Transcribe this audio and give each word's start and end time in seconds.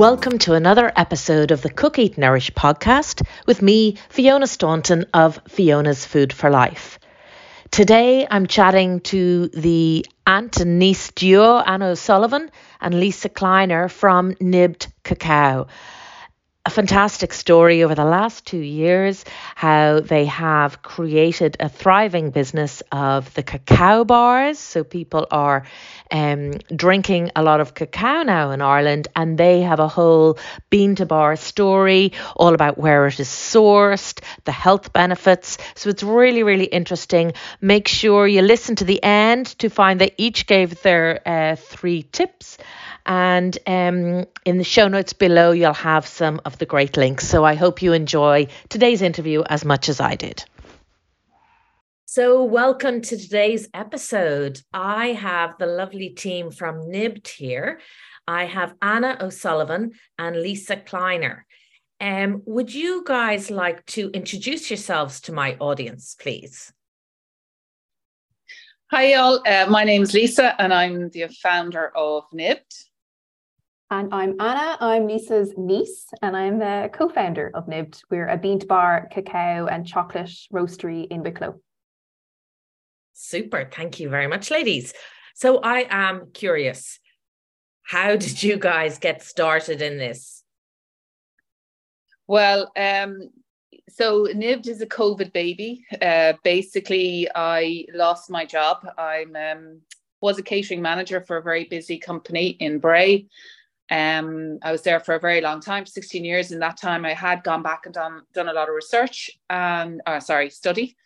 Welcome 0.00 0.38
to 0.38 0.54
another 0.54 0.90
episode 0.96 1.50
of 1.50 1.60
the 1.60 1.68
Cook 1.68 1.98
Eat 1.98 2.16
Nourish 2.16 2.50
podcast 2.52 3.22
with 3.46 3.60
me, 3.60 3.98
Fiona 4.08 4.46
Staunton 4.46 5.04
of 5.12 5.38
Fiona's 5.46 6.06
Food 6.06 6.32
for 6.32 6.48
Life. 6.48 6.98
Today 7.70 8.26
I'm 8.30 8.46
chatting 8.46 9.00
to 9.00 9.48
the 9.48 10.06
aunt 10.26 10.58
and 10.58 10.78
niece 10.78 11.10
duo, 11.10 11.58
Anna 11.58 11.88
O'Sullivan 11.88 12.50
and 12.80 12.98
Lisa 12.98 13.28
Kleiner 13.28 13.90
from 13.90 14.34
Nibbed 14.40 14.90
Cacao 15.04 15.66
fantastic 16.70 17.32
story 17.32 17.82
over 17.82 17.94
the 17.94 18.04
last 18.04 18.46
two 18.46 18.58
years 18.58 19.24
how 19.54 20.00
they 20.00 20.24
have 20.26 20.82
created 20.82 21.56
a 21.60 21.68
thriving 21.68 22.30
business 22.30 22.82
of 22.90 23.32
the 23.34 23.42
cacao 23.42 24.04
bars. 24.04 24.58
So 24.58 24.84
people 24.84 25.26
are 25.30 25.64
um, 26.10 26.52
drinking 26.74 27.30
a 27.36 27.42
lot 27.42 27.60
of 27.60 27.74
cacao 27.74 28.22
now 28.22 28.50
in 28.50 28.60
Ireland, 28.62 29.08
and 29.14 29.36
they 29.38 29.62
have 29.62 29.80
a 29.80 29.88
whole 29.88 30.38
bean 30.70 30.96
to 30.96 31.06
bar 31.06 31.36
story 31.36 32.12
all 32.36 32.54
about 32.54 32.78
where 32.78 33.06
it 33.06 33.20
is 33.20 33.28
sourced, 33.28 34.20
the 34.44 34.52
health 34.52 34.92
benefits. 34.92 35.58
So 35.74 35.90
it's 35.90 36.02
really, 36.02 36.42
really 36.42 36.64
interesting. 36.64 37.32
Make 37.60 37.88
sure 37.88 38.26
you 38.26 38.42
listen 38.42 38.76
to 38.76 38.84
the 38.84 39.02
end 39.02 39.46
to 39.58 39.68
find 39.68 40.00
they 40.00 40.14
each 40.16 40.46
gave 40.46 40.82
their 40.82 41.20
uh, 41.26 41.56
three 41.56 42.02
tips. 42.02 42.58
And 43.10 43.58
um, 43.66 44.24
in 44.44 44.58
the 44.58 44.64
show 44.64 44.86
notes 44.86 45.12
below, 45.12 45.50
you'll 45.50 45.72
have 45.72 46.06
some 46.06 46.40
of 46.44 46.58
the 46.58 46.64
great 46.64 46.96
links. 46.96 47.26
So 47.26 47.44
I 47.44 47.56
hope 47.56 47.82
you 47.82 47.92
enjoy 47.92 48.46
today's 48.68 49.02
interview 49.02 49.42
as 49.48 49.64
much 49.64 49.88
as 49.88 50.00
I 50.00 50.14
did. 50.14 50.44
So, 52.04 52.44
welcome 52.44 53.00
to 53.02 53.16
today's 53.16 53.68
episode. 53.74 54.60
I 54.72 55.08
have 55.08 55.58
the 55.58 55.66
lovely 55.66 56.10
team 56.10 56.52
from 56.52 56.88
Nibbed 56.88 57.26
here. 57.26 57.80
I 58.28 58.44
have 58.44 58.74
Anna 58.80 59.16
O'Sullivan 59.20 59.90
and 60.16 60.40
Lisa 60.40 60.76
Kleiner. 60.76 61.46
Um, 62.00 62.42
would 62.46 62.72
you 62.72 63.02
guys 63.04 63.50
like 63.50 63.84
to 63.86 64.10
introduce 64.10 64.70
yourselves 64.70 65.20
to 65.22 65.32
my 65.32 65.56
audience, 65.58 66.14
please? 66.20 66.72
Hi, 68.92 69.14
y'all. 69.14 69.40
Uh, 69.44 69.66
my 69.68 69.82
name's 69.82 70.14
Lisa, 70.14 70.60
and 70.60 70.72
I'm 70.72 71.10
the 71.10 71.26
founder 71.42 71.90
of 71.96 72.24
Nibbed. 72.32 72.89
And 73.92 74.14
I'm 74.14 74.40
Anna. 74.40 74.76
I'm 74.78 75.08
Lisa's 75.08 75.52
niece, 75.56 76.06
and 76.22 76.36
I'm 76.36 76.60
the 76.60 76.90
co 76.92 77.08
founder 77.08 77.50
of 77.54 77.66
Nibbed. 77.66 78.04
We're 78.08 78.28
a 78.28 78.36
bean 78.36 78.60
to 78.60 78.66
bar, 78.66 79.08
cacao, 79.10 79.66
and 79.66 79.84
chocolate 79.84 80.30
roastery 80.52 81.08
in 81.10 81.24
Wicklow. 81.24 81.60
Super. 83.14 83.68
Thank 83.68 83.98
you 83.98 84.08
very 84.08 84.28
much, 84.28 84.48
ladies. 84.48 84.94
So 85.34 85.58
I 85.58 85.88
am 85.90 86.30
curious 86.32 87.00
how 87.82 88.14
did 88.14 88.40
you 88.40 88.58
guys 88.58 88.98
get 88.98 89.24
started 89.24 89.82
in 89.82 89.98
this? 89.98 90.44
Well, 92.28 92.70
um, 92.76 93.30
so 93.88 94.28
Nibbed 94.32 94.68
is 94.68 94.80
a 94.80 94.86
COVID 94.86 95.32
baby. 95.32 95.84
Uh, 96.00 96.34
basically, 96.44 97.28
I 97.34 97.86
lost 97.92 98.30
my 98.30 98.44
job. 98.44 98.86
I'm 98.96 99.34
um, 99.34 99.80
was 100.20 100.38
a 100.38 100.44
catering 100.44 100.80
manager 100.80 101.20
for 101.20 101.38
a 101.38 101.42
very 101.42 101.64
busy 101.64 101.98
company 101.98 102.50
in 102.50 102.78
Bray 102.78 103.26
um, 103.90 104.58
I 104.62 104.70
was 104.70 104.82
there 104.82 105.00
for 105.00 105.14
a 105.14 105.20
very 105.20 105.40
long 105.40 105.60
time, 105.60 105.84
16 105.84 106.24
years. 106.24 106.52
In 106.52 106.60
that 106.60 106.76
time, 106.76 107.04
I 107.04 107.12
had 107.12 107.42
gone 107.42 107.62
back 107.62 107.86
and 107.86 107.94
done 107.94 108.22
done 108.32 108.48
a 108.48 108.52
lot 108.52 108.68
of 108.68 108.74
research 108.74 109.30
and 109.48 110.00
uh, 110.06 110.20
sorry, 110.20 110.50
study, 110.50 110.96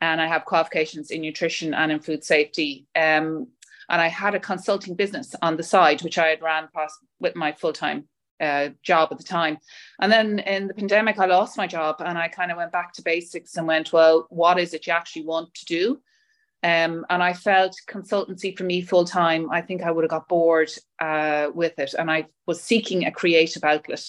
and 0.00 0.20
I 0.20 0.26
have 0.26 0.44
qualifications 0.44 1.10
in 1.10 1.20
nutrition 1.20 1.72
and 1.72 1.92
in 1.92 2.00
food 2.00 2.24
safety. 2.24 2.86
Um, 2.96 3.48
and 3.88 4.00
I 4.00 4.08
had 4.08 4.34
a 4.34 4.40
consulting 4.40 4.94
business 4.94 5.34
on 5.42 5.56
the 5.56 5.62
side, 5.62 6.02
which 6.02 6.18
I 6.18 6.28
had 6.28 6.42
ran 6.42 6.68
past 6.74 6.98
with 7.20 7.36
my 7.36 7.52
full 7.52 7.72
time 7.72 8.08
uh, 8.40 8.70
job 8.82 9.08
at 9.12 9.18
the 9.18 9.24
time. 9.24 9.58
And 10.00 10.10
then 10.10 10.40
in 10.40 10.66
the 10.66 10.74
pandemic, 10.74 11.18
I 11.18 11.26
lost 11.26 11.56
my 11.56 11.68
job, 11.68 11.96
and 12.00 12.18
I 12.18 12.26
kind 12.26 12.50
of 12.50 12.56
went 12.56 12.72
back 12.72 12.92
to 12.94 13.02
basics 13.02 13.56
and 13.56 13.66
went, 13.66 13.92
well, 13.92 14.26
what 14.30 14.58
is 14.58 14.74
it 14.74 14.86
you 14.86 14.92
actually 14.92 15.26
want 15.26 15.54
to 15.54 15.64
do? 15.66 16.00
Um, 16.64 17.04
and 17.10 17.22
I 17.22 17.32
felt 17.32 17.76
consultancy 17.88 18.56
for 18.56 18.62
me 18.62 18.82
full 18.82 19.04
time, 19.04 19.50
I 19.50 19.62
think 19.62 19.82
I 19.82 19.90
would 19.90 20.04
have 20.04 20.10
got 20.10 20.28
bored 20.28 20.70
uh, 21.00 21.48
with 21.52 21.76
it. 21.78 21.94
And 21.98 22.10
I 22.10 22.26
was 22.46 22.62
seeking 22.62 23.04
a 23.04 23.10
creative 23.10 23.64
outlet. 23.64 24.04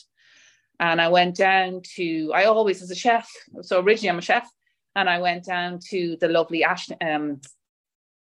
And 0.80 1.02
I 1.02 1.08
went 1.08 1.36
down 1.36 1.81
to, 1.96 2.31
I 2.34 2.46
always 2.46 2.81
was 2.81 2.91
a 2.91 2.96
chef. 2.96 3.30
So 3.62 3.80
originally 3.80 4.09
I'm 4.09 4.19
a 4.19 4.22
chef. 4.22 4.47
And 4.96 5.09
I 5.09 5.19
went 5.19 5.46
down 5.46 5.80
to 5.90 6.18
the 6.22 6.28
lovely 6.28 6.64
Ash, 6.64 6.90
um, 7.02 7.41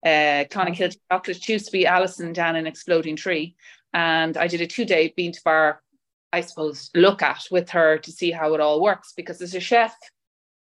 uh, 0.06 0.44
Clonakilty 0.52 0.98
Chocolate, 1.10 1.48
used 1.48 1.68
to 1.68 1.72
be 1.72 1.88
Alison 1.88 2.34
down 2.34 2.58
in 2.58 2.68
Exploding 2.68 3.16
Tree. 3.16 3.56
And 3.94 4.36
I 4.36 4.48
did 4.48 4.60
a 4.60 4.68
two 4.68 4.84
day 4.84 5.14
bean 5.16 5.32
to 5.32 5.42
bar, 5.46 5.82
I 6.34 6.42
suppose, 6.42 6.90
look 6.94 7.22
at 7.22 7.46
with 7.50 7.70
her 7.70 7.98
to 8.00 8.12
see 8.12 8.32
how 8.32 8.54
it 8.54 8.60
all 8.60 8.82
works. 8.82 9.14
Because 9.16 9.42
as 9.42 9.56
a 9.56 9.62
chef, 9.62 9.96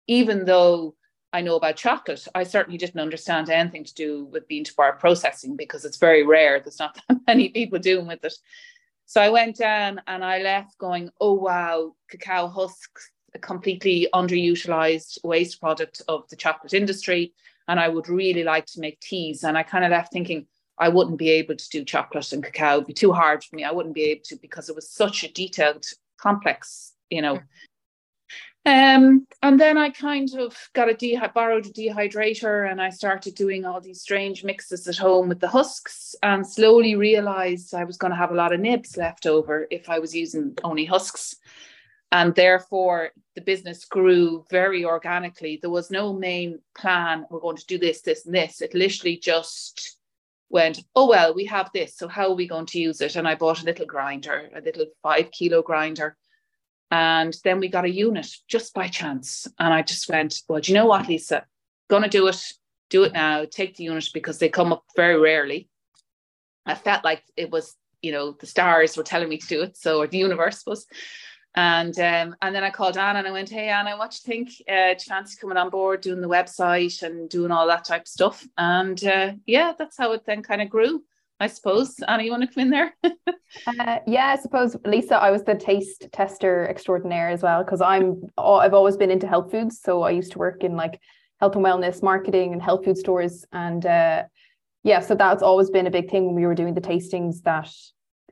even 0.06 0.44
though 0.44 0.94
I 1.34 1.40
know 1.40 1.56
about 1.56 1.74
chocolate. 1.74 2.28
I 2.36 2.44
certainly 2.44 2.78
didn't 2.78 3.00
understand 3.00 3.50
anything 3.50 3.82
to 3.82 3.94
do 3.94 4.26
with 4.26 4.46
bean 4.46 4.62
to 4.62 4.74
bar 4.76 4.92
processing 4.92 5.56
because 5.56 5.84
it's 5.84 5.96
very 5.96 6.22
rare. 6.22 6.60
There's 6.60 6.78
not 6.78 6.96
that 7.08 7.18
many 7.26 7.48
people 7.48 7.80
doing 7.80 8.06
with 8.06 8.24
it. 8.24 8.34
So 9.06 9.20
I 9.20 9.30
went 9.30 9.56
down 9.56 10.00
and 10.06 10.24
I 10.24 10.38
left 10.38 10.78
going, 10.78 11.10
oh 11.20 11.34
wow, 11.34 11.96
cacao 12.08 12.46
husks, 12.46 13.10
a 13.34 13.40
completely 13.40 14.06
underutilized 14.14 15.18
waste 15.24 15.60
product 15.60 16.00
of 16.06 16.22
the 16.28 16.36
chocolate 16.36 16.72
industry. 16.72 17.34
And 17.66 17.80
I 17.80 17.88
would 17.88 18.08
really 18.08 18.44
like 18.44 18.66
to 18.66 18.80
make 18.80 19.00
teas. 19.00 19.42
And 19.42 19.58
I 19.58 19.64
kind 19.64 19.84
of 19.84 19.90
left 19.90 20.12
thinking 20.12 20.46
I 20.78 20.88
wouldn't 20.88 21.18
be 21.18 21.30
able 21.30 21.56
to 21.56 21.68
do 21.68 21.84
chocolate 21.84 22.32
and 22.32 22.44
cacao. 22.44 22.74
It'd 22.74 22.86
be 22.86 22.92
too 22.92 23.12
hard 23.12 23.42
for 23.42 23.56
me. 23.56 23.64
I 23.64 23.72
wouldn't 23.72 23.94
be 23.96 24.04
able 24.04 24.22
to 24.26 24.36
because 24.36 24.68
it 24.68 24.76
was 24.76 24.88
such 24.88 25.24
a 25.24 25.32
detailed, 25.32 25.84
complex, 26.16 26.92
you 27.10 27.22
know, 27.22 27.36
mm. 27.38 27.42
Um, 28.66 29.26
and 29.42 29.60
then 29.60 29.76
I 29.76 29.90
kind 29.90 30.32
of 30.38 30.56
got 30.72 30.88
a 30.88 30.94
de- 30.94 31.20
borrowed 31.34 31.66
a 31.66 31.70
dehydrator 31.70 32.70
and 32.70 32.80
I 32.80 32.88
started 32.88 33.34
doing 33.34 33.66
all 33.66 33.80
these 33.80 34.00
strange 34.00 34.42
mixes 34.42 34.88
at 34.88 34.96
home 34.96 35.28
with 35.28 35.40
the 35.40 35.48
husks 35.48 36.14
and 36.22 36.46
slowly 36.46 36.94
realized 36.94 37.74
I 37.74 37.84
was 37.84 37.98
going 37.98 38.12
to 38.12 38.16
have 38.16 38.30
a 38.30 38.34
lot 38.34 38.54
of 38.54 38.60
nibs 38.60 38.96
left 38.96 39.26
over 39.26 39.66
if 39.70 39.90
I 39.90 39.98
was 39.98 40.14
using 40.14 40.56
only 40.64 40.86
husks. 40.86 41.36
And 42.10 42.34
therefore, 42.34 43.10
the 43.34 43.42
business 43.42 43.84
grew 43.84 44.46
very 44.50 44.84
organically. 44.84 45.58
There 45.60 45.68
was 45.68 45.90
no 45.90 46.14
main 46.14 46.60
plan, 46.74 47.26
we're 47.28 47.40
going 47.40 47.56
to 47.56 47.66
do 47.66 47.76
this, 47.76 48.00
this, 48.00 48.24
and 48.24 48.34
this. 48.34 48.62
It 48.62 48.72
literally 48.72 49.18
just 49.18 49.98
went, 50.48 50.80
oh, 50.94 51.08
well, 51.08 51.34
we 51.34 51.44
have 51.46 51.70
this. 51.74 51.96
So, 51.96 52.06
how 52.06 52.28
are 52.28 52.34
we 52.34 52.46
going 52.46 52.66
to 52.66 52.78
use 52.78 53.00
it? 53.00 53.16
And 53.16 53.26
I 53.26 53.34
bought 53.34 53.62
a 53.62 53.64
little 53.64 53.86
grinder, 53.86 54.48
a 54.54 54.60
little 54.60 54.86
five 55.02 55.32
kilo 55.32 55.60
grinder 55.60 56.16
and 56.90 57.36
then 57.44 57.60
we 57.60 57.68
got 57.68 57.84
a 57.84 57.90
unit 57.90 58.28
just 58.48 58.74
by 58.74 58.88
chance. 58.88 59.46
And 59.58 59.72
I 59.72 59.82
just 59.82 60.08
went, 60.08 60.42
well, 60.48 60.60
do 60.60 60.72
you 60.72 60.78
know 60.78 60.86
what, 60.86 61.08
Lisa? 61.08 61.44
Gonna 61.88 62.08
do 62.08 62.26
it, 62.28 62.42
do 62.90 63.04
it 63.04 63.12
now, 63.12 63.44
take 63.50 63.76
the 63.76 63.84
unit 63.84 64.08
because 64.14 64.38
they 64.38 64.48
come 64.48 64.72
up 64.72 64.84
very 64.96 65.18
rarely. 65.18 65.68
I 66.66 66.74
felt 66.74 67.04
like 67.04 67.22
it 67.36 67.50
was, 67.50 67.76
you 68.02 68.12
know, 68.12 68.32
the 68.32 68.46
stars 68.46 68.96
were 68.96 69.02
telling 69.02 69.28
me 69.28 69.38
to 69.38 69.46
do 69.46 69.62
it. 69.62 69.76
So 69.76 70.00
or 70.00 70.06
the 70.06 70.18
universe 70.18 70.64
was. 70.66 70.86
And 71.56 71.96
um, 72.00 72.34
and 72.42 72.54
then 72.54 72.64
I 72.64 72.70
called 72.70 72.98
Anna 72.98 73.20
and 73.20 73.28
I 73.28 73.30
went, 73.30 73.48
Hey 73.48 73.68
Anna, 73.68 73.96
what 73.96 74.10
do 74.10 74.16
you 74.16 74.26
think? 74.26 74.48
Uh, 74.68 74.94
do 74.94 75.04
you 75.04 75.08
fancy 75.08 75.38
coming 75.40 75.56
on 75.56 75.70
board, 75.70 76.00
doing 76.00 76.20
the 76.20 76.28
website 76.28 77.02
and 77.02 77.28
doing 77.28 77.52
all 77.52 77.68
that 77.68 77.84
type 77.84 78.02
of 78.02 78.08
stuff? 78.08 78.44
And 78.58 79.02
uh, 79.04 79.32
yeah, 79.46 79.72
that's 79.78 79.96
how 79.96 80.12
it 80.12 80.24
then 80.26 80.42
kind 80.42 80.62
of 80.62 80.68
grew. 80.68 81.04
I 81.44 81.46
suppose. 81.48 81.96
Anna, 82.08 82.22
you 82.22 82.30
want 82.30 82.42
to 82.42 82.48
come 82.48 82.62
in 82.62 82.70
there? 82.70 82.96
uh, 83.04 83.98
yeah, 84.06 84.34
I 84.34 84.40
suppose 84.40 84.76
Lisa, 84.86 85.16
I 85.16 85.30
was 85.30 85.44
the 85.44 85.54
taste 85.54 86.06
tester 86.10 86.66
extraordinaire 86.70 87.28
as 87.28 87.42
well 87.42 87.62
because 87.62 87.82
I'm 87.82 88.22
I've 88.38 88.72
always 88.72 88.96
been 88.96 89.10
into 89.10 89.26
health 89.26 89.50
foods. 89.50 89.78
So 89.82 90.02
I 90.02 90.10
used 90.10 90.32
to 90.32 90.38
work 90.38 90.64
in 90.64 90.74
like 90.74 90.98
health 91.40 91.54
and 91.54 91.62
wellness 91.62 92.02
marketing 92.02 92.54
and 92.54 92.62
health 92.62 92.86
food 92.86 92.96
stores, 92.96 93.44
and 93.52 93.84
uh, 93.84 94.22
yeah, 94.84 95.00
so 95.00 95.14
that's 95.14 95.42
always 95.42 95.68
been 95.68 95.86
a 95.86 95.90
big 95.90 96.10
thing 96.10 96.24
when 96.24 96.34
we 96.34 96.46
were 96.46 96.54
doing 96.54 96.72
the 96.72 96.80
tastings 96.80 97.42
that 97.42 97.70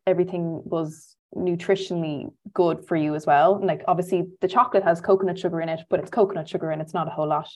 everything 0.07 0.63
was 0.65 1.15
nutritionally 1.37 2.33
good 2.55 2.83
for 2.87 2.97
you 2.97 3.15
as 3.15 3.27
well. 3.27 3.57
And 3.57 3.67
like 3.67 3.83
obviously 3.87 4.25
the 4.41 4.49
chocolate 4.49 4.85
has 4.85 5.03
coconut 5.03 5.39
sugar 5.39 5.61
in 5.61 5.69
it, 5.69 5.81
but 5.91 6.01
it's 6.01 6.11
coconut 6.11 6.49
sugar 6.49 6.71
and 6.71 6.81
it's 6.81 6.95
not 6.95 7.09
a 7.09 7.11
whole 7.11 7.29
lot. 7.29 7.51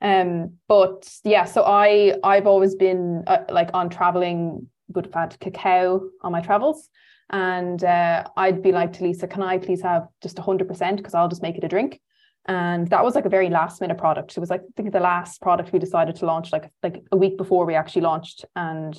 Um, 0.00 0.54
but 0.68 1.08
yeah, 1.22 1.44
so 1.44 1.62
I 1.64 2.14
I've 2.24 2.46
always 2.46 2.74
been 2.74 3.24
uh, 3.26 3.44
like 3.50 3.70
on 3.74 3.88
traveling 3.88 4.68
would 4.88 5.06
have 5.06 5.14
had 5.14 5.40
cacao 5.40 6.08
on 6.22 6.32
my 6.32 6.40
travels. 6.40 6.88
And 7.30 7.82
uh, 7.82 8.24
I'd 8.36 8.62
be 8.62 8.72
like 8.72 8.92
to 8.94 9.04
Lisa, 9.04 9.26
can 9.26 9.42
I 9.42 9.58
please 9.58 9.82
have 9.82 10.06
just 10.22 10.36
100% 10.36 10.96
because 10.96 11.14
I'll 11.14 11.28
just 11.28 11.42
make 11.42 11.56
it 11.56 11.64
a 11.64 11.68
drink. 11.68 12.00
And 12.46 12.88
that 12.88 13.04
was 13.04 13.14
like 13.14 13.24
a 13.24 13.30
very 13.30 13.48
last 13.48 13.80
minute 13.80 13.98
product. 13.98 14.36
It 14.36 14.40
was 14.40 14.50
like 14.50 14.62
I 14.62 14.72
think 14.76 14.92
the 14.92 15.00
last 15.00 15.40
product 15.40 15.72
we 15.72 15.78
decided 15.78 16.16
to 16.16 16.26
launch 16.26 16.52
like 16.52 16.72
like 16.82 17.04
a 17.12 17.16
week 17.16 17.36
before 17.36 17.64
we 17.66 17.76
actually 17.76 18.02
launched, 18.02 18.44
and 18.56 18.98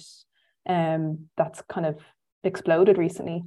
um, 0.65 1.27
that's 1.35 1.61
kind 1.63 1.85
of 1.85 1.99
exploded 2.45 2.97
recently. 2.97 3.43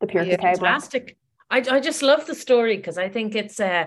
The 0.00 0.06
pure 0.06 0.22
yeah, 0.22 0.36
cacao. 0.36 0.60
Fantastic. 0.60 1.16
I, 1.50 1.64
I 1.70 1.80
just 1.80 2.02
love 2.02 2.26
the 2.26 2.34
story 2.34 2.76
because 2.76 2.98
I 2.98 3.08
think 3.08 3.34
it's 3.34 3.58
uh 3.58 3.86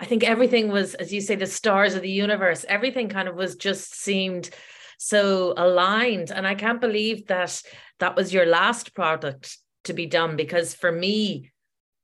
I 0.00 0.04
think 0.04 0.22
everything 0.22 0.68
was, 0.68 0.94
as 0.94 1.12
you 1.12 1.20
say, 1.20 1.34
the 1.34 1.46
stars 1.46 1.94
of 1.94 2.02
the 2.02 2.10
universe. 2.10 2.64
Everything 2.68 3.08
kind 3.08 3.26
of 3.26 3.34
was 3.34 3.56
just 3.56 3.98
seemed 3.98 4.50
so 4.98 5.54
aligned. 5.56 6.30
And 6.30 6.46
I 6.46 6.54
can't 6.54 6.80
believe 6.80 7.28
that 7.28 7.62
that 8.00 8.16
was 8.16 8.34
your 8.34 8.46
last 8.46 8.94
product 8.94 9.56
to 9.84 9.94
be 9.94 10.06
done 10.06 10.36
because 10.36 10.74
for 10.74 10.92
me 10.92 11.50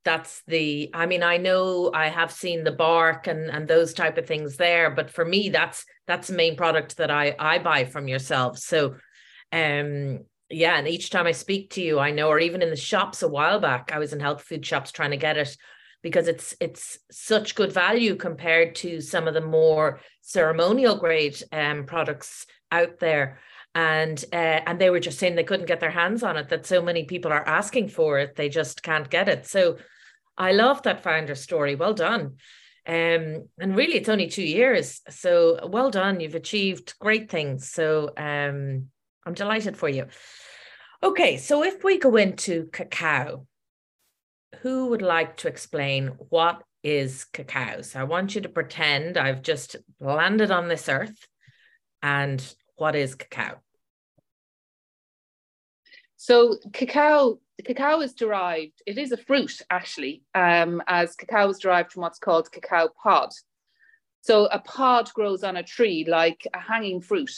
that's 0.03 0.43
the 0.47 0.89
i 0.93 1.05
mean 1.05 1.23
i 1.23 1.35
know 1.35 1.91
i 1.93 2.07
have 2.07 2.31
seen 2.31 2.63
the 2.63 2.71
bark 2.71 3.27
and 3.27 3.49
and 3.49 3.67
those 3.67 3.93
type 3.93 4.17
of 4.17 4.25
things 4.25 4.55
there 4.55 4.91
but 4.91 5.09
for 5.09 5.25
me 5.25 5.49
that's 5.49 5.83
that's 6.07 6.29
the 6.29 6.35
main 6.35 6.55
product 6.55 6.97
that 6.97 7.11
i 7.11 7.35
i 7.37 7.57
buy 7.57 7.83
from 7.83 8.07
yourself 8.07 8.57
so 8.57 8.95
um 9.51 10.19
yeah 10.49 10.77
and 10.77 10.87
each 10.87 11.09
time 11.09 11.27
i 11.27 11.31
speak 11.31 11.71
to 11.71 11.81
you 11.81 11.99
i 11.99 12.11
know 12.11 12.29
or 12.29 12.39
even 12.39 12.61
in 12.61 12.69
the 12.69 12.75
shops 12.75 13.23
a 13.23 13.27
while 13.27 13.59
back 13.59 13.91
i 13.91 13.99
was 13.99 14.13
in 14.13 14.19
health 14.19 14.43
food 14.43 14.65
shops 14.65 14.91
trying 14.91 15.11
to 15.11 15.17
get 15.17 15.37
it 15.37 15.57
because 16.03 16.27
it's 16.27 16.55
it's 16.59 16.99
such 17.09 17.55
good 17.55 17.73
value 17.73 18.15
compared 18.15 18.75
to 18.75 19.01
some 19.01 19.27
of 19.27 19.33
the 19.33 19.41
more 19.41 19.99
ceremonial 20.21 20.97
grade 20.97 21.41
um 21.51 21.83
products 21.85 22.45
out 22.71 22.99
there 22.99 23.39
and 23.73 24.23
uh, 24.31 24.61
and 24.65 24.79
they 24.79 24.89
were 24.89 24.99
just 24.99 25.19
saying 25.19 25.35
they 25.35 25.43
couldn't 25.43 25.67
get 25.67 25.79
their 25.79 25.91
hands 25.91 26.23
on 26.23 26.37
it 26.37 26.49
that 26.49 26.65
so 26.65 26.81
many 26.81 27.03
people 27.03 27.31
are 27.31 27.47
asking 27.47 27.87
for 27.87 28.19
it 28.19 28.35
they 28.35 28.49
just 28.49 28.83
can't 28.83 29.09
get 29.09 29.27
it 29.27 29.45
so 29.45 29.77
I 30.37 30.51
love 30.51 30.83
that 30.83 31.03
founder 31.03 31.35
story. 31.35 31.75
Well 31.75 31.93
done. 31.93 32.37
Um, 32.87 33.47
and 33.57 33.75
really, 33.75 33.95
it's 33.95 34.09
only 34.09 34.27
two 34.27 34.43
years. 34.43 35.01
So 35.09 35.67
well 35.67 35.89
done. 35.89 36.19
You've 36.19 36.35
achieved 36.35 36.93
great 36.99 37.31
things. 37.31 37.69
So 37.69 38.11
um, 38.17 38.87
I'm 39.25 39.33
delighted 39.33 39.77
for 39.77 39.89
you. 39.89 40.07
Okay, 41.01 41.37
so 41.37 41.63
if 41.63 41.83
we 41.83 41.99
go 41.99 42.15
into 42.15 42.67
cacao, 42.71 43.45
who 44.61 44.87
would 44.87 45.01
like 45.01 45.37
to 45.37 45.47
explain 45.47 46.07
what 46.29 46.61
is 46.83 47.25
cacao? 47.25 47.81
So 47.81 47.99
I 47.99 48.03
want 48.03 48.35
you 48.35 48.41
to 48.41 48.49
pretend 48.49 49.17
I've 49.17 49.41
just 49.41 49.75
landed 49.99 50.51
on 50.51 50.67
this 50.67 50.87
earth 50.89 51.27
and 52.05 52.55
what 52.75 52.95
is 52.95 53.15
cacao? 53.15 53.55
So 56.17 56.57
cacao 56.71 57.39
cacao 57.63 58.01
is 58.01 58.13
derived, 58.13 58.79
it 58.85 58.99
is 58.99 59.11
a 59.11 59.17
fruit 59.17 59.59
actually, 59.71 60.21
um, 60.35 60.83
as 60.87 61.15
cacao 61.15 61.49
is 61.49 61.57
derived 61.57 61.91
from 61.91 62.03
what's 62.03 62.19
called 62.19 62.51
cacao 62.51 62.89
pod. 63.01 63.31
So 64.21 64.45
a 64.45 64.59
pod 64.59 65.11
grows 65.13 65.43
on 65.43 65.57
a 65.57 65.63
tree 65.63 66.05
like 66.07 66.47
a 66.53 66.59
hanging 66.59 67.01
fruit, 67.01 67.31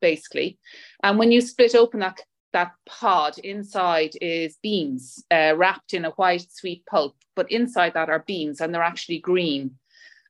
basically. 0.00 0.58
And 1.02 1.18
when 1.18 1.32
you 1.32 1.40
split 1.40 1.74
open 1.74 2.00
that, 2.00 2.20
that 2.52 2.72
pod, 2.86 3.38
inside 3.38 4.12
is 4.20 4.56
beans 4.62 5.24
uh, 5.32 5.54
wrapped 5.56 5.94
in 5.94 6.04
a 6.04 6.10
white 6.10 6.46
sweet 6.48 6.86
pulp, 6.86 7.16
but 7.34 7.50
inside 7.50 7.94
that 7.94 8.08
are 8.08 8.24
beans 8.24 8.60
and 8.60 8.72
they're 8.72 8.82
actually 8.82 9.18
green. 9.18 9.78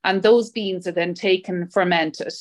And 0.04 0.22
those 0.22 0.50
beans 0.50 0.86
are 0.86 0.92
then 0.92 1.14
taken, 1.14 1.68
fermented, 1.68 2.34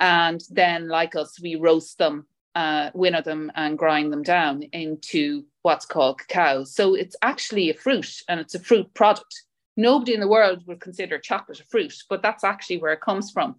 and 0.00 0.42
then, 0.50 0.88
like 0.88 1.16
us, 1.16 1.40
we 1.40 1.56
roast 1.56 1.98
them 1.98 2.26
uh, 2.54 2.90
winnow 2.94 3.22
them 3.22 3.50
and 3.54 3.78
grind 3.78 4.12
them 4.12 4.22
down 4.22 4.62
into 4.72 5.44
what's 5.62 5.86
called 5.86 6.18
cacao. 6.18 6.64
So 6.64 6.94
it's 6.94 7.16
actually 7.22 7.70
a 7.70 7.74
fruit 7.74 8.22
and 8.28 8.40
it's 8.40 8.54
a 8.54 8.60
fruit 8.60 8.92
product. 8.94 9.42
Nobody 9.76 10.14
in 10.14 10.20
the 10.20 10.28
world 10.28 10.62
would 10.66 10.80
consider 10.80 11.18
chocolate 11.18 11.60
a 11.60 11.64
fruit, 11.64 11.94
but 12.08 12.22
that's 12.22 12.44
actually 12.44 12.78
where 12.78 12.92
it 12.92 13.00
comes 13.00 13.30
from. 13.30 13.56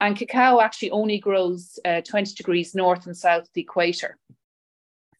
And 0.00 0.16
cacao 0.16 0.60
actually 0.60 0.92
only 0.92 1.18
grows 1.18 1.78
uh, 1.84 2.02
20 2.02 2.34
degrees 2.34 2.74
north 2.74 3.06
and 3.06 3.16
south 3.16 3.42
of 3.42 3.48
the 3.54 3.62
equator. 3.62 4.16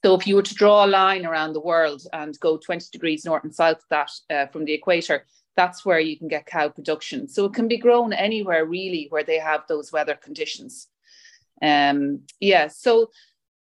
So 0.04 0.14
if 0.14 0.28
you 0.28 0.36
were 0.36 0.42
to 0.42 0.54
draw 0.54 0.84
a 0.84 0.86
line 0.86 1.26
around 1.26 1.54
the 1.54 1.60
world 1.60 2.02
and 2.12 2.38
go 2.38 2.56
20 2.56 2.86
degrees 2.92 3.24
north 3.24 3.42
and 3.42 3.52
south 3.52 3.82
that 3.90 4.12
uh, 4.30 4.46
from 4.46 4.64
the 4.64 4.74
equator, 4.74 5.26
that's 5.58 5.84
where 5.84 5.98
you 5.98 6.16
can 6.16 6.28
get 6.28 6.46
cow 6.46 6.68
production. 6.68 7.26
So 7.26 7.44
it 7.46 7.52
can 7.52 7.66
be 7.66 7.78
grown 7.78 8.12
anywhere 8.12 8.64
really 8.64 9.08
where 9.10 9.24
they 9.24 9.40
have 9.40 9.62
those 9.66 9.90
weather 9.90 10.14
conditions. 10.14 10.86
Um, 11.60 12.20
yeah, 12.38 12.68
so 12.68 13.10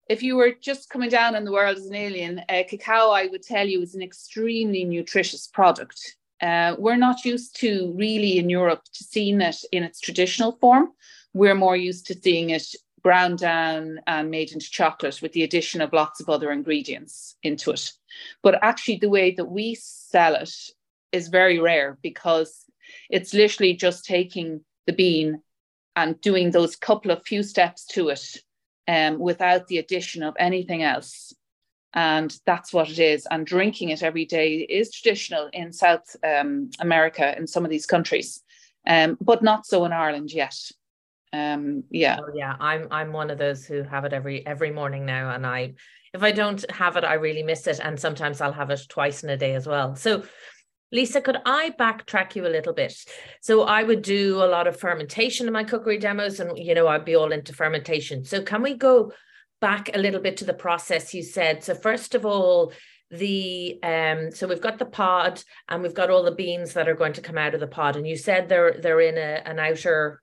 if 0.06 0.22
you 0.22 0.36
were 0.36 0.52
just 0.60 0.90
coming 0.90 1.08
down 1.08 1.34
in 1.34 1.44
the 1.46 1.52
world 1.52 1.78
as 1.78 1.86
an 1.86 1.94
alien, 1.94 2.42
uh, 2.50 2.64
cacao, 2.68 3.12
I 3.12 3.28
would 3.28 3.42
tell 3.42 3.66
you, 3.66 3.80
is 3.80 3.94
an 3.94 4.02
extremely 4.02 4.84
nutritious 4.84 5.46
product. 5.46 6.16
Uh, 6.42 6.76
we're 6.78 6.96
not 7.08 7.24
used 7.24 7.58
to 7.60 7.94
really 7.96 8.38
in 8.38 8.50
Europe 8.50 8.82
to 8.92 9.02
seeing 9.02 9.40
it 9.40 9.56
in 9.72 9.82
its 9.82 9.98
traditional 9.98 10.52
form. 10.60 10.90
We're 11.32 11.54
more 11.54 11.78
used 11.78 12.06
to 12.08 12.14
seeing 12.14 12.50
it 12.50 12.66
ground 13.02 13.38
down 13.38 14.00
and 14.06 14.30
made 14.30 14.52
into 14.52 14.70
chocolate 14.70 15.22
with 15.22 15.32
the 15.32 15.44
addition 15.44 15.80
of 15.80 15.94
lots 15.94 16.20
of 16.20 16.28
other 16.28 16.52
ingredients 16.52 17.36
into 17.42 17.70
it. 17.70 17.92
But 18.42 18.62
actually, 18.62 18.98
the 18.98 19.08
way 19.08 19.30
that 19.30 19.46
we 19.46 19.76
sell 19.76 20.34
it 20.34 20.54
is 21.12 21.28
very 21.28 21.58
rare 21.58 21.98
because 22.02 22.64
it's 23.10 23.34
literally 23.34 23.74
just 23.74 24.04
taking 24.04 24.60
the 24.86 24.92
bean 24.92 25.40
and 25.94 26.20
doing 26.20 26.50
those 26.50 26.76
couple 26.76 27.10
of 27.10 27.22
few 27.24 27.42
steps 27.42 27.86
to 27.86 28.10
it 28.10 28.36
um, 28.88 29.18
without 29.18 29.66
the 29.66 29.78
addition 29.78 30.22
of 30.22 30.34
anything 30.38 30.82
else. 30.82 31.34
And 31.94 32.36
that's 32.44 32.72
what 32.72 32.90
it 32.90 32.98
is. 32.98 33.26
And 33.30 33.46
drinking 33.46 33.88
it 33.88 34.02
every 34.02 34.26
day 34.26 34.56
is 34.58 34.92
traditional 34.92 35.48
in 35.52 35.72
South 35.72 36.14
um, 36.22 36.70
America 36.78 37.36
in 37.36 37.46
some 37.46 37.64
of 37.64 37.70
these 37.70 37.86
countries, 37.86 38.42
um, 38.86 39.16
but 39.20 39.42
not 39.42 39.64
so 39.64 39.84
in 39.86 39.92
Ireland 39.92 40.30
yet. 40.30 40.56
Um, 41.32 41.84
yeah. 41.90 42.18
Oh, 42.20 42.32
yeah, 42.34 42.56
I'm 42.60 42.88
I'm 42.90 43.12
one 43.12 43.30
of 43.30 43.38
those 43.38 43.64
who 43.64 43.82
have 43.82 44.04
it 44.04 44.12
every 44.12 44.46
every 44.46 44.70
morning 44.70 45.06
now, 45.06 45.30
and 45.30 45.46
I 45.46 45.74
if 46.12 46.22
I 46.22 46.32
don't 46.32 46.70
have 46.70 46.96
it, 46.96 47.04
I 47.04 47.14
really 47.14 47.42
miss 47.42 47.66
it, 47.66 47.80
and 47.82 47.98
sometimes 47.98 48.40
I'll 48.40 48.52
have 48.52 48.70
it 48.70 48.86
twice 48.88 49.24
in 49.24 49.30
a 49.30 49.36
day 49.36 49.54
as 49.54 49.66
well. 49.66 49.96
So 49.96 50.22
Lisa, 50.92 51.20
could 51.20 51.38
I 51.44 51.70
backtrack 51.78 52.36
you 52.36 52.46
a 52.46 52.48
little 52.48 52.72
bit? 52.72 52.94
So 53.40 53.62
I 53.62 53.82
would 53.82 54.02
do 54.02 54.42
a 54.42 54.46
lot 54.46 54.66
of 54.66 54.78
fermentation 54.78 55.46
in 55.46 55.52
my 55.52 55.64
cookery 55.64 55.98
demos, 55.98 56.40
and 56.40 56.56
you 56.58 56.74
know, 56.74 56.86
I'd 56.88 57.04
be 57.04 57.16
all 57.16 57.32
into 57.32 57.52
fermentation. 57.52 58.24
So 58.24 58.42
can 58.42 58.62
we 58.62 58.74
go 58.74 59.12
back 59.60 59.94
a 59.94 59.98
little 59.98 60.20
bit 60.20 60.36
to 60.38 60.44
the 60.44 60.54
process 60.54 61.14
you 61.14 61.22
said? 61.22 61.64
So 61.64 61.74
first 61.74 62.14
of 62.14 62.24
all, 62.24 62.72
the 63.08 63.78
um 63.84 64.32
so 64.32 64.48
we've 64.48 64.60
got 64.60 64.78
the 64.80 64.84
pod 64.84 65.40
and 65.68 65.80
we've 65.80 65.94
got 65.94 66.10
all 66.10 66.24
the 66.24 66.32
beans 66.32 66.72
that 66.72 66.88
are 66.88 66.94
going 66.96 67.12
to 67.12 67.20
come 67.20 67.38
out 67.38 67.54
of 67.54 67.60
the 67.60 67.66
pod 67.68 67.94
and 67.94 68.04
you 68.04 68.16
said 68.16 68.48
they're 68.48 68.80
they're 68.82 69.00
in 69.00 69.16
a, 69.16 69.48
an 69.48 69.60
outer 69.60 70.20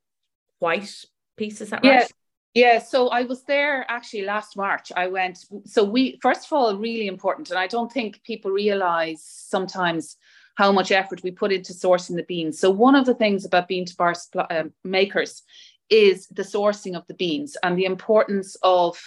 white 0.60 0.94
piece 1.38 1.62
is 1.62 1.70
that 1.70 1.86
yeah. 1.86 2.00
right 2.00 2.12
yeah, 2.54 2.78
so 2.78 3.08
I 3.08 3.24
was 3.24 3.44
there 3.44 3.84
actually 3.90 4.26
last 4.26 4.56
March. 4.56 4.92
I 4.96 5.08
went. 5.08 5.44
So 5.66 5.84
we, 5.84 6.20
first 6.22 6.46
of 6.46 6.54
all, 6.54 6.78
really 6.78 7.08
important, 7.08 7.50
and 7.50 7.58
I 7.58 7.66
don't 7.66 7.92
think 7.92 8.22
people 8.24 8.52
realize 8.52 9.24
sometimes 9.24 10.18
how 10.56 10.72
much 10.72 10.92
effort 10.92 11.24
we 11.24 11.32
put 11.32 11.52
into 11.52 11.74
sourcing 11.74 12.16
the 12.16 12.24
beans. 12.24 12.60
So 12.60 12.70
one 12.70 12.96
of 12.96 13.06
the 13.06 13.16
things 13.16 13.46
about 13.46 13.68
bean 13.68 13.86
to 13.86 13.96
bar 13.96 14.14
uh, 14.38 14.64
makers 14.84 15.44
is 15.90 16.28
the 16.28 16.44
sourcing 16.44 16.96
of 16.96 17.06
the 17.08 17.14
beans 17.14 17.58
and 17.64 17.78
the 17.78 17.86
importance 17.86 18.56
of 18.62 18.98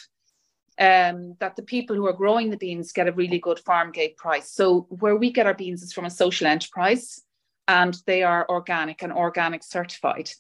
um, 0.79 1.37
that 1.41 1.57
the 1.57 1.63
people 1.63 1.97
who 1.97 2.07
are 2.07 2.13
growing 2.13 2.51
the 2.51 2.57
beans 2.57 2.93
get 2.93 3.09
a 3.09 3.13
really 3.13 3.39
good 3.39 3.59
farm 3.61 3.93
gate 3.93 4.17
price. 4.17 4.51
So 4.51 4.87
where 4.91 5.17
we 5.17 5.33
get 5.33 5.47
our 5.47 5.55
beans 5.55 5.83
is 5.83 5.93
from 5.93 6.05
a 6.05 6.11
social 6.11 6.47
enterprise 6.47 7.23
and 7.67 7.97
they 8.07 8.23
are 8.23 8.47
organic 8.49 9.03
and 9.03 9.13
organic 9.13 9.65
certified 9.65 10.31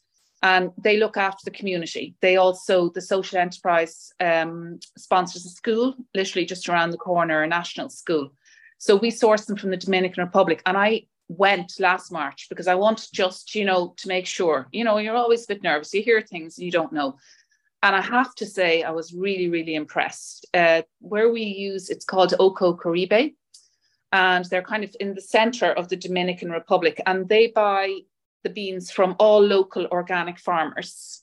and 0.42 0.70
they 0.78 0.98
look 0.98 1.16
after 1.16 1.44
the 1.44 1.56
community. 1.56 2.14
They 2.20 2.36
also, 2.36 2.90
the 2.90 3.00
social 3.00 3.38
enterprise 3.38 4.12
um, 4.20 4.78
sponsors 4.96 5.46
a 5.46 5.48
school, 5.48 5.94
literally 6.14 6.46
just 6.46 6.68
around 6.68 6.90
the 6.90 6.98
corner, 6.98 7.42
a 7.42 7.48
national 7.48 7.88
school. 7.88 8.30
So 8.78 8.96
we 8.96 9.10
sourced 9.10 9.46
them 9.46 9.56
from 9.56 9.70
the 9.70 9.76
Dominican 9.76 10.24
Republic. 10.24 10.62
And 10.66 10.76
I 10.76 11.06
went 11.28 11.80
last 11.80 12.12
March 12.12 12.48
because 12.48 12.68
I 12.68 12.74
want 12.74 13.08
just, 13.12 13.54
you 13.54 13.64
know, 13.64 13.94
to 13.96 14.08
make 14.08 14.26
sure, 14.26 14.68
you 14.72 14.84
know, 14.84 14.98
you're 14.98 15.16
always 15.16 15.44
a 15.44 15.48
bit 15.48 15.62
nervous. 15.62 15.92
You 15.94 16.02
hear 16.02 16.20
things 16.20 16.58
you 16.58 16.70
don't 16.70 16.92
know. 16.92 17.16
And 17.82 17.94
I 17.94 18.00
have 18.00 18.34
to 18.36 18.46
say, 18.46 18.82
I 18.82 18.90
was 18.90 19.12
really, 19.12 19.48
really 19.48 19.74
impressed. 19.74 20.46
Uh, 20.54 20.82
where 21.00 21.30
we 21.30 21.42
use, 21.42 21.90
it's 21.90 22.04
called 22.04 22.34
Oko 22.38 22.74
Caribe, 22.74 23.32
and 24.12 24.44
they're 24.46 24.62
kind 24.62 24.82
of 24.82 24.94
in 24.98 25.14
the 25.14 25.20
center 25.20 25.72
of 25.72 25.88
the 25.88 25.96
Dominican 25.96 26.50
Republic, 26.50 27.00
and 27.06 27.28
they 27.28 27.48
buy 27.48 28.00
the 28.44 28.50
beans 28.50 28.90
from 28.90 29.14
all 29.18 29.40
local 29.40 29.86
organic 29.92 30.38
farmers. 30.38 31.22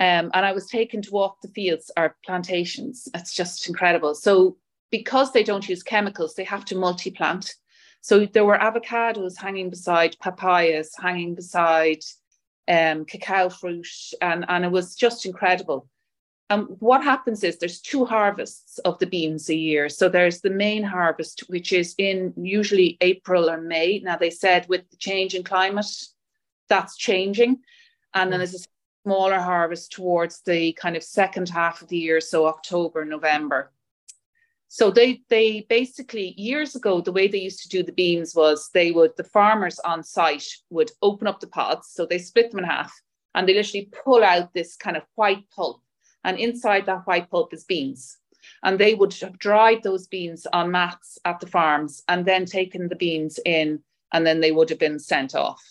Um, 0.00 0.30
and 0.34 0.44
I 0.46 0.52
was 0.52 0.66
taken 0.66 1.02
to 1.02 1.10
walk 1.12 1.40
the 1.40 1.48
fields 1.48 1.90
or 1.96 2.16
plantations. 2.24 3.08
It's 3.14 3.34
just 3.34 3.68
incredible. 3.68 4.14
So 4.14 4.56
because 4.98 5.32
they 5.32 5.42
don't 5.42 5.68
use 5.68 5.82
chemicals, 5.82 6.34
they 6.34 6.44
have 6.44 6.64
to 6.64 6.76
multi 6.76 7.10
plant. 7.10 7.56
So 8.00 8.26
there 8.26 8.44
were 8.44 8.58
avocados 8.68 9.36
hanging 9.36 9.68
beside 9.68 10.16
papayas, 10.22 10.90
hanging 10.96 11.34
beside 11.34 12.02
um, 12.68 13.04
cacao 13.04 13.48
fruit, 13.48 13.88
and, 14.20 14.44
and 14.48 14.64
it 14.64 14.70
was 14.70 14.94
just 14.94 15.26
incredible. 15.26 15.88
And 16.48 16.76
what 16.78 17.02
happens 17.02 17.42
is 17.42 17.58
there's 17.58 17.80
two 17.80 18.04
harvests 18.04 18.78
of 18.88 18.96
the 19.00 19.06
beans 19.06 19.50
a 19.50 19.56
year. 19.56 19.88
So 19.88 20.08
there's 20.08 20.42
the 20.42 20.58
main 20.66 20.84
harvest, 20.84 21.42
which 21.48 21.72
is 21.72 21.96
in 21.98 22.32
usually 22.36 22.96
April 23.00 23.50
or 23.50 23.60
May. 23.60 23.98
Now 23.98 24.16
they 24.16 24.30
said 24.30 24.68
with 24.68 24.88
the 24.90 24.96
change 24.96 25.34
in 25.34 25.42
climate, 25.42 25.92
that's 26.68 26.96
changing. 26.96 27.62
And 28.14 28.30
then 28.30 28.38
mm. 28.38 28.42
there's 28.42 28.62
a 28.62 28.68
smaller 29.04 29.40
harvest 29.40 29.90
towards 29.90 30.42
the 30.42 30.72
kind 30.74 30.96
of 30.96 31.02
second 31.02 31.48
half 31.48 31.82
of 31.82 31.88
the 31.88 31.98
year, 31.98 32.20
so 32.20 32.46
October, 32.46 33.04
November. 33.04 33.72
So 34.76 34.90
they 34.90 35.22
they 35.28 35.60
basically 35.68 36.34
years 36.36 36.74
ago 36.74 37.00
the 37.00 37.12
way 37.12 37.28
they 37.28 37.38
used 37.38 37.62
to 37.62 37.68
do 37.68 37.84
the 37.84 37.92
beans 37.92 38.34
was 38.34 38.70
they 38.74 38.90
would 38.90 39.12
the 39.16 39.22
farmers 39.22 39.78
on 39.78 40.02
site 40.02 40.48
would 40.68 40.90
open 41.00 41.28
up 41.28 41.38
the 41.38 41.46
pods 41.46 41.90
so 41.92 42.04
they 42.04 42.18
split 42.18 42.50
them 42.50 42.58
in 42.58 42.64
half 42.64 42.92
and 43.36 43.48
they 43.48 43.54
literally 43.54 43.88
pull 44.04 44.24
out 44.24 44.52
this 44.52 44.74
kind 44.74 44.96
of 44.96 45.04
white 45.14 45.48
pulp 45.54 45.80
and 46.24 46.40
inside 46.40 46.86
that 46.86 47.06
white 47.06 47.30
pulp 47.30 47.54
is 47.54 47.62
beans. 47.62 48.18
and 48.64 48.80
they 48.80 48.94
would 48.94 49.14
have 49.22 49.38
dried 49.38 49.84
those 49.84 50.08
beans 50.08 50.44
on 50.52 50.72
mats 50.72 51.18
at 51.24 51.38
the 51.38 51.46
farms 51.46 52.02
and 52.08 52.26
then 52.26 52.44
taken 52.44 52.88
the 52.88 52.96
beans 52.96 53.38
in 53.44 53.80
and 54.12 54.26
then 54.26 54.40
they 54.40 54.50
would 54.50 54.70
have 54.70 54.80
been 54.80 54.98
sent 54.98 55.36
off. 55.36 55.62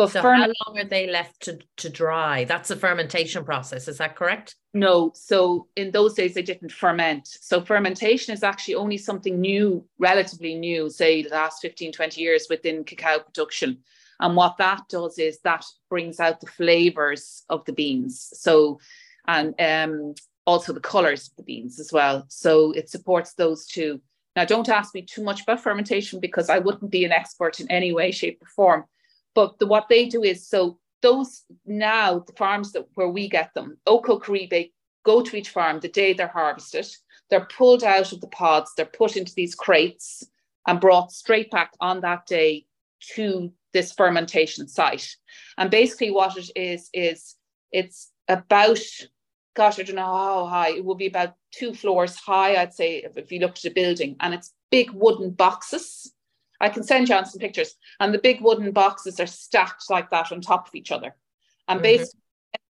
But 0.00 0.12
so 0.12 0.22
ferment- 0.22 0.56
how 0.58 0.72
long 0.72 0.78
are 0.78 0.88
they 0.88 1.08
left 1.08 1.42
to, 1.42 1.58
to 1.76 1.90
dry? 1.90 2.44
That's 2.44 2.70
a 2.70 2.76
fermentation 2.76 3.44
process, 3.44 3.86
is 3.86 3.98
that 3.98 4.16
correct? 4.16 4.56
No. 4.72 5.12
So 5.14 5.68
in 5.76 5.90
those 5.90 6.14
days 6.14 6.32
they 6.32 6.40
didn't 6.40 6.72
ferment. 6.72 7.28
So 7.28 7.60
fermentation 7.60 8.32
is 8.32 8.42
actually 8.42 8.76
only 8.76 8.96
something 8.96 9.38
new, 9.38 9.84
relatively 9.98 10.54
new, 10.54 10.88
say 10.88 11.22
the 11.22 11.28
last 11.28 11.60
15, 11.60 11.92
20 11.92 12.18
years 12.18 12.46
within 12.48 12.82
cacao 12.84 13.18
production. 13.18 13.80
And 14.20 14.36
what 14.36 14.56
that 14.56 14.88
does 14.88 15.18
is 15.18 15.38
that 15.40 15.66
brings 15.90 16.18
out 16.18 16.40
the 16.40 16.46
flavors 16.46 17.44
of 17.50 17.66
the 17.66 17.74
beans. 17.74 18.32
So 18.32 18.80
and 19.28 19.54
um, 19.60 20.14
also 20.46 20.72
the 20.72 20.80
colors 20.80 21.28
of 21.28 21.36
the 21.36 21.42
beans 21.42 21.78
as 21.78 21.92
well. 21.92 22.24
So 22.28 22.72
it 22.72 22.88
supports 22.88 23.34
those 23.34 23.66
two. 23.66 24.00
Now, 24.34 24.46
don't 24.46 24.70
ask 24.70 24.94
me 24.94 25.02
too 25.02 25.22
much 25.22 25.42
about 25.42 25.60
fermentation 25.60 26.20
because 26.20 26.48
I 26.48 26.58
wouldn't 26.58 26.90
be 26.90 27.04
an 27.04 27.12
expert 27.12 27.60
in 27.60 27.70
any 27.70 27.92
way, 27.92 28.12
shape, 28.12 28.40
or 28.40 28.46
form. 28.46 28.84
But 29.34 29.58
the, 29.58 29.66
what 29.66 29.88
they 29.88 30.06
do 30.06 30.22
is 30.22 30.46
so 30.46 30.78
those 31.02 31.44
now 31.64 32.18
the 32.20 32.32
farms 32.32 32.72
that 32.72 32.86
where 32.94 33.08
we 33.08 33.28
get 33.28 33.54
them, 33.54 33.78
Oko 33.86 34.18
Caribe, 34.18 34.70
go 35.04 35.22
to 35.22 35.36
each 35.36 35.48
farm 35.50 35.80
the 35.80 35.88
day 35.88 36.12
they're 36.12 36.28
harvested. 36.28 36.86
They're 37.30 37.46
pulled 37.56 37.84
out 37.84 38.12
of 38.12 38.20
the 38.20 38.26
pods, 38.26 38.72
they're 38.76 38.86
put 38.86 39.16
into 39.16 39.34
these 39.34 39.54
crates 39.54 40.24
and 40.66 40.80
brought 40.80 41.12
straight 41.12 41.50
back 41.50 41.72
on 41.80 42.00
that 42.00 42.26
day 42.26 42.66
to 43.14 43.52
this 43.72 43.92
fermentation 43.92 44.66
site. 44.68 45.16
And 45.56 45.70
basically, 45.70 46.10
what 46.10 46.36
it 46.36 46.50
is 46.56 46.90
is 46.92 47.36
it's 47.72 48.10
about 48.28 48.80
gosh, 49.54 49.78
I 49.78 49.82
don't 49.82 49.96
know 49.96 50.02
how 50.02 50.46
high. 50.46 50.70
It 50.70 50.84
will 50.84 50.94
be 50.94 51.06
about 51.06 51.34
two 51.52 51.74
floors 51.74 52.16
high, 52.16 52.56
I'd 52.56 52.72
say, 52.72 53.04
if, 53.16 53.32
you 53.32 53.40
look 53.40 53.56
at 53.56 53.64
a 53.64 53.70
building, 53.70 54.16
and 54.20 54.32
it's 54.32 54.54
big 54.70 54.90
wooden 54.92 55.30
boxes 55.30 56.12
I 56.60 56.68
can 56.68 56.82
send 56.82 57.08
you 57.08 57.14
on 57.14 57.26
some 57.26 57.40
pictures. 57.40 57.74
And 57.98 58.12
the 58.12 58.18
big 58.18 58.40
wooden 58.40 58.72
boxes 58.72 59.18
are 59.18 59.26
stacked 59.26 59.84
like 59.90 60.10
that 60.10 60.30
on 60.32 60.40
top 60.40 60.68
of 60.68 60.74
each 60.74 60.92
other. 60.92 61.14
And 61.68 61.78
mm-hmm. 61.78 61.82
basically 61.84 62.20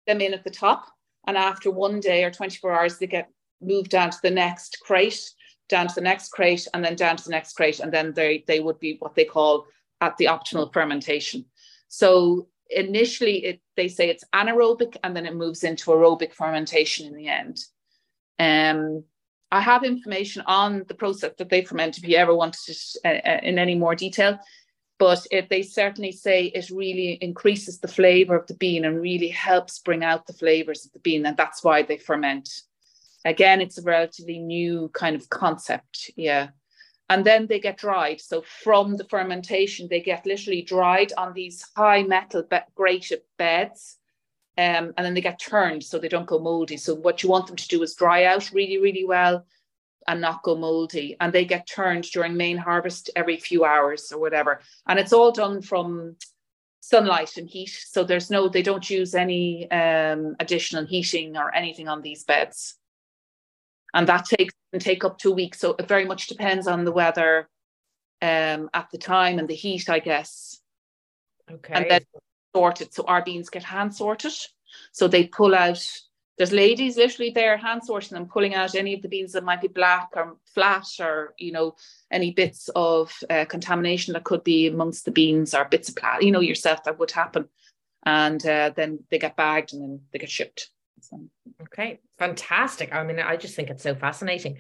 them 0.07 0.21
in 0.21 0.35
at 0.35 0.45
the 0.45 0.51
top. 0.51 0.87
And 1.27 1.37
after 1.37 1.71
one 1.71 2.01
day 2.01 2.25
or 2.25 2.31
24 2.31 2.73
hours, 2.73 2.99
they 2.99 3.07
get 3.07 3.31
moved 3.61 3.91
down 3.91 4.11
to 4.11 4.19
the 4.23 4.31
next 4.31 4.79
crate, 4.81 5.31
down 5.69 5.89
to 5.89 5.95
the 5.95 6.01
next 6.01 6.31
crate, 6.31 6.69
and 6.75 6.85
then 6.85 6.97
down 6.97 7.17
to 7.17 7.25
the 7.25 7.31
next 7.31 7.55
crate. 7.55 7.81
And 7.81 7.93
then 7.93 8.13
they, 8.13 8.45
they 8.47 8.61
would 8.61 8.79
be 8.79 8.97
what 8.99 9.15
they 9.15 9.25
call 9.25 9.67
at 10.01 10.17
the 10.19 10.27
optimal 10.27 10.73
fermentation. 10.73 11.47
So 11.89 12.49
initially 12.71 13.45
it, 13.45 13.61
they 13.77 13.89
say 13.89 14.09
it's 14.11 14.25
anaerobic 14.35 14.97
and 15.03 15.17
then 15.17 15.27
it 15.27 15.35
moves 15.35 15.65
into 15.65 15.91
aerobic 15.91 16.33
fermentation 16.33 17.07
in 17.07 17.15
the 17.15 17.29
end. 17.29 17.59
Um, 18.39 19.05
I 19.55 19.61
have 19.61 19.85
information 19.85 20.43
on 20.47 20.85
the 20.89 20.95
process 20.95 21.33
that 21.39 21.49
they 21.49 21.63
ferment 21.63 21.97
if 21.97 22.09
you 22.09 22.17
ever 22.17 22.35
wanted 22.35 22.59
it 22.69 22.97
uh, 23.05 23.29
uh, 23.29 23.41
in 23.45 23.57
any 23.57 23.77
more 23.77 23.95
detail. 23.95 24.37
But 24.99 25.25
it, 25.31 25.49
they 25.49 25.63
certainly 25.63 26.11
say 26.11 26.47
it 26.47 26.71
really 26.71 27.13
increases 27.21 27.79
the 27.79 27.87
flavor 27.87 28.35
of 28.37 28.49
the 28.49 28.55
bean 28.55 28.85
and 28.85 29.01
really 29.01 29.29
helps 29.29 29.79
bring 29.79 30.03
out 30.03 30.27
the 30.27 30.33
flavors 30.33 30.85
of 30.85 30.93
the 30.93 30.99
bean. 30.99 31.25
And 31.25 31.37
that's 31.37 31.63
why 31.63 31.83
they 31.83 31.99
ferment. 31.99 32.49
Again, 33.25 33.61
it's 33.61 33.79
a 33.79 33.83
relatively 33.83 34.41
new 34.41 34.91
kind 34.93 35.15
of 35.15 35.29
concept. 35.29 36.11
Yeah. 36.17 36.49
And 37.09 37.25
then 37.25 37.47
they 37.47 37.61
get 37.61 37.79
dried. 37.79 38.21
So 38.21 38.43
from 38.65 38.97
the 38.97 39.05
fermentation, 39.05 39.87
they 39.89 40.01
get 40.01 40.27
literally 40.27 40.63
dried 40.63 41.13
on 41.17 41.33
these 41.33 41.65
high 41.77 42.03
metal 42.03 42.43
be- 42.43 42.59
grated 42.75 43.21
beds 43.39 43.99
um, 44.57 44.95
and 44.97 45.05
then 45.05 45.15
they 45.15 45.21
get 45.21 45.41
turned 45.41 45.83
so 45.83 45.99
they 45.99 46.09
don't 46.09 46.27
go 46.27 46.39
moldy. 46.39 46.77
So 46.77 46.95
what 46.95 47.23
you 47.23 47.29
want 47.29 47.47
them 47.47 47.57
to 47.57 47.69
do 47.69 47.83
is 47.83 47.95
dry 47.95 48.25
out 48.25 48.51
really, 48.53 48.79
really 48.79 49.05
well 49.05 49.47
and 50.07 50.21
not 50.21 50.43
go 50.43 50.55
moldy. 50.57 51.17
And 51.21 51.33
they 51.33 51.45
get 51.45 51.67
turned 51.67 52.05
during 52.05 52.37
main 52.37 52.57
harvest 52.57 53.11
every 53.17 53.37
few 53.37 53.65
hours 53.65 54.13
or 54.13 54.21
whatever. 54.21 54.61
And 54.87 54.99
it's 54.99 55.13
all 55.13 55.33
done 55.33 55.63
from 55.63 56.17
sunlight 56.81 57.37
and 57.37 57.49
heat. 57.49 57.77
So 57.87 58.05
there's 58.05 58.31
no, 58.31 58.49
they 58.49 58.63
don't 58.63 58.89
use 58.89 59.15
any 59.15 59.71
um, 59.71 60.37
additional 60.39 60.87
heating 60.87 61.37
or 61.37 61.55
anything 61.55 61.89
on 61.89 62.03
these 62.03 62.25
beds. 62.25 62.77
And 63.95 64.07
that 64.09 64.27
takes 64.27 64.55
can 64.75 64.81
take 64.81 65.05
up 65.05 65.19
two 65.19 65.33
weeks. 65.33 65.61
So 65.61 65.77
it 65.79 65.87
very 65.87 66.05
much 66.05 66.27
depends 66.27 66.67
on 66.67 66.85
the 66.85 66.91
weather 66.91 67.49
um, 68.21 68.69
at 68.75 68.89
the 68.91 68.99
time 68.99 69.39
and 69.39 69.49
the 69.49 69.55
heat, 69.55 69.89
I 69.89 70.01
guess. 70.01 70.61
Okay. 71.51 71.75
And 71.75 71.87
then 71.89 72.01
sorted. 72.55 72.95
So 72.95 73.05
our 73.05 73.23
beans 73.23 73.51
get 73.51 73.63
hand 73.63 73.95
sorted. 73.95 74.35
So 74.93 75.09
they 75.09 75.27
pull 75.27 75.55
out, 75.55 75.85
there's 76.39 76.53
ladies 76.53 76.97
literally 76.97 77.31
there 77.31 77.57
hand 77.57 77.83
sorting 77.85 78.17
them, 78.17 78.27
pulling 78.27 78.55
out 78.55 78.75
any 78.75 78.95
of 78.95 79.03
the 79.03 79.09
beans 79.09 79.33
that 79.33 79.45
might 79.45 79.61
be 79.61 79.69
black 79.69 80.11
or 80.17 80.37
flat 80.55 80.87
or, 81.01 81.35
you 81.39 81.53
know, 81.53 81.77
any 82.11 82.33
bits 82.33 82.69
of 82.75 83.13
uh, 83.31 83.45
contamination 83.45 84.15
that 84.15 84.25
could 84.25 84.45
be 84.45 84.67
amongst 84.67 85.05
the 85.05 85.13
beans 85.13 85.55
or 85.55 85.65
bits 85.65 85.89
of 85.89 85.97
plastic, 85.97 86.25
you 86.25 86.33
know, 86.33 86.41
yourself 86.41 86.85
that 86.85 86.99
would 86.99 87.11
happen. 87.11 87.49
And 88.07 88.45
uh, 88.47 88.71
then 88.75 89.01
they 89.11 89.19
get 89.19 89.37
bagged 89.37 89.73
and 89.73 89.83
then 89.83 90.01
they 90.13 90.19
get 90.19 90.31
shipped. 90.31 90.71
So. 91.01 91.21
Okay, 91.63 92.01
fantastic. 92.19 92.95
I 92.95 93.05
mean, 93.05 93.19
I 93.19 93.37
just 93.37 93.55
think 93.55 93.71
it's 93.71 93.83
so 93.83 93.95
fascinating. 93.95 94.59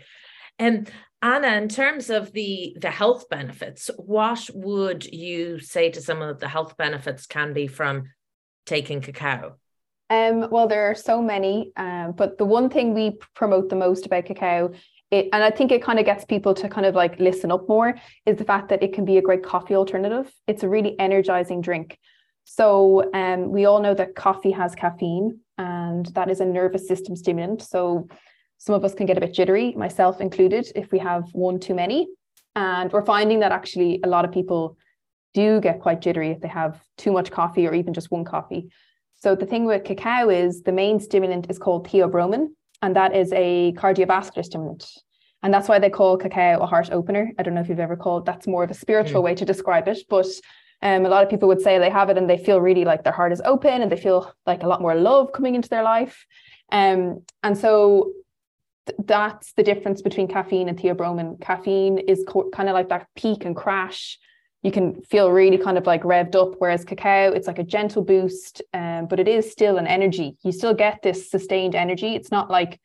And 0.58 0.90
Anna, 1.20 1.56
in 1.56 1.68
terms 1.68 2.11
of 2.11 2.32
the 2.32 2.76
the 2.80 2.90
health 2.90 3.28
benefits, 3.28 3.90
what 3.96 4.49
would 4.54 5.04
you 5.04 5.58
say 5.58 5.90
to 5.90 6.00
some 6.00 6.23
of 6.23 6.38
the 6.38 6.49
health 6.49 6.76
benefits 6.76 7.26
can 7.26 7.52
be 7.52 7.66
from 7.66 8.11
taking 8.66 9.00
cacao? 9.00 9.56
Um, 10.11 10.49
well, 10.50 10.68
there 10.68 10.90
are 10.90 10.94
so 10.94 11.23
many, 11.23 11.73
um, 11.76 12.12
but 12.12 12.37
the 12.37 12.44
one 12.44 12.68
thing 12.68 12.92
we 12.92 13.18
promote 13.34 13.70
the 13.70 13.76
most 13.76 14.04
about 14.04 14.26
cacao, 14.26 14.73
it, 15.11 15.28
and 15.32 15.42
I 15.42 15.50
think 15.50 15.73
it 15.73 15.82
kind 15.82 15.99
of 15.99 16.04
gets 16.04 16.26
people 16.26 16.52
to 16.54 16.68
kind 16.68 16.87
of 16.87 16.94
like 16.94 17.18
listen 17.18 17.50
up 17.50 17.68
more, 17.68 17.94
is 18.26 18.37
the 18.37 18.44
fact 18.44 18.68
that 18.68 18.82
it 18.82 18.92
can 18.92 19.06
be 19.06 19.16
a 19.16 19.23
great 19.23 19.42
coffee 19.42 19.75
alternative. 19.75 20.30
It's 20.46 20.62
a 20.62 20.68
really 20.68 20.94
energizing 20.99 21.62
drink. 21.62 21.99
So 22.44 23.11
um, 23.14 23.50
we 23.50 23.64
all 23.64 23.80
know 23.80 23.94
that 23.94 24.14
coffee 24.14 24.50
has 24.52 24.75
caffeine, 24.75 25.40
and 25.56 26.04
that 26.14 26.30
is 26.30 26.40
a 26.40 26.44
nervous 26.44 26.87
system 26.87 27.16
stimulant. 27.16 27.62
So 27.62 28.08
some 28.58 28.75
of 28.75 28.84
us 28.84 28.94
can 28.94 29.06
get 29.06 29.18
a 29.18 29.20
bit 29.20 29.34
jittery, 29.34 29.73
myself 29.75 30.20
included, 30.20 30.70
if 30.75 30.90
we 30.92 30.99
have 30.99 31.25
one 31.32 31.61
too 31.61 31.75
many. 31.75 32.08
And 32.56 32.92
we're 32.92 33.04
finding 33.04 33.40
that 33.40 33.52
actually 33.52 34.00
a 34.04 34.08
lot 34.08 34.25
of 34.25 34.32
people 34.32 34.76
do 35.34 35.61
get 35.61 35.80
quite 35.80 36.00
jittery 36.00 36.30
if 36.30 36.40
they 36.40 36.49
have 36.49 36.80
too 36.96 37.12
much 37.12 37.30
coffee 37.30 37.66
or 37.66 37.75
even 37.75 37.92
just 37.92 38.11
one 38.11 38.25
coffee. 38.25 38.68
So 39.14 39.34
the 39.34 39.46
thing 39.46 39.64
with 39.64 39.84
cacao 39.84 40.30
is 40.30 40.62
the 40.62 40.73
main 40.73 41.00
stimulant 41.00 41.50
is 41.50 41.58
called 41.58 41.88
theobromine, 41.88 42.49
and 42.82 42.94
that 42.94 43.16
is 43.16 43.32
a 43.32 43.73
cardiovascular 43.73 44.44
stimulant. 44.44 44.87
And 45.42 45.52
that's 45.52 45.68
why 45.68 45.78
they 45.78 45.90
call 45.90 46.16
cacao 46.16 46.61
a 46.61 46.66
heart 46.66 46.90
opener. 46.90 47.32
I 47.38 47.42
don't 47.42 47.54
know 47.54 47.61
if 47.61 47.68
you've 47.68 47.80
ever 47.80 47.96
called 47.96 48.25
that's 48.25 48.46
more 48.46 48.64
of 48.64 48.70
a 48.70 48.75
spiritual 48.75 49.20
mm. 49.20 49.25
way 49.25 49.34
to 49.34 49.44
describe 49.44 49.88
it, 49.88 49.99
but 50.08 50.26
um, 50.82 51.04
a 51.06 51.08
lot 51.08 51.23
of 51.23 51.30
people 51.30 51.49
would 51.49 51.61
say 51.61 51.78
they 51.78 51.90
have 51.90 52.11
it 52.11 52.18
and 52.18 52.28
they 52.28 52.38
feel 52.38 52.61
really 52.61 52.84
like 52.84 53.04
their 53.04 53.12
heart 53.12 53.32
is 53.32 53.42
open 53.44 53.82
and 53.82 53.90
they 53.90 53.96
feel 53.96 54.32
like 54.46 54.62
a 54.62 54.66
lot 54.66 54.82
more 54.82 54.94
love 54.94 55.32
coming 55.32 55.54
into 55.54 55.68
their 55.68 55.82
life. 55.82 56.26
Um, 56.70 57.23
and 57.42 57.56
so 57.56 58.12
that's 59.04 59.52
the 59.52 59.62
difference 59.62 60.02
between 60.02 60.28
caffeine 60.28 60.68
and 60.68 60.78
theobromine. 60.78 61.40
Caffeine 61.40 61.98
is 61.98 62.24
co- 62.26 62.50
kind 62.50 62.68
of 62.68 62.74
like 62.74 62.88
that 62.90 63.06
peak 63.16 63.44
and 63.44 63.56
crash. 63.56 64.18
You 64.62 64.72
can 64.72 65.02
feel 65.02 65.30
really 65.30 65.58
kind 65.58 65.76
of 65.76 65.86
like 65.86 66.02
revved 66.02 66.34
up, 66.34 66.54
whereas 66.58 66.84
cacao, 66.84 67.32
it's 67.32 67.46
like 67.46 67.58
a 67.58 67.64
gentle 67.64 68.02
boost, 68.02 68.62
um, 68.72 69.06
but 69.06 69.20
it 69.20 69.28
is 69.28 69.50
still 69.50 69.76
an 69.76 69.86
energy. 69.86 70.36
You 70.42 70.52
still 70.52 70.74
get 70.74 71.02
this 71.02 71.30
sustained 71.30 71.74
energy. 71.74 72.14
It's 72.14 72.30
not 72.30 72.50
like 72.50 72.80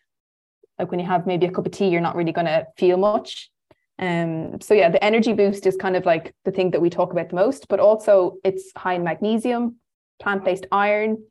like 0.78 0.92
when 0.92 1.00
you 1.00 1.06
have 1.06 1.28
maybe 1.28 1.46
a 1.46 1.52
cup 1.52 1.66
of 1.66 1.74
tea, 1.74 1.90
you're 1.90 2.02
not 2.02 2.16
really 2.16 2.32
going 2.32 2.48
to 2.48 2.66
feel 2.78 2.98
much. 2.98 3.52
Um, 4.00 4.62
so 4.62 4.74
yeah, 4.74 4.90
the 4.90 5.04
energy 5.04 5.34
boost 5.34 5.68
is 5.68 5.76
kind 5.76 5.98
of 5.98 6.06
like 6.06 6.34
the 6.46 6.52
thing 6.52 6.72
that 6.72 6.82
we 6.82 6.90
talk 6.90 7.12
about 7.12 7.30
the 7.30 7.36
most, 7.36 7.68
but 7.68 7.82
also 7.82 8.38
it's 8.46 8.72
high 8.78 8.94
in 8.94 9.04
magnesium, 9.04 9.76
plant-based 10.22 10.68
iron, 10.72 11.22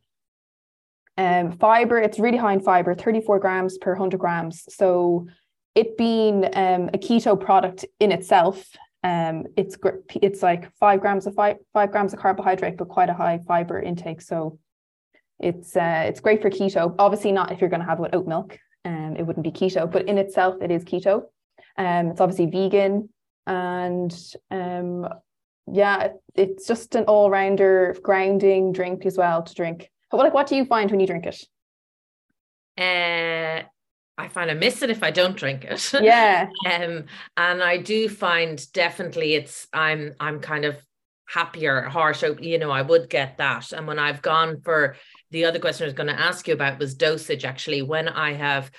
um, 1.19 1.51
fiber, 1.51 1.97
it's 1.97 2.17
really 2.17 2.37
high 2.37 2.53
in 2.53 2.61
fiber, 2.61 2.95
34 2.95 3.39
grams 3.39 3.77
per 3.77 3.91
100 3.91 4.17
grams. 4.17 4.63
So 4.73 5.27
it 5.75 5.97
being 5.97 6.45
um, 6.45 6.89
a 6.93 6.97
keto 6.97 7.37
product 7.37 7.83
in 7.99 8.13
itself, 8.13 8.65
um, 9.03 9.43
it's 9.57 9.77
it's 10.21 10.41
like 10.41 10.73
five 10.77 11.01
grams 11.01 11.27
of 11.27 11.35
five, 11.35 11.57
grams 11.73 12.13
of 12.13 12.19
carbohydrate, 12.19 12.77
but 12.77 12.87
quite 12.87 13.09
a 13.09 13.13
high 13.13 13.41
fiber 13.45 13.81
intake. 13.81 14.21
So 14.21 14.59
it's 15.39 15.75
uh, 15.75 16.05
it's 16.07 16.21
great 16.21 16.41
for 16.41 16.49
keto. 16.49 16.95
Obviously, 16.97 17.33
not 17.33 17.51
if 17.51 17.59
you're 17.59 17.69
going 17.69 17.81
to 17.81 17.85
have 17.85 17.99
it 17.99 18.03
with 18.03 18.15
oat 18.15 18.27
milk. 18.27 18.57
Um, 18.85 19.17
it 19.17 19.23
wouldn't 19.23 19.43
be 19.43 19.51
keto, 19.51 19.91
but 19.91 20.07
in 20.07 20.17
itself, 20.17 20.55
it 20.61 20.71
is 20.71 20.85
keto. 20.85 21.23
Um, 21.77 22.11
it's 22.11 22.21
obviously 22.21 22.45
vegan, 22.45 23.09
and 23.45 24.17
um, 24.51 25.05
yeah, 25.69 26.13
it's 26.35 26.65
just 26.65 26.95
an 26.95 27.03
all 27.05 27.29
rounder 27.29 27.97
grounding 28.01 28.71
drink 28.71 29.05
as 29.05 29.17
well 29.17 29.43
to 29.43 29.53
drink. 29.53 29.89
But 30.11 30.17
like, 30.17 30.33
what 30.33 30.47
do 30.47 30.55
you 30.55 30.65
find 30.65 30.89
when 30.89 30.99
you 30.99 31.07
drink 31.07 31.25
it? 31.25 31.43
Uh, 32.77 33.63
I 34.17 34.27
find 34.27 34.51
I 34.51 34.53
miss 34.53 34.81
it 34.81 34.89
if 34.89 35.03
I 35.03 35.11
don't 35.11 35.37
drink 35.37 35.63
it. 35.63 35.93
Yeah. 36.01 36.47
um, 36.65 37.05
and 37.37 37.63
I 37.63 37.77
do 37.77 38.09
find 38.09 38.61
definitely 38.73 39.35
it's 39.35 39.67
I'm 39.73 40.13
I'm 40.19 40.39
kind 40.39 40.65
of 40.65 40.77
happier, 41.25 41.83
harsh. 41.83 42.23
You 42.41 42.57
know, 42.57 42.71
I 42.71 42.81
would 42.81 43.09
get 43.09 43.37
that. 43.37 43.71
And 43.71 43.87
when 43.87 43.99
I've 43.99 44.21
gone 44.21 44.61
for 44.61 44.95
the 45.31 45.45
other 45.45 45.59
question 45.59 45.85
I 45.85 45.87
was 45.87 45.93
going 45.93 46.07
to 46.07 46.19
ask 46.19 46.47
you 46.47 46.53
about 46.53 46.79
was 46.79 46.95
dosage. 46.95 47.45
Actually, 47.45 47.81
when 47.81 48.07
I 48.09 48.33
have 48.33 48.71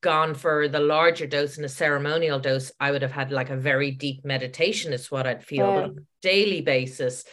gone 0.00 0.34
for 0.34 0.66
the 0.66 0.80
larger 0.80 1.26
dose 1.26 1.56
and 1.56 1.66
a 1.66 1.68
ceremonial 1.68 2.40
dose, 2.40 2.72
I 2.80 2.90
would 2.90 3.02
have 3.02 3.12
had 3.12 3.30
like 3.30 3.50
a 3.50 3.56
very 3.56 3.90
deep 3.90 4.24
meditation, 4.24 4.92
is 4.92 5.10
what 5.10 5.26
I'd 5.26 5.44
feel. 5.44 5.66
Yeah. 5.66 5.82
On 5.82 5.90
a 5.90 6.02
daily 6.22 6.62
basis, 6.62 7.24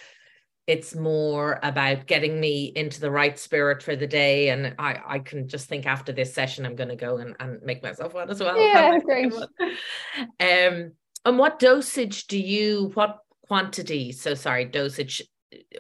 it's 0.68 0.94
more 0.94 1.60
about 1.64 2.06
getting 2.08 2.40
me 2.42 2.74
into 2.76 3.00
the 3.00 3.10
right 3.10 3.40
spirit 3.40 3.82
for 3.82 3.96
the 3.96 4.06
day. 4.06 4.50
And 4.50 4.76
I, 4.78 5.00
I 5.08 5.20
can 5.20 5.48
just 5.48 5.70
think 5.70 5.86
after 5.86 6.12
this 6.12 6.34
session, 6.34 6.66
I'm 6.66 6.76
going 6.76 6.90
to 6.90 6.98
go 6.98 7.18
and, 7.18 7.36
and 7.40 7.62
make 7.64 7.82
myself 7.82 8.14
one 8.14 8.30
as 8.30 8.42
well. 8.42 8.58
Yeah, 8.68 9.00
great. 9.00 9.34
Um, 9.34 10.92
and 11.26 11.40
what 11.40 11.60
dosage 11.60 12.28
do 12.28 12.38
you, 12.38 12.92
what 12.96 13.20
quantity, 13.48 14.12
so 14.12 14.34
sorry, 14.34 14.66
dosage, 14.66 15.22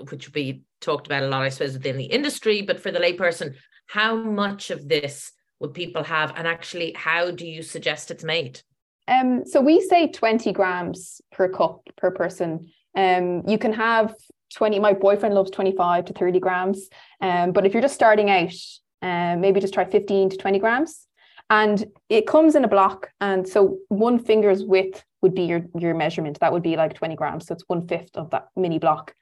which 0.09 0.33
we 0.33 0.61
talked 0.79 1.07
about 1.07 1.23
a 1.23 1.27
lot, 1.27 1.43
I 1.43 1.49
suppose, 1.49 1.73
within 1.73 1.97
the 1.97 2.05
industry, 2.05 2.61
but 2.61 2.79
for 2.79 2.89
the 2.89 2.99
layperson, 2.99 3.55
how 3.87 4.15
much 4.15 4.71
of 4.71 4.87
this 4.87 5.33
would 5.59 5.73
people 5.73 6.03
have? 6.03 6.33
And 6.37 6.47
actually, 6.47 6.93
how 6.93 7.31
do 7.31 7.45
you 7.45 7.61
suggest 7.61 8.09
it's 8.09 8.23
made? 8.23 8.61
Um, 9.09 9.43
so 9.45 9.59
we 9.59 9.81
say 9.81 10.07
20 10.07 10.53
grams 10.53 11.21
per 11.31 11.49
cup 11.49 11.81
per 11.97 12.11
person. 12.11 12.71
Um, 12.95 13.43
you 13.47 13.57
can 13.57 13.73
have 13.73 14.15
20 14.55 14.79
my 14.79 14.93
boyfriend 14.93 15.35
loves 15.35 15.51
25 15.51 16.05
to 16.05 16.13
30 16.13 16.39
grams. 16.39 16.89
Um, 17.21 17.51
but 17.51 17.65
if 17.65 17.73
you're 17.73 17.81
just 17.81 17.95
starting 17.95 18.29
out 18.29 18.53
um, 19.01 19.41
maybe 19.41 19.59
just 19.59 19.73
try 19.73 19.85
15 19.85 20.31
to 20.31 20.37
20 20.37 20.59
grams. 20.59 21.07
And 21.49 21.85
it 22.09 22.27
comes 22.27 22.55
in 22.55 22.65
a 22.65 22.67
block. 22.67 23.09
And 23.21 23.47
so 23.47 23.77
one 23.87 24.19
finger's 24.19 24.63
width 24.63 25.03
would 25.21 25.33
be 25.33 25.43
your 25.43 25.65
your 25.77 25.93
measurement. 25.93 26.39
That 26.39 26.51
would 26.51 26.63
be 26.63 26.75
like 26.75 26.93
20 26.93 27.15
grams. 27.15 27.47
So 27.47 27.53
it's 27.53 27.63
one 27.67 27.87
fifth 27.87 28.15
of 28.15 28.29
that 28.31 28.47
mini 28.55 28.79
block. 28.79 29.13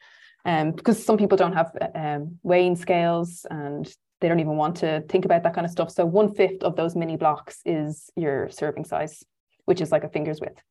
Um, 0.44 0.72
because 0.72 1.04
some 1.04 1.18
people 1.18 1.38
don't 1.38 1.54
have 1.54 1.72
um, 1.96 2.40
weighing 2.44 2.76
scales 2.76 3.46
and 3.50 3.92
they 4.22 4.28
don't 4.28 4.40
even 4.40 4.58
want 4.58 4.78
to 4.78 5.04
think 5.10 5.26
about 5.26 5.44
that 5.44 5.56
kind 5.56 5.66
of 5.66 5.72
stuff. 5.72 5.92
So 5.92 6.06
one 6.06 6.34
fifth 6.34 6.64
of 6.64 6.76
those 6.76 6.96
mini 6.96 7.18
blocks 7.18 7.62
is 7.66 8.10
your 8.16 8.50
serving 8.50 8.86
size 8.86 9.24
which 9.66 9.82
is 9.82 9.92
like 9.92 10.04
a 10.04 10.10
finger's 10.10 10.40
width. 10.40 10.62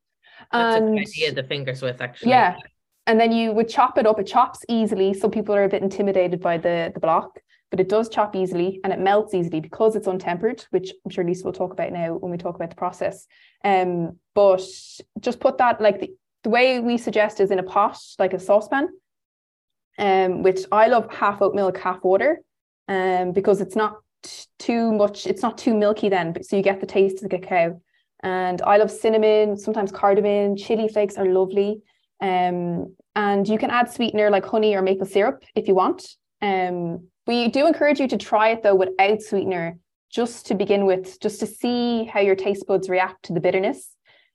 That's 0.50 0.76
and, 0.76 0.86
a 0.86 1.00
good 1.00 1.08
idea, 1.08 1.32
the 1.32 1.42
fingers 1.42 1.82
width 1.82 2.00
actually. 2.00 2.30
Yeah, 2.30 2.56
and 3.06 3.20
then 3.20 3.32
you 3.32 3.52
would 3.52 3.68
chop 3.68 3.98
it 3.98 4.06
up. 4.06 4.18
It 4.18 4.26
chops 4.26 4.64
easily. 4.68 5.14
Some 5.14 5.30
people 5.30 5.54
are 5.54 5.64
a 5.64 5.68
bit 5.68 5.82
intimidated 5.82 6.40
by 6.40 6.56
the, 6.56 6.90
the 6.94 7.00
block, 7.00 7.38
but 7.70 7.80
it 7.80 7.88
does 7.88 8.08
chop 8.08 8.34
easily 8.34 8.80
and 8.82 8.92
it 8.92 8.98
melts 8.98 9.34
easily 9.34 9.60
because 9.60 9.94
it's 9.94 10.06
untempered, 10.06 10.64
which 10.70 10.92
I'm 11.04 11.10
sure 11.10 11.24
Lisa 11.24 11.44
will 11.44 11.52
talk 11.52 11.72
about 11.72 11.92
now 11.92 12.14
when 12.14 12.30
we 12.30 12.38
talk 12.38 12.54
about 12.54 12.70
the 12.70 12.76
process. 12.76 13.26
Um, 13.62 14.18
but 14.34 14.62
just 15.20 15.40
put 15.40 15.58
that 15.58 15.80
like 15.80 16.00
the, 16.00 16.10
the 16.44 16.50
way 16.50 16.80
we 16.80 16.96
suggest 16.96 17.40
is 17.40 17.50
in 17.50 17.58
a 17.58 17.62
pot, 17.62 17.98
like 18.18 18.32
a 18.32 18.40
saucepan, 18.40 18.88
um, 19.98 20.42
which 20.42 20.60
I 20.72 20.88
love 20.88 21.12
half 21.12 21.42
oat 21.42 21.54
milk, 21.54 21.78
half 21.78 22.02
water, 22.02 22.40
um, 22.88 23.32
because 23.32 23.60
it's 23.60 23.76
not 23.76 23.98
t- 24.22 24.44
too 24.58 24.92
much, 24.92 25.26
it's 25.26 25.42
not 25.42 25.58
too 25.58 25.74
milky 25.74 26.08
then, 26.08 26.34
so 26.42 26.56
you 26.56 26.62
get 26.62 26.80
the 26.80 26.86
taste 26.86 27.22
of 27.22 27.30
the 27.30 27.38
cacao. 27.38 27.80
And 28.22 28.62
I 28.62 28.78
love 28.78 28.90
cinnamon, 28.90 29.58
sometimes 29.58 29.92
cardamom, 29.92 30.56
chili 30.56 30.88
flakes 30.88 31.16
are 31.16 31.26
lovely. 31.26 31.82
Um, 32.20 32.94
and 33.14 33.46
you 33.48 33.58
can 33.58 33.70
add 33.70 33.90
sweetener 33.90 34.30
like 34.30 34.44
honey 34.44 34.74
or 34.74 34.82
maple 34.82 35.06
syrup 35.06 35.44
if 35.54 35.68
you 35.68 35.74
want. 35.74 36.06
Um, 36.40 37.08
we 37.26 37.48
do 37.48 37.66
encourage 37.66 38.00
you 38.00 38.08
to 38.08 38.16
try 38.16 38.50
it 38.50 38.62
though 38.62 38.74
without 38.74 39.22
sweetener, 39.22 39.78
just 40.10 40.46
to 40.46 40.54
begin 40.54 40.84
with, 40.86 41.20
just 41.20 41.40
to 41.40 41.46
see 41.46 42.04
how 42.04 42.20
your 42.20 42.36
taste 42.36 42.66
buds 42.66 42.88
react 42.88 43.24
to 43.24 43.32
the 43.32 43.40
bitterness. 43.40 43.90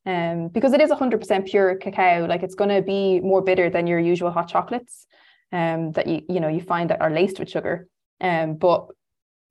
Um, 0.05 0.47
because 0.47 0.73
it 0.73 0.81
is 0.81 0.89
100% 0.89 1.45
pure 1.45 1.75
cacao, 1.75 2.25
like 2.25 2.41
it's 2.41 2.55
going 2.55 2.69
to 2.69 2.81
be 2.81 3.19
more 3.19 3.41
bitter 3.41 3.69
than 3.69 3.85
your 3.85 3.99
usual 3.99 4.31
hot 4.31 4.47
chocolates 4.47 5.05
um, 5.51 5.91
that 5.93 6.07
you 6.07 6.21
you 6.29 6.39
know 6.39 6.47
you 6.47 6.61
find 6.61 6.89
that 6.89 7.01
are 7.01 7.09
laced 7.09 7.39
with 7.39 7.49
sugar. 7.49 7.87
Um, 8.21 8.55
but 8.55 8.87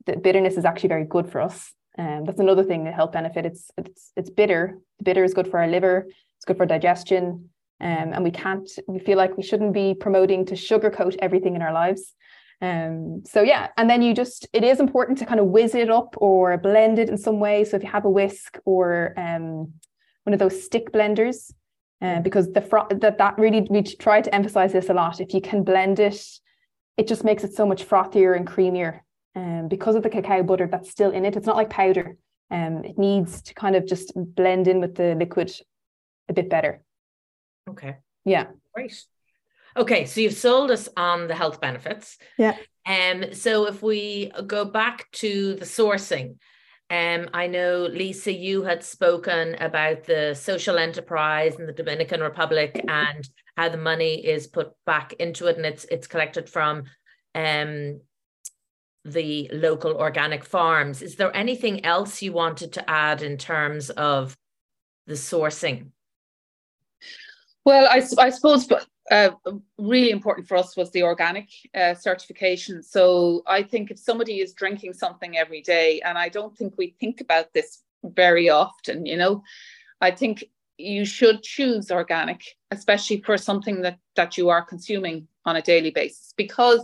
the 0.07 0.17
bitterness 0.17 0.57
is 0.57 0.65
actually 0.65 0.91
very 0.91 1.05
good 1.05 1.31
for 1.31 1.41
us. 1.41 1.73
Um, 1.99 2.25
that's 2.25 2.41
another 2.41 2.65
thing, 2.65 2.85
the 2.85 2.93
health 2.93 3.13
benefit. 3.13 3.47
It's 3.47 3.71
it's 3.77 4.13
it's 4.17 4.31
bitter. 4.31 4.79
The 4.99 5.05
bitter 5.05 5.25
is 5.25 5.35
good 5.35 5.49
for 5.49 5.59
our 5.61 5.69
liver. 5.69 6.07
It's 6.37 6.45
good 6.45 6.57
for 6.57 6.67
digestion. 6.67 7.51
Um, 7.81 8.13
and 8.13 8.25
we 8.25 8.31
can't, 8.31 8.69
we 8.87 8.99
feel 8.99 9.17
like 9.17 9.37
we 9.37 9.43
shouldn't 9.43 9.73
be 9.73 9.95
promoting 9.95 10.45
to 10.47 10.55
sugarcoat 10.55 11.17
everything 11.21 11.55
in 11.55 11.63
our 11.63 11.73
lives. 11.73 12.15
Um, 12.61 13.23
so 13.25 13.43
yeah, 13.43 13.69
and 13.77 13.89
then 13.89 14.03
you 14.03 14.15
just, 14.15 14.49
it 14.53 14.65
is 14.65 14.81
important 14.81 15.19
to 15.19 15.27
kind 15.27 15.39
of 15.39 15.47
whiz 15.47 15.75
it 15.75 15.91
up 15.91 16.15
or 16.17 16.59
blend 16.59 16.99
it 16.99 17.09
in 17.09 17.17
some 17.17 17.39
way. 17.39 17.65
So 17.65 17.77
if 17.77 17.85
you 17.85 17.89
have 17.89 18.05
a 18.05 18.11
whisk 18.11 18.59
or 18.65 19.15
um, 19.17 19.73
one 20.25 20.35
of 20.35 20.41
those 20.41 20.63
stick 20.63 20.93
blenders, 20.93 21.53
uh, 22.01 22.21
because 22.21 22.53
the 22.53 22.61
fro- 22.61 22.87
that 22.91 23.19
that 23.19 23.39
really 23.39 23.67
we 23.71 23.83
try 23.83 24.21
to 24.21 24.35
emphasize 24.35 24.73
this 24.73 24.89
a 24.89 24.95
lot. 24.95 25.21
If 25.21 25.35
you 25.35 25.41
can 25.41 25.65
blend 25.65 25.99
it, 25.99 26.25
it 26.97 27.09
just 27.09 27.25
makes 27.25 27.45
it 27.45 27.55
so 27.55 27.67
much 27.67 27.89
frothier 27.89 28.37
and 28.37 28.47
creamier. 28.47 29.01
Um, 29.35 29.69
because 29.69 29.95
of 29.95 30.03
the 30.03 30.11
cacao 30.11 30.43
butter 30.43 30.69
that's 30.71 30.91
still 30.91 31.11
in 31.11 31.25
it, 31.25 31.37
it's 31.37 31.47
not 31.47 31.57
like 31.57 31.71
powder. 31.71 32.17
Um, 32.51 32.85
it 32.85 32.99
needs 32.99 33.43
to 33.43 33.55
kind 33.55 33.77
of 33.77 33.87
just 33.87 34.13
blend 34.15 34.69
in 34.69 34.81
with 34.81 34.95
the 34.95 35.15
liquid 35.15 35.53
a 36.29 36.33
bit 36.33 36.49
better. 36.49 36.83
Okay. 37.69 37.97
Yeah. 38.25 38.47
Great. 38.75 39.05
Okay, 39.77 40.07
so 40.07 40.21
you've 40.21 40.35
sold 40.35 40.71
us 40.71 40.89
on 40.97 41.29
the 41.29 41.35
health 41.35 41.61
benefits. 41.61 42.19
Yeah. 42.37 42.57
Um, 42.87 43.35
so 43.35 43.67
if 43.67 43.83
we 43.83 44.33
go 44.47 44.65
back 44.65 45.11
to 45.13 45.55
the 45.55 45.65
sourcing, 45.65 46.37
um, 46.91 47.29
I 47.35 47.49
know 47.49 47.87
Lisa, 47.91 48.33
you 48.33 48.63
had 48.63 48.83
spoken 48.83 49.57
about 49.61 50.05
the 50.05 50.35
social 50.35 50.79
enterprise 50.79 51.57
in 51.57 51.67
the 51.67 51.73
Dominican 51.73 52.21
Republic 52.21 52.83
and 52.89 53.29
how 53.57 53.69
the 53.69 53.77
money 53.77 54.27
is 54.27 54.47
put 54.47 54.73
back 54.87 55.13
into 55.15 55.49
it 55.49 55.57
and 55.57 55.67
it's 55.67 55.85
it's 55.87 56.07
collected 56.07 56.49
from 56.49 56.85
um 57.35 58.01
the 59.05 59.51
local 59.53 59.95
organic 59.97 60.45
farms. 60.45 61.03
Is 61.03 61.17
there 61.17 61.35
anything 61.37 61.85
else 61.85 62.23
you 62.23 62.33
wanted 62.33 62.73
to 62.75 62.91
add 62.91 63.23
in 63.23 63.37
terms 63.37 63.91
of 63.91 64.37
the 65.07 65.15
sourcing? 65.15 65.91
Well, 67.69 67.87
I, 67.87 68.01
I 68.19 68.31
suppose 68.31 68.67
uh, 69.11 69.31
really 69.77 70.11
important 70.11 70.49
for 70.49 70.57
us 70.57 70.75
was 70.75 70.91
the 70.91 71.03
organic 71.03 71.51
uh, 71.75 71.93
certification. 71.93 72.83
So 72.83 73.43
I 73.47 73.63
think 73.63 73.91
if 73.91 73.99
somebody 73.99 74.41
is 74.41 74.55
drinking 74.55 74.95
something 74.95 75.37
every 75.37 75.61
day, 75.61 76.01
and 76.01 76.17
I 76.17 76.31
don't 76.31 76.57
think 76.57 76.73
we 76.79 76.97
think 76.99 77.21
about 77.21 77.53
this 77.53 77.83
very 78.03 78.49
often, 78.49 79.05
you 79.05 79.19
know, 79.19 79.43
I 80.01 80.13
think 80.13 80.45
you 80.79 81.05
should 81.05 81.43
choose 81.43 81.91
organic, 81.91 82.41
especially 82.71 83.21
for 83.21 83.37
something 83.37 83.83
that 83.83 83.99
that 84.17 84.39
you 84.39 84.49
are 84.49 84.65
consuming 84.65 85.29
on 85.45 85.57
a 85.57 85.63
daily 85.73 85.91
basis, 85.91 86.33
because 86.39 86.81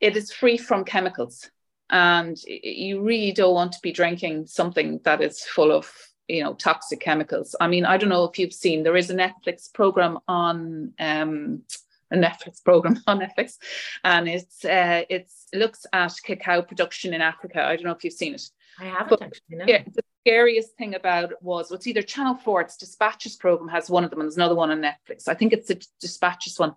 it 0.00 0.16
is 0.16 0.32
free 0.32 0.56
from 0.56 0.82
chemicals, 0.82 1.50
and 1.90 2.38
you 2.46 3.02
really 3.02 3.32
don't 3.32 3.52
want 3.52 3.72
to 3.72 3.82
be 3.82 3.92
drinking 3.92 4.46
something 4.46 4.98
that 5.04 5.20
is 5.20 5.44
full 5.44 5.72
of 5.72 5.92
you 6.28 6.42
know 6.42 6.54
toxic 6.54 7.00
chemicals. 7.00 7.54
I 7.60 7.68
mean 7.68 7.84
i 7.84 7.96
don't 7.96 8.08
know 8.08 8.24
if 8.24 8.38
you've 8.38 8.52
seen 8.52 8.82
there 8.82 8.96
is 8.96 9.10
a 9.10 9.14
netflix 9.14 9.72
program 9.72 10.18
on 10.28 10.92
um 10.98 11.62
a 12.10 12.16
netflix 12.16 12.62
program 12.64 12.98
on 13.06 13.20
netflix 13.20 13.56
and 14.04 14.28
it's 14.28 14.64
uh 14.64 15.02
it's 15.08 15.46
it 15.52 15.58
looks 15.58 15.86
at 15.92 16.14
cacao 16.24 16.62
production 16.62 17.14
in 17.14 17.20
africa. 17.20 17.62
I 17.62 17.76
don't 17.76 17.84
know 17.84 17.92
if 17.92 18.04
you've 18.04 18.12
seen 18.12 18.34
it. 18.34 18.42
I 18.78 18.84
haven't 18.84 19.08
but, 19.08 19.22
actually 19.22 19.56
no. 19.56 19.64
yeah 19.66 19.82
the 19.84 20.02
scariest 20.22 20.76
thing 20.76 20.94
about 20.94 21.30
it 21.30 21.38
was 21.40 21.70
it's 21.70 21.86
either 21.86 22.02
channel 22.02 22.34
4 22.34 22.62
it's 22.62 22.76
dispatches 22.76 23.36
program 23.36 23.68
has 23.68 23.88
one 23.88 24.04
of 24.04 24.10
them 24.10 24.20
and 24.20 24.26
there's 24.26 24.36
another 24.36 24.56
one 24.56 24.70
on 24.70 24.80
netflix. 24.80 25.28
I 25.28 25.34
think 25.34 25.52
it's 25.52 25.68
the 25.68 25.84
dispatches 26.00 26.58
one. 26.58 26.74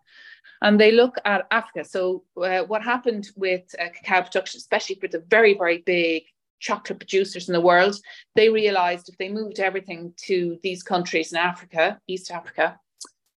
And 0.62 0.78
they 0.80 0.92
look 0.92 1.16
at 1.26 1.48
africa. 1.50 1.86
So 1.86 2.24
uh, 2.38 2.64
what 2.64 2.84
happened 2.84 3.30
with 3.36 3.64
uh, 3.80 3.90
cacao 3.96 4.22
production 4.24 4.58
especially 4.60 4.96
for 4.96 5.08
the 5.08 5.24
very 5.28 5.56
very 5.56 5.80
big 5.80 6.24
chocolate 6.60 7.00
producers 7.00 7.48
in 7.48 7.54
the 7.54 7.62
world, 7.62 7.96
they 8.36 8.50
realized 8.50 9.10
if 9.10 9.18
they 9.18 9.30
moved 9.30 9.60
everything 9.60 10.14
to 10.18 10.60
these 10.64 10.84
countries 10.84 11.32
in 11.32 11.38
Africa, 11.38 12.00
East 12.08 12.32
Africa, 12.32 12.80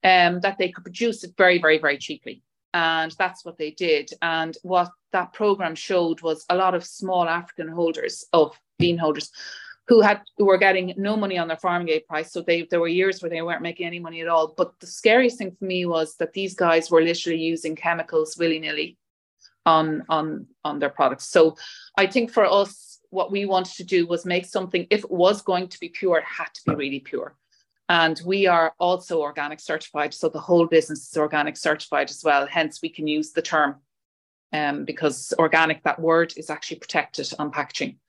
um, 0.03 0.39
that 0.41 0.57
they 0.57 0.69
could 0.69 0.84
produce 0.84 1.23
it 1.23 1.34
very, 1.38 1.60
very, 1.60 1.77
very 1.77 1.97
cheaply. 1.97 2.41
And 2.73 3.13
that's 3.17 3.43
what 3.43 3.57
they 3.57 3.71
did. 3.71 4.12
And 4.21 4.57
what 4.63 4.91
that 5.12 5.34
program 5.34 5.75
showed 5.75 6.21
was 6.21 6.45
a 6.49 6.55
lot 6.55 6.73
of 6.73 6.86
small 6.86 7.27
African 7.27 7.67
holders 7.67 8.25
of 8.34 8.57
bean 8.79 8.97
holders 8.97 9.29
who 9.88 9.99
had 9.99 10.21
who 10.38 10.45
were 10.45 10.57
getting 10.57 10.93
no 10.97 11.17
money 11.17 11.38
on 11.38 11.47
their 11.49 11.57
farm 11.57 11.86
gate 11.86 12.07
price. 12.07 12.31
So 12.31 12.41
they 12.41 12.67
there 12.69 12.79
were 12.79 12.88
years 12.88 13.21
where 13.21 13.29
they 13.29 13.41
weren't 13.41 13.62
making 13.62 13.88
any 13.88 13.99
money 13.99 14.21
at 14.21 14.27
all. 14.27 14.53
But 14.55 14.79
the 14.79 14.88
scariest 14.88 15.38
thing 15.38 15.51
for 15.57 15.65
me 15.65 15.86
was 15.86 16.15
that 16.15 16.34
these 16.34 16.55
guys 16.55 16.89
were 16.89 17.01
literally 17.01 17.39
using 17.39 17.75
chemicals 17.75 18.38
willy-nilly 18.38 18.97
on 19.65 20.03
on 20.07 20.47
on 20.63 20.79
their 20.79 20.89
products. 20.89 21.25
So 21.25 21.57
I 21.97 22.07
think 22.07 22.31
for 22.31 22.45
us 22.45 22.90
what 23.12 23.32
we 23.32 23.45
wanted 23.45 23.76
to 23.76 23.84
do 23.84 24.08
was 24.08 24.26
make 24.26 24.45
something, 24.45 24.88
if 24.89 25.04
it 25.04 25.12
was 25.12 25.41
going 25.41 25.67
to 25.67 25.80
be 25.80 25.89
pure, 25.89 26.17
it 26.17 26.24
had 26.26 26.52
to 26.54 26.62
be 26.65 26.76
really 26.76 27.00
pure. 27.00 27.36
And 27.88 28.19
we 28.26 28.47
are 28.47 28.74
also 28.80 29.19
organic 29.19 29.60
certified. 29.60 30.13
So 30.13 30.30
the 30.30 30.39
whole 30.39 30.65
business 30.65 31.10
is 31.10 31.17
organic 31.17 31.58
certified 31.58 32.10
as 32.10 32.24
well. 32.24 32.47
Hence, 32.47 32.80
we 32.82 32.89
can 32.89 33.06
use 33.06 33.32
the 33.32 33.41
term 33.41 33.76
um, 34.54 34.86
because 34.86 35.34
organic, 35.38 35.84
that 35.84 36.00
word 36.00 36.34
is 36.38 36.50
actually 36.50 36.80
protected 36.80 37.32
on 37.38 37.52
packaging. 37.52 38.00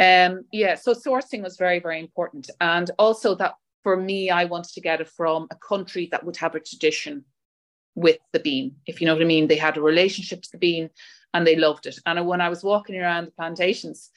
Um, 0.00 0.44
yeah, 0.52 0.74
so 0.74 0.92
sourcing 0.92 1.42
was 1.42 1.56
very, 1.56 1.78
very 1.78 2.00
important. 2.00 2.50
And 2.60 2.90
also 2.98 3.36
that 3.36 3.54
for 3.84 3.96
me, 3.96 4.30
I 4.30 4.46
wanted 4.46 4.74
to 4.74 4.80
get 4.80 5.00
it 5.00 5.08
from 5.08 5.46
a 5.52 5.56
country 5.56 6.08
that 6.10 6.24
would 6.24 6.36
have 6.38 6.56
a 6.56 6.60
tradition 6.60 7.24
with 7.94 8.18
the 8.32 8.40
bean, 8.40 8.74
if 8.86 9.00
you 9.00 9.06
know 9.06 9.14
what 9.14 9.22
I 9.22 9.26
mean. 9.26 9.46
They 9.46 9.56
had 9.56 9.76
a 9.76 9.80
relationship 9.80 10.42
to 10.42 10.50
the 10.50 10.58
bean 10.58 10.90
and 11.36 11.46
they 11.46 11.54
loved 11.54 11.84
it. 11.86 11.98
And 12.06 12.26
when 12.26 12.40
I 12.40 12.48
was 12.48 12.64
walking 12.64 12.96
around 12.96 13.26
the 13.26 13.30
plantations, 13.30 14.10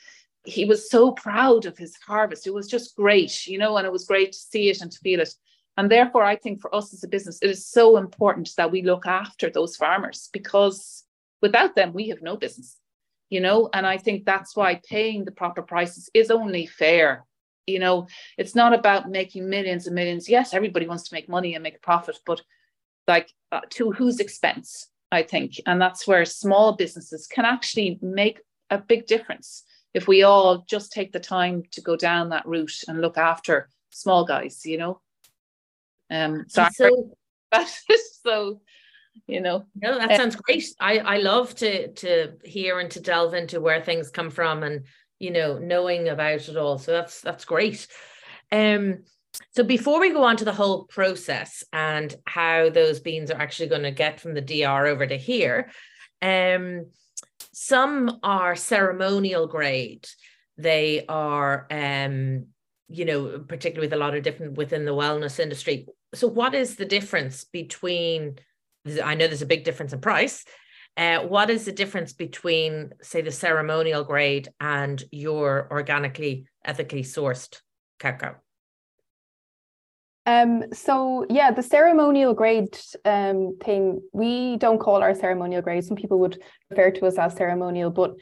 he 0.46 0.64
was 0.64 0.90
so 0.90 1.12
proud 1.12 1.66
of 1.66 1.78
his 1.78 1.94
harvest. 1.98 2.48
It 2.48 2.54
was 2.54 2.66
just 2.66 2.96
great, 2.96 3.46
you 3.46 3.58
know, 3.58 3.76
and 3.76 3.86
it 3.86 3.92
was 3.92 4.06
great 4.06 4.32
to 4.32 4.38
see 4.38 4.70
it 4.70 4.80
and 4.80 4.90
to 4.90 5.00
feel 5.00 5.20
it. 5.20 5.34
And 5.76 5.92
therefore, 5.92 6.24
I 6.24 6.38
think 6.38 6.62
for 6.62 6.74
us 6.74 6.94
as 6.94 7.04
a 7.04 7.10
business, 7.10 7.40
it 7.42 7.50
is 7.50 7.68
so 7.68 7.98
important 7.98 8.52
that 8.56 8.72
we 8.72 8.84
look 8.84 9.06
after 9.06 9.50
those 9.50 9.76
farmers 9.76 10.30
because 10.32 11.04
without 11.42 11.76
them, 11.76 11.92
we 11.92 12.08
have 12.08 12.22
no 12.22 12.38
business, 12.38 12.78
you 13.30 13.42
know. 13.42 13.70
And 13.74 13.86
I 13.86 13.98
think 13.98 14.24
that's 14.24 14.56
why 14.56 14.80
paying 14.90 15.26
the 15.26 15.32
proper 15.32 15.62
prices 15.62 16.10
is 16.14 16.32
only 16.32 16.68
fair. 16.68 17.26
You 17.68 17.80
know, 17.80 18.08
it's 18.38 18.56
not 18.56 18.74
about 18.74 19.10
making 19.10 19.50
millions 19.50 19.88
and 19.88 19.96
millions. 19.96 20.30
Yes, 20.30 20.54
everybody 20.54 20.88
wants 20.88 21.10
to 21.10 21.14
make 21.14 21.28
money 21.28 21.54
and 21.54 21.64
make 21.64 21.76
a 21.76 21.80
profit, 21.80 22.18
but 22.26 22.42
like 23.10 23.30
uh, 23.52 23.62
to 23.72 23.92
whose 23.92 24.22
expense, 24.22 24.88
I 25.12 25.24
think. 25.24 25.54
And 25.66 25.82
that's 25.82 26.08
where 26.08 26.26
small 26.26 26.76
businesses 26.76 27.28
can 27.28 27.46
actually 27.46 28.00
make 28.02 28.42
a 28.70 28.78
big 28.78 29.08
difference 29.08 29.64
if 29.94 30.08
we 30.08 30.24
all 30.24 30.64
just 30.70 30.92
take 30.92 31.12
the 31.12 31.20
time 31.20 31.64
to 31.72 31.82
go 31.82 31.96
down 31.96 32.30
that 32.30 32.46
route 32.46 32.84
and 32.88 33.02
look 33.02 33.18
after 33.18 33.70
small 33.90 34.26
guys, 34.26 34.66
you 34.66 34.78
know. 34.78 35.02
Um, 36.12 36.46
so, 36.48 36.68
so, 36.74 37.12
so 38.24 38.62
you 39.28 39.42
know. 39.42 39.66
No, 39.76 39.98
that 39.98 40.16
sounds 40.16 40.36
great. 40.36 40.66
I 40.80 41.00
I 41.00 41.18
love 41.18 41.56
to 41.56 41.92
to 41.94 42.34
hear 42.44 42.80
and 42.80 42.92
to 42.92 43.00
delve 43.00 43.34
into 43.34 43.60
where 43.60 43.82
things 43.82 44.12
come 44.12 44.30
from 44.30 44.64
and 44.64 44.86
you 45.20 45.32
know 45.32 45.58
knowing 45.58 46.10
about 46.10 46.48
it 46.48 46.58
all. 46.58 46.78
So 46.78 46.92
that's 46.92 47.22
that's 47.22 47.46
great. 47.46 47.88
Um. 48.52 49.04
So 49.52 49.64
before 49.64 50.00
we 50.00 50.12
go 50.12 50.24
on 50.24 50.38
to 50.38 50.46
the 50.46 50.54
whole 50.54 50.86
process 50.86 51.64
and 51.74 52.14
how 52.26 52.70
those 52.70 53.00
beans 53.00 53.32
are 53.32 53.40
actually 53.40 53.70
going 53.70 53.84
to 53.84 53.92
get 53.92 54.20
from 54.20 54.34
the 54.34 54.42
DR 54.42 54.88
over 54.88 55.06
to 55.06 55.18
here, 55.18 55.72
um, 56.22 56.88
some 57.52 58.20
are 58.24 58.56
ceremonial 58.56 59.48
grade. 59.48 60.08
They 60.58 61.06
are 61.08 61.68
um, 61.72 62.48
you 62.90 63.06
know, 63.06 63.40
particularly 63.48 63.88
with 63.88 63.94
a 63.94 63.98
lot 63.98 64.16
of 64.16 64.24
different 64.24 64.58
within 64.58 64.84
the 64.84 64.92
wellness 64.92 65.40
industry. 65.40 65.86
So, 66.16 66.28
what 66.28 66.56
is 66.56 66.76
the 66.76 66.86
difference 66.86 67.46
between? 67.46 68.40
I 69.04 69.14
know 69.14 69.28
there's 69.28 69.44
a 69.44 69.48
big 69.48 69.64
difference 69.64 69.94
in 69.94 70.02
price. 70.02 70.44
Uh, 70.98 71.20
what 71.20 71.50
is 71.50 71.66
the 71.66 71.72
difference 71.72 72.14
between, 72.14 72.92
say, 73.02 73.22
the 73.22 73.32
ceremonial 73.32 74.04
grade 74.04 74.50
and 74.60 75.02
your 75.12 75.68
organically, 75.72 76.46
ethically 76.66 77.04
sourced 77.04 77.62
cacao? 78.00 78.36
Um, 80.30 80.66
so 80.72 81.26
yeah, 81.28 81.50
the 81.50 81.64
ceremonial 81.64 82.36
grade 82.36 82.78
um, 83.04 83.58
thing, 83.64 84.00
we 84.14 84.58
don't 84.58 84.78
call 84.78 85.02
our 85.02 85.16
ceremonial 85.16 85.64
grade. 85.64 85.84
Some 85.84 85.98
people 85.98 86.20
would 86.20 86.40
refer 86.70 86.92
to 86.92 87.08
us 87.08 87.18
as 87.18 87.36
ceremonial, 87.36 87.90
but 87.90 88.14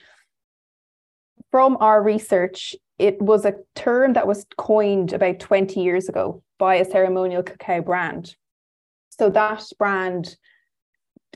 from 1.52 1.76
our 1.82 2.02
research, 2.02 2.76
it 2.98 3.22
was 3.22 3.44
a 3.44 3.56
term 3.76 4.14
that 4.14 4.26
was 4.26 4.46
coined 4.58 5.12
about 5.12 5.40
20 5.40 5.82
years 5.82 6.08
ago 6.08 6.42
by 6.58 6.76
a 6.76 6.86
ceremonial 6.86 7.44
cacao 7.44 7.82
brand. 7.82 8.36
So 9.10 9.30
that 9.32 9.66
brand 9.78 10.38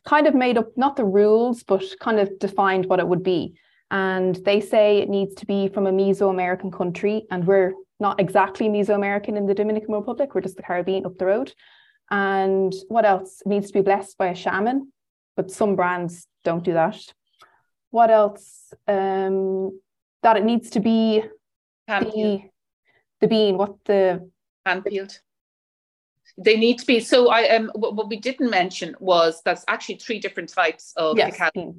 kind 0.05 0.25
of 0.25 0.36
made 0.36 0.57
up 0.57 0.69
not 0.77 0.95
the 0.95 1.05
rules, 1.05 1.63
but 1.63 1.84
kind 1.99 2.17
of 2.17 2.39
defined 2.39 2.86
what 2.86 3.01
it 3.01 3.07
would 3.07 3.23
be. 3.23 3.55
And 3.89 4.38
they 4.45 4.62
say 4.62 4.99
it 4.99 5.10
needs 5.10 5.36
to 5.36 5.45
be 5.45 5.67
from 5.67 5.86
a 5.86 5.91
Mesoamerican 5.91 6.71
country, 6.71 7.25
and 7.29 7.45
we're 7.45 7.73
not 8.02 8.20
exactly 8.20 8.68
Mesoamerican 8.68 9.38
in 9.38 9.46
the 9.46 9.54
Dominican 9.54 9.94
Republic, 9.94 10.34
we're 10.34 10.42
just 10.42 10.58
the 10.58 10.64
Caribbean 10.64 11.06
up 11.06 11.18
the 11.18 11.26
road. 11.26 11.54
And 12.10 12.74
what 12.90 13.06
else? 13.06 13.42
It 13.46 13.50
needs 13.50 13.68
to 13.68 13.74
be 13.74 13.82
blessed 13.82 14.18
by 14.18 14.28
a 14.28 14.36
shaman, 14.36 14.92
but 15.38 15.52
some 15.52 15.78
brands 15.78 16.28
don't 16.44 16.64
do 16.64 16.74
that. 16.74 17.00
What 17.92 18.10
else? 18.10 18.74
Um, 18.88 19.80
that 20.24 20.38
it 20.38 20.44
needs 20.44 20.72
to 20.72 20.80
be 20.82 21.24
the, 21.88 22.42
the 23.22 23.28
bean, 23.28 23.58
what 23.58 23.76
the 23.86 24.30
hand 24.66 24.84
peeled. 24.86 25.20
They 26.38 26.58
need 26.58 26.80
to 26.80 26.86
be 26.86 27.00
so. 27.00 27.30
I 27.30 27.50
um 27.56 27.72
what, 27.76 27.96
what 27.96 28.10
we 28.10 28.18
didn't 28.18 28.50
mention 28.50 28.96
was 29.00 29.42
that's 29.44 29.66
actually 29.68 29.96
three 29.96 30.20
different 30.20 30.50
types 30.50 30.94
of 30.96 31.18
yes, 31.18 31.36
cacao. 31.36 31.76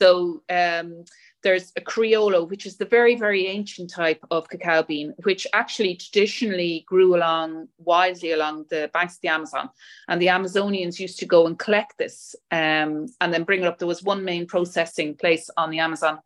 So 0.00 0.42
um, 0.50 1.04
there's 1.44 1.72
a 1.76 1.80
Criollo, 1.80 2.48
which 2.48 2.66
is 2.66 2.76
the 2.76 2.84
very, 2.84 3.14
very 3.14 3.46
ancient 3.46 3.90
type 3.90 4.24
of 4.32 4.48
cacao 4.48 4.82
bean, 4.82 5.14
which 5.22 5.46
actually 5.52 5.94
traditionally 5.94 6.84
grew 6.88 7.14
along 7.14 7.68
widely 7.78 8.32
along 8.32 8.64
the 8.70 8.90
banks 8.92 9.14
of 9.14 9.20
the 9.20 9.28
Amazon. 9.28 9.70
And 10.08 10.20
the 10.20 10.26
Amazonians 10.26 10.98
used 10.98 11.20
to 11.20 11.26
go 11.26 11.46
and 11.46 11.56
collect 11.56 11.98
this 11.98 12.34
um, 12.50 13.06
and 13.20 13.32
then 13.32 13.44
bring 13.44 13.60
it 13.60 13.66
up. 13.66 13.78
There 13.78 13.86
was 13.86 14.02
one 14.02 14.24
main 14.24 14.46
processing 14.46 15.14
place 15.14 15.48
on 15.56 15.70
the 15.70 15.78
Amazon 15.78 16.18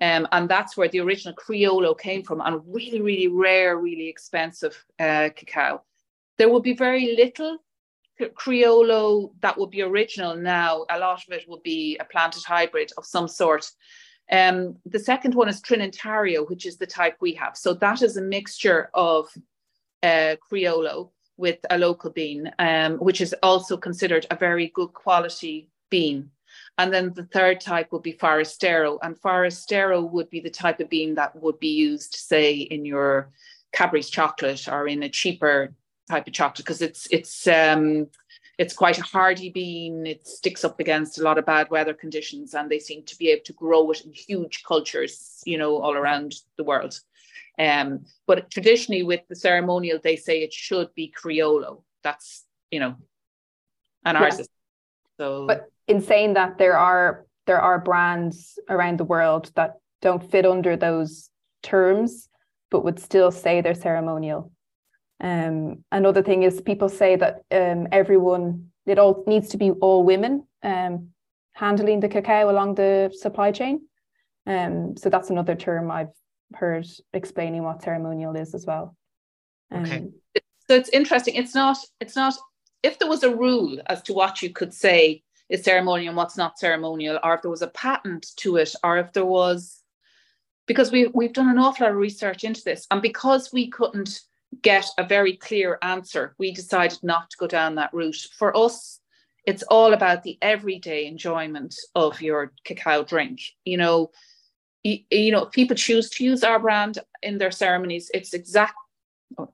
um, 0.00 0.26
and 0.32 0.48
that's 0.48 0.76
where 0.76 0.88
the 0.88 1.00
original 1.00 1.34
Criollo 1.34 1.98
came 1.98 2.22
from, 2.22 2.40
and 2.40 2.62
really, 2.66 3.00
really 3.00 3.28
rare, 3.28 3.76
really 3.76 4.08
expensive 4.08 4.84
uh, 4.98 5.28
cacao. 5.36 5.82
There 6.38 6.48
will 6.48 6.60
be 6.60 6.74
very 6.74 7.14
little 7.14 7.58
Criollo 8.20 9.32
that 9.40 9.58
would 9.58 9.70
be 9.70 9.82
original 9.82 10.36
now. 10.36 10.86
A 10.90 10.98
lot 10.98 11.22
of 11.26 11.32
it 11.32 11.48
will 11.48 11.60
be 11.60 11.96
a 11.98 12.04
planted 12.04 12.44
hybrid 12.44 12.90
of 12.96 13.04
some 13.04 13.28
sort. 13.28 13.70
Um, 14.30 14.76
the 14.86 14.98
second 14.98 15.34
one 15.34 15.48
is 15.48 15.60
Trinitario, 15.60 16.48
which 16.48 16.64
is 16.66 16.78
the 16.78 16.86
type 16.86 17.16
we 17.20 17.34
have. 17.34 17.56
So 17.56 17.74
that 17.74 18.02
is 18.02 18.16
a 18.16 18.22
mixture 18.22 18.90
of 18.94 19.28
uh, 20.02 20.36
Criollo 20.50 21.10
with 21.36 21.58
a 21.70 21.78
local 21.78 22.10
bean, 22.10 22.52
um, 22.58 22.98
which 22.98 23.20
is 23.20 23.34
also 23.42 23.76
considered 23.76 24.26
a 24.30 24.36
very 24.36 24.68
good 24.68 24.92
quality 24.92 25.70
bean. 25.90 26.30
And 26.78 26.92
then 26.92 27.12
the 27.14 27.24
third 27.24 27.60
type 27.60 27.92
would 27.92 28.02
be 28.02 28.12
Forastero. 28.12 28.98
And 29.02 29.18
Forastero 29.20 30.02
would 30.10 30.30
be 30.30 30.40
the 30.40 30.50
type 30.50 30.80
of 30.80 30.88
bean 30.88 31.14
that 31.14 31.34
would 31.36 31.58
be 31.58 31.68
used, 31.68 32.14
say, 32.14 32.54
in 32.54 32.84
your 32.84 33.30
Cadbury's 33.72 34.10
chocolate 34.10 34.68
or 34.68 34.86
in 34.86 35.02
a 35.02 35.08
cheaper 35.08 35.74
type 36.10 36.26
of 36.26 36.32
chocolate 36.32 36.64
because 36.64 36.82
it's 36.82 37.06
it's 37.10 37.46
um 37.46 38.06
it's 38.62 38.74
quite 38.74 38.98
a 38.98 39.02
hardy 39.02 39.50
bean. 39.50 40.06
It 40.06 40.26
sticks 40.26 40.64
up 40.64 40.78
against 40.78 41.18
a 41.18 41.22
lot 41.22 41.38
of 41.38 41.44
bad 41.44 41.68
weather 41.70 41.94
conditions, 41.94 42.54
and 42.54 42.70
they 42.70 42.78
seem 42.78 43.02
to 43.04 43.16
be 43.18 43.30
able 43.30 43.44
to 43.44 43.52
grow 43.52 43.90
it 43.90 44.04
in 44.04 44.12
huge 44.12 44.62
cultures, 44.62 45.42
you 45.44 45.58
know, 45.58 45.78
all 45.82 45.94
around 45.94 46.34
the 46.56 46.64
world. 46.64 46.98
Um, 47.58 48.04
but 48.26 48.50
traditionally, 48.50 49.02
with 49.02 49.22
the 49.28 49.36
ceremonial, 49.36 49.98
they 50.02 50.16
say 50.16 50.42
it 50.42 50.52
should 50.52 50.94
be 50.94 51.12
Criollo. 51.20 51.82
That's 52.04 52.44
you 52.70 52.80
know, 52.80 52.94
and 54.04 54.16
ours 54.16 54.36
yeah. 54.36 54.42
is 54.42 54.48
so. 55.18 55.46
But 55.46 55.70
in 55.88 56.00
saying 56.00 56.34
that 56.34 56.58
there 56.58 56.78
are 56.78 57.26
there 57.46 57.60
are 57.60 57.78
brands 57.80 58.58
around 58.68 58.98
the 58.98 59.10
world 59.14 59.50
that 59.56 59.78
don't 60.00 60.30
fit 60.30 60.46
under 60.46 60.76
those 60.76 61.28
terms 61.62 62.28
but 62.70 62.84
would 62.84 62.98
still 62.98 63.30
say 63.30 63.60
they're 63.60 63.74
ceremonial 63.74 64.50
um, 65.20 65.84
another 65.92 66.22
thing 66.22 66.42
is 66.42 66.60
people 66.60 66.88
say 66.88 67.16
that 67.16 67.42
um, 67.50 67.88
everyone 67.92 68.68
it 68.86 68.98
all 68.98 69.22
needs 69.26 69.48
to 69.50 69.56
be 69.56 69.70
all 69.70 70.02
women 70.04 70.46
um, 70.62 71.08
handling 71.52 72.00
the 72.00 72.08
cacao 72.08 72.50
along 72.50 72.74
the 72.74 73.14
supply 73.16 73.52
chain. 73.52 73.82
Um, 74.46 74.96
so 74.96 75.08
that's 75.08 75.30
another 75.30 75.54
term 75.54 75.90
i've 75.90 76.08
heard 76.54 76.86
explaining 77.12 77.62
what 77.62 77.82
ceremonial 77.82 78.36
is 78.36 78.54
as 78.54 78.66
well. 78.66 78.96
Okay. 79.72 79.96
Um, 79.96 80.12
so 80.68 80.76
it's 80.76 80.90
interesting. 80.90 81.34
It's 81.34 81.54
not 81.54 81.78
it's 82.00 82.16
not 82.16 82.34
if 82.82 82.98
there 82.98 83.08
was 83.08 83.22
a 83.22 83.34
rule 83.34 83.80
as 83.86 84.02
to 84.02 84.12
what 84.12 84.42
you 84.42 84.50
could 84.50 84.74
say 84.74 85.22
is 85.48 85.62
ceremonial 85.62 86.08
and 86.08 86.16
what's 86.16 86.36
not 86.36 86.58
ceremonial, 86.58 87.18
or 87.22 87.34
if 87.34 87.42
there 87.42 87.50
was 87.50 87.62
a 87.62 87.68
patent 87.68 88.26
to 88.36 88.56
it, 88.56 88.74
or 88.82 88.98
if 88.98 89.12
there 89.12 89.26
was, 89.26 89.82
because 90.66 90.90
we, 90.90 91.08
we've 91.08 91.34
done 91.34 91.48
an 91.48 91.58
awful 91.58 91.84
lot 91.84 91.92
of 91.92 91.98
research 91.98 92.42
into 92.42 92.62
this. 92.64 92.86
And 92.90 93.02
because 93.02 93.52
we 93.52 93.68
couldn't 93.68 94.20
get 94.60 94.86
a 94.98 95.04
very 95.04 95.36
clear 95.36 95.78
answer, 95.82 96.34
we 96.38 96.52
decided 96.52 96.98
not 97.02 97.30
to 97.30 97.36
go 97.38 97.46
down 97.46 97.76
that 97.76 97.94
route. 97.94 98.28
For 98.36 98.56
us, 98.56 99.00
it's 99.46 99.62
all 99.64 99.92
about 99.92 100.22
the 100.22 100.38
everyday 100.42 101.06
enjoyment 101.06 101.74
of 101.94 102.20
your 102.20 102.52
cacao 102.64 103.02
drink. 103.02 103.40
You 103.64 103.78
know, 103.78 104.10
you, 104.82 104.98
you 105.10 105.32
know, 105.32 105.46
people 105.46 105.76
choose 105.76 106.10
to 106.10 106.24
use 106.24 106.44
our 106.44 106.58
brand 106.58 106.98
in 107.22 107.38
their 107.38 107.50
ceremonies, 107.50 108.10
it's 108.12 108.34
exact, 108.34 108.74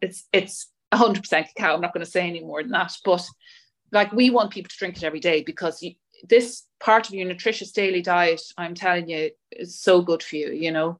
it's 0.01 0.25
it's 0.33 0.69
100% 0.93 1.23
cacao. 1.31 1.75
I'm 1.75 1.81
not 1.81 1.93
going 1.93 2.05
to 2.05 2.11
say 2.11 2.27
any 2.27 2.41
more 2.41 2.63
than 2.63 2.73
that, 2.73 2.97
but 3.05 3.27
like 3.93 4.13
we 4.13 4.31
want 4.31 4.51
people 4.51 4.71
to 4.71 4.77
drink 4.79 4.97
it 4.97 5.05
every 5.05 5.21
day 5.21 5.43
because 5.43 5.83
you, 5.83 5.93
this 6.29 6.65
part 6.81 7.09
of 7.09 7.15
your 7.15 7.27
nutritious 7.27 7.73
daily 7.73 8.03
diet, 8.03 8.43
I'm 8.57 8.75
telling 8.75 9.09
you, 9.09 9.31
is 9.53 9.79
so 9.79 10.03
good 10.03 10.23
for 10.23 10.37
you, 10.37 10.51
you 10.51 10.73
know. 10.73 10.99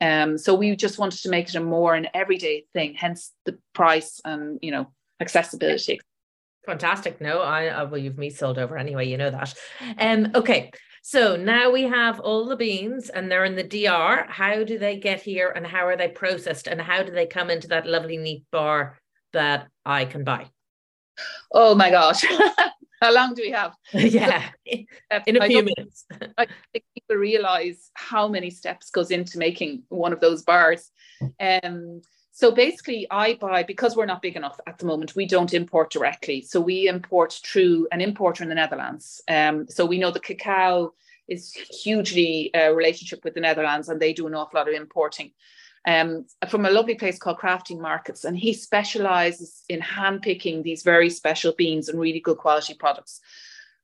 Um, 0.00 0.38
so 0.38 0.54
we 0.54 0.74
just 0.76 0.98
wanted 0.98 1.20
to 1.22 1.28
make 1.28 1.48
it 1.48 1.54
a 1.54 1.60
more 1.60 1.94
an 1.94 2.08
everyday 2.14 2.64
thing, 2.72 2.94
hence 2.94 3.32
the 3.44 3.58
price 3.74 4.20
and 4.24 4.58
you 4.62 4.70
know 4.70 4.92
accessibility. 5.20 6.00
Fantastic. 6.66 7.20
No, 7.20 7.40
I 7.40 7.68
uh, 7.68 7.86
well, 7.86 8.00
you've 8.00 8.18
me 8.18 8.30
sold 8.30 8.58
over 8.58 8.76
anyway. 8.76 9.08
You 9.08 9.18
know 9.18 9.30
that. 9.30 9.54
Um. 9.98 10.32
Okay. 10.34 10.70
So 11.02 11.34
now 11.34 11.70
we 11.70 11.84
have 11.84 12.20
all 12.20 12.44
the 12.44 12.56
beans 12.56 13.08
and 13.08 13.30
they're 13.30 13.46
in 13.46 13.56
the 13.56 13.62
DR. 13.62 14.26
How 14.28 14.64
do 14.64 14.78
they 14.78 14.98
get 14.98 15.22
here 15.22 15.48
and 15.48 15.66
how 15.66 15.86
are 15.86 15.96
they 15.96 16.08
processed 16.08 16.66
and 16.66 16.78
how 16.78 17.02
do 17.02 17.10
they 17.10 17.26
come 17.26 17.48
into 17.48 17.68
that 17.68 17.86
lovely 17.86 18.18
neat 18.18 18.44
bar 18.52 18.98
that 19.32 19.68
I 19.86 20.04
can 20.04 20.24
buy? 20.24 20.50
Oh 21.52 21.74
my 21.74 21.90
gosh. 21.90 22.22
How 23.04 23.14
long 23.14 23.34
do 23.34 23.42
we 23.42 23.50
have? 23.50 23.74
yeah, 23.94 24.50
in 24.66 25.36
a 25.40 25.46
few 25.46 25.62
minutes. 25.62 26.04
I 26.38 26.46
think 26.72 26.84
people 26.94 27.16
realize 27.16 27.90
how 27.94 28.28
many 28.28 28.50
steps 28.50 28.90
goes 28.90 29.10
into 29.10 29.38
making 29.38 29.84
one 29.88 30.12
of 30.12 30.20
those 30.20 30.42
bars. 30.42 30.90
Um, 31.40 32.02
so 32.30 32.52
basically, 32.52 33.06
I 33.10 33.34
buy 33.34 33.62
because 33.62 33.96
we're 33.96 34.06
not 34.06 34.20
big 34.20 34.36
enough 34.36 34.60
at 34.66 34.78
the 34.78 34.86
moment. 34.86 35.16
We 35.16 35.26
don't 35.26 35.54
import 35.54 35.90
directly, 35.90 36.42
so 36.42 36.60
we 36.60 36.88
import 36.88 37.40
through 37.42 37.88
an 37.90 38.02
importer 38.02 38.42
in 38.42 38.50
the 38.50 38.54
Netherlands. 38.54 39.22
Um, 39.28 39.66
so 39.68 39.86
we 39.86 39.98
know 39.98 40.10
the 40.10 40.20
cacao 40.20 40.92
is 41.26 41.54
hugely 41.54 42.50
a 42.54 42.66
uh, 42.66 42.70
relationship 42.72 43.24
with 43.24 43.32
the 43.32 43.40
Netherlands, 43.40 43.88
and 43.88 43.98
they 43.98 44.12
do 44.12 44.26
an 44.26 44.34
awful 44.34 44.58
lot 44.58 44.68
of 44.68 44.74
importing. 44.74 45.32
Um, 45.86 46.26
from 46.48 46.66
a 46.66 46.70
lovely 46.70 46.94
place 46.94 47.18
called 47.18 47.38
Crafting 47.38 47.80
Markets, 47.80 48.24
and 48.24 48.36
he 48.36 48.52
specializes 48.52 49.64
in 49.68 49.80
handpicking 49.80 50.62
these 50.62 50.82
very 50.82 51.08
special 51.08 51.52
beans 51.56 51.88
and 51.88 51.98
really 51.98 52.20
good 52.20 52.36
quality 52.36 52.74
products. 52.74 53.20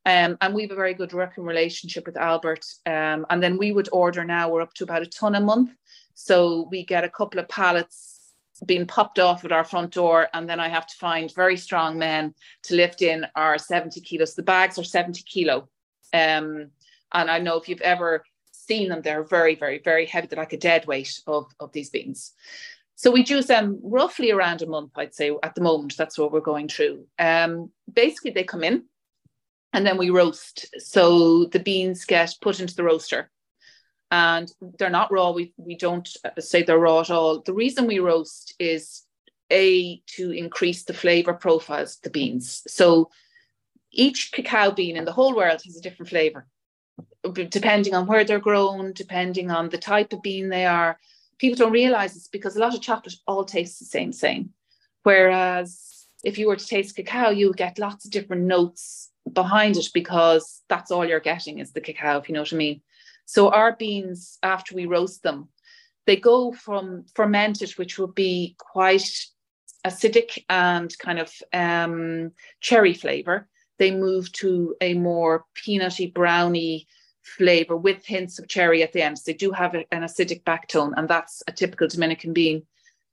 Um, 0.05 0.39
and 0.41 0.55
we 0.55 0.63
have 0.63 0.71
a 0.71 0.77
very 0.77 0.95
good 0.95 1.13
working 1.13 1.45
relationship 1.45 2.07
with 2.07 2.17
Albert. 2.17 2.65
Um, 2.87 3.27
and 3.29 3.43
then 3.43 3.59
we 3.59 3.73
would 3.73 3.89
order 3.93 4.25
now, 4.25 4.49
we're 4.49 4.61
up 4.61 4.75
to 4.75 4.85
about 4.85 5.03
a 5.03 5.07
ton 5.07 5.35
a 5.35 5.41
month. 5.41 5.71
So 6.15 6.69
we 6.71 6.85
get 6.85 7.03
a 7.03 7.11
couple 7.11 7.41
of 7.41 7.49
pallets 7.49 8.17
being 8.65 8.87
popped 8.87 9.19
off 9.19 9.45
at 9.45 9.53
our 9.53 9.65
front 9.65 9.93
door, 9.93 10.29
and 10.33 10.49
then 10.49 10.61
I 10.61 10.69
have 10.69 10.87
to 10.87 10.97
find 10.97 11.35
very 11.35 11.57
strong 11.57 11.99
men 11.99 12.35
to 12.65 12.75
lift 12.75 13.03
in 13.03 13.27
our 13.35 13.59
70 13.59 14.01
kilos. 14.01 14.35
The 14.35 14.43
bags 14.43 14.79
are 14.79 14.85
70 14.85 15.23
kilo. 15.25 15.69
Um, 16.15 16.71
and 17.13 17.31
I 17.31 17.39
know 17.39 17.59
if 17.59 17.69
you've 17.69 17.81
ever 17.83 18.25
seen 18.67 18.89
them, 18.89 19.03
they're 19.03 19.25
very, 19.25 19.55
very, 19.55 19.79
very 19.79 20.07
heavy. 20.07 20.27
They're 20.27 20.39
like 20.39 20.53
a 20.53 20.59
dead 20.59 20.87
weight 20.87 21.21
of, 21.27 21.47
of 21.61 21.73
these 21.73 21.91
beans. 21.91 22.33
So 22.97 23.11
we 23.11 23.23
juice 23.23 23.47
them 23.47 23.79
roughly 23.83 24.31
around 24.31 24.63
a 24.63 24.67
month, 24.67 24.93
I'd 24.97 25.15
say, 25.15 25.31
at 25.43 25.55
the 25.55 25.61
moment. 25.61 25.97
That's 25.97 26.19
what 26.19 26.33
we're 26.33 26.41
going 26.41 26.69
through. 26.69 27.07
Um, 27.19 27.71
basically, 27.93 28.31
they 28.31 28.45
come 28.45 28.65
in 28.65 28.85
and 29.73 29.87
then 29.87 29.99
we 29.99 30.11
roast. 30.11 30.67
So 30.79 31.45
the 31.45 31.59
beans 31.59 32.05
get 32.07 32.35
put 32.41 32.61
into 32.61 32.75
the 32.75 32.85
roaster 32.85 33.31
and 34.11 34.51
they're 34.79 34.91
not 34.91 35.13
raw. 35.13 35.31
We, 35.33 35.53
we 35.57 35.77
don't 35.77 36.09
say 36.39 36.63
they're 36.63 36.79
raw 36.79 37.01
at 37.01 37.11
all. 37.11 37.43
The 37.43 37.53
reason 37.53 37.87
we 37.87 37.99
roast 37.99 38.55
is 38.59 39.03
a 39.53 40.01
to 40.17 40.31
increase 40.31 40.85
the 40.85 40.95
flavor 40.95 41.35
profiles 41.35 41.97
of 41.97 42.03
the 42.03 42.11
beans. 42.11 42.63
So 42.67 43.11
each 43.93 44.33
cacao 44.33 44.71
bean 44.71 44.97
in 44.97 45.05
the 45.05 45.13
whole 45.13 45.35
world 45.35 45.63
has 45.65 45.77
a 45.77 45.83
different 45.83 46.09
flavor, 46.09 46.47
depending 47.49 47.95
on 47.95 48.07
where 48.07 48.25
they're 48.25 48.39
grown, 48.39 48.93
depending 48.93 49.51
on 49.51 49.69
the 49.69 49.79
type 49.79 50.13
of 50.13 50.23
bean 50.23 50.49
they 50.49 50.67
are. 50.67 50.99
People 51.39 51.57
don't 51.57 51.73
realize 51.73 52.15
this 52.15 52.29
because 52.29 52.57
a 52.57 52.61
lot 52.61 52.75
of 52.75 52.81
chocolate 52.81 53.15
all 53.27 53.45
tastes 53.45 53.79
the 53.79 53.85
same, 53.85 54.13
same. 54.13 54.51
Whereas 55.03 56.07
if 56.25 56.39
you 56.39 56.49
were 56.49 56.57
to 56.57 56.67
taste 56.67 56.97
cacao, 56.97 57.31
you 57.31 57.49
would 57.49 57.57
get 57.57 57.79
lots 57.79 58.05
of 58.05 58.11
different 58.11 58.43
notes 58.45 59.11
behind 59.33 59.77
it 59.77 59.89
because 59.93 60.63
that's 60.69 60.91
all 60.91 61.05
you're 61.05 61.21
getting 61.21 61.59
is 61.59 61.73
the 61.73 61.81
cacao, 61.81 62.19
if 62.19 62.29
you 62.29 62.35
know 62.35 62.41
what 62.41 62.53
I 62.53 62.57
mean. 62.57 62.81
So 63.27 63.51
our 63.51 63.77
beans, 63.77 64.39
after 64.43 64.75
we 64.75 64.87
roast 64.87 65.23
them, 65.23 65.49
they 66.07 66.17
go 66.17 66.53
from 66.53 67.05
fermented, 67.15 67.73
which 67.73 67.99
will 67.99 68.07
be 68.07 68.55
quite 68.59 69.27
acidic 69.85 70.45
and 70.49 70.97
kind 70.99 71.19
of 71.19 71.33
um, 71.53 72.33
cherry 72.61 72.95
flavor. 72.95 73.49
They 73.79 73.91
move 73.91 74.33
to 74.33 74.75
a 74.81 74.95
more 74.95 75.45
peanutty, 75.55 76.13
browny 76.13 76.87
flavor 77.23 77.77
with 77.77 78.07
hints 78.07 78.39
of 78.39 78.49
cherry 78.49 78.83
at 78.83 78.93
the 78.93 79.03
end. 79.03 79.19
So 79.19 79.25
they 79.27 79.37
do 79.37 79.51
have 79.51 79.75
an 79.75 79.85
acidic 79.93 80.45
backtone, 80.45 80.93
and 80.97 81.09
that's 81.09 81.43
a 81.49 81.53
typical 81.53 81.89
Dominican 81.89 82.33
bean. 82.33 82.63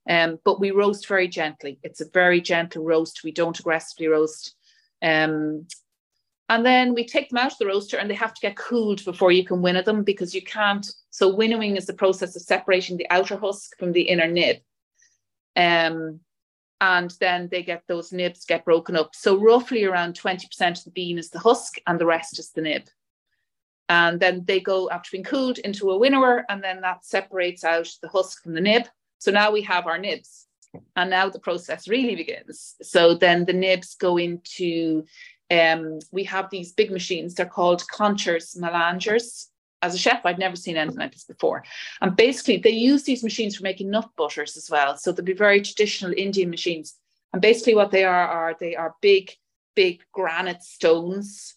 Um, 0.10 0.40
but 0.44 0.60
we 0.60 0.72
roast 0.72 1.08
very 1.08 1.28
gently. 1.28 1.80
It's 1.84 2.02
a 2.02 2.10
very 2.10 2.42
gentle 2.42 2.84
roast. 2.84 3.24
We 3.24 3.32
don't 3.32 3.60
aggressively 3.60 4.08
roast. 4.08 4.56
Um, 5.02 5.68
and 6.50 6.66
then 6.66 6.94
we 6.94 7.06
take 7.06 7.30
them 7.30 7.38
out 7.38 7.54
of 7.54 7.58
the 7.58 7.66
roaster 7.66 7.98
and 7.98 8.10
they 8.10 8.16
have 8.16 8.34
to 8.34 8.42
get 8.42 8.58
cooled 8.58 9.04
before 9.06 9.32
you 9.32 9.46
can 9.46 9.62
winnow 9.62 9.82
them 9.82 10.04
because 10.04 10.36
you 10.36 10.42
can't. 10.42 10.86
So 11.10 11.34
winnowing 11.34 11.78
is 11.78 11.86
the 11.86 11.94
process 11.94 12.36
of 12.36 12.42
separating 12.42 12.98
the 12.98 13.10
outer 13.10 13.38
husk 13.38 13.78
from 13.80 13.94
the 13.94 14.02
inner 14.02 14.28
nib. 14.28 14.58
Um, 15.56 16.20
and 16.84 17.12
then 17.22 17.48
they 17.50 17.64
get 17.64 17.82
those 17.88 18.12
nibs 18.12 18.44
get 18.44 18.66
broken 18.66 18.98
up. 18.98 19.16
So 19.16 19.38
roughly 19.38 19.86
around 19.86 20.20
20% 20.20 20.78
of 20.78 20.84
the 20.84 20.92
bean 20.92 21.18
is 21.18 21.30
the 21.30 21.40
husk 21.40 21.78
and 21.88 21.98
the 21.98 22.06
rest 22.06 22.40
is 22.40 22.52
the 22.52 22.62
nib. 22.62 22.90
And 23.88 24.20
then 24.20 24.44
they 24.46 24.60
go 24.60 24.90
after 24.90 25.10
being 25.14 25.24
cooled 25.24 25.60
into 25.60 25.92
a 25.92 25.98
winnower 25.98 26.44
and 26.50 26.62
then 26.62 26.82
that 26.82 27.06
separates 27.06 27.64
out 27.64 27.90
the 28.02 28.10
husk 28.10 28.44
from 28.44 28.54
the 28.54 28.60
nib. 28.60 28.84
So 29.20 29.32
now 29.32 29.50
we 29.50 29.62
have 29.62 29.88
our 29.88 29.98
nibs. 29.98 30.48
And 30.98 31.10
now 31.10 31.30
the 31.30 31.40
process 31.40 31.88
really 31.88 32.16
begins. 32.16 32.76
So 32.82 33.14
then 33.14 33.46
the 33.46 33.54
nibs 33.54 33.96
go 33.96 34.18
into 34.18 35.06
um, 35.50 36.00
we 36.12 36.26
have 36.26 36.50
these 36.50 36.74
big 36.74 36.92
machines. 36.92 37.34
They're 37.34 37.46
called 37.46 37.88
conchers, 37.88 38.58
melangers. 38.60 39.48
As 39.84 39.94
a 39.94 39.98
chef, 39.98 40.26
I'd 40.26 40.40
never 40.40 40.56
seen 40.56 40.78
anything 40.78 41.00
like 41.00 41.12
this 41.12 41.26
before. 41.26 41.64
And 42.02 42.16
basically, 42.16 42.58
they 42.58 42.70
use 42.70 43.04
these 43.04 43.22
machines 43.22 43.56
for 43.56 43.64
making 43.64 43.90
nut 43.90 44.10
butters 44.16 44.56
as 44.56 44.70
well. 44.70 44.98
So 44.98 45.12
they'll 45.12 45.26
be 45.26 45.34
very 45.34 45.62
traditional 45.62 46.14
Indian 46.18 46.50
machines. 46.50 46.96
And 47.34 47.42
basically, 47.42 47.76
what 47.76 47.92
they 47.92 48.06
are 48.06 48.28
are 48.28 48.56
they 48.60 48.76
are 48.76 48.96
big, 49.02 49.32
big 49.76 50.02
granite 50.14 50.64
stones. 50.64 51.56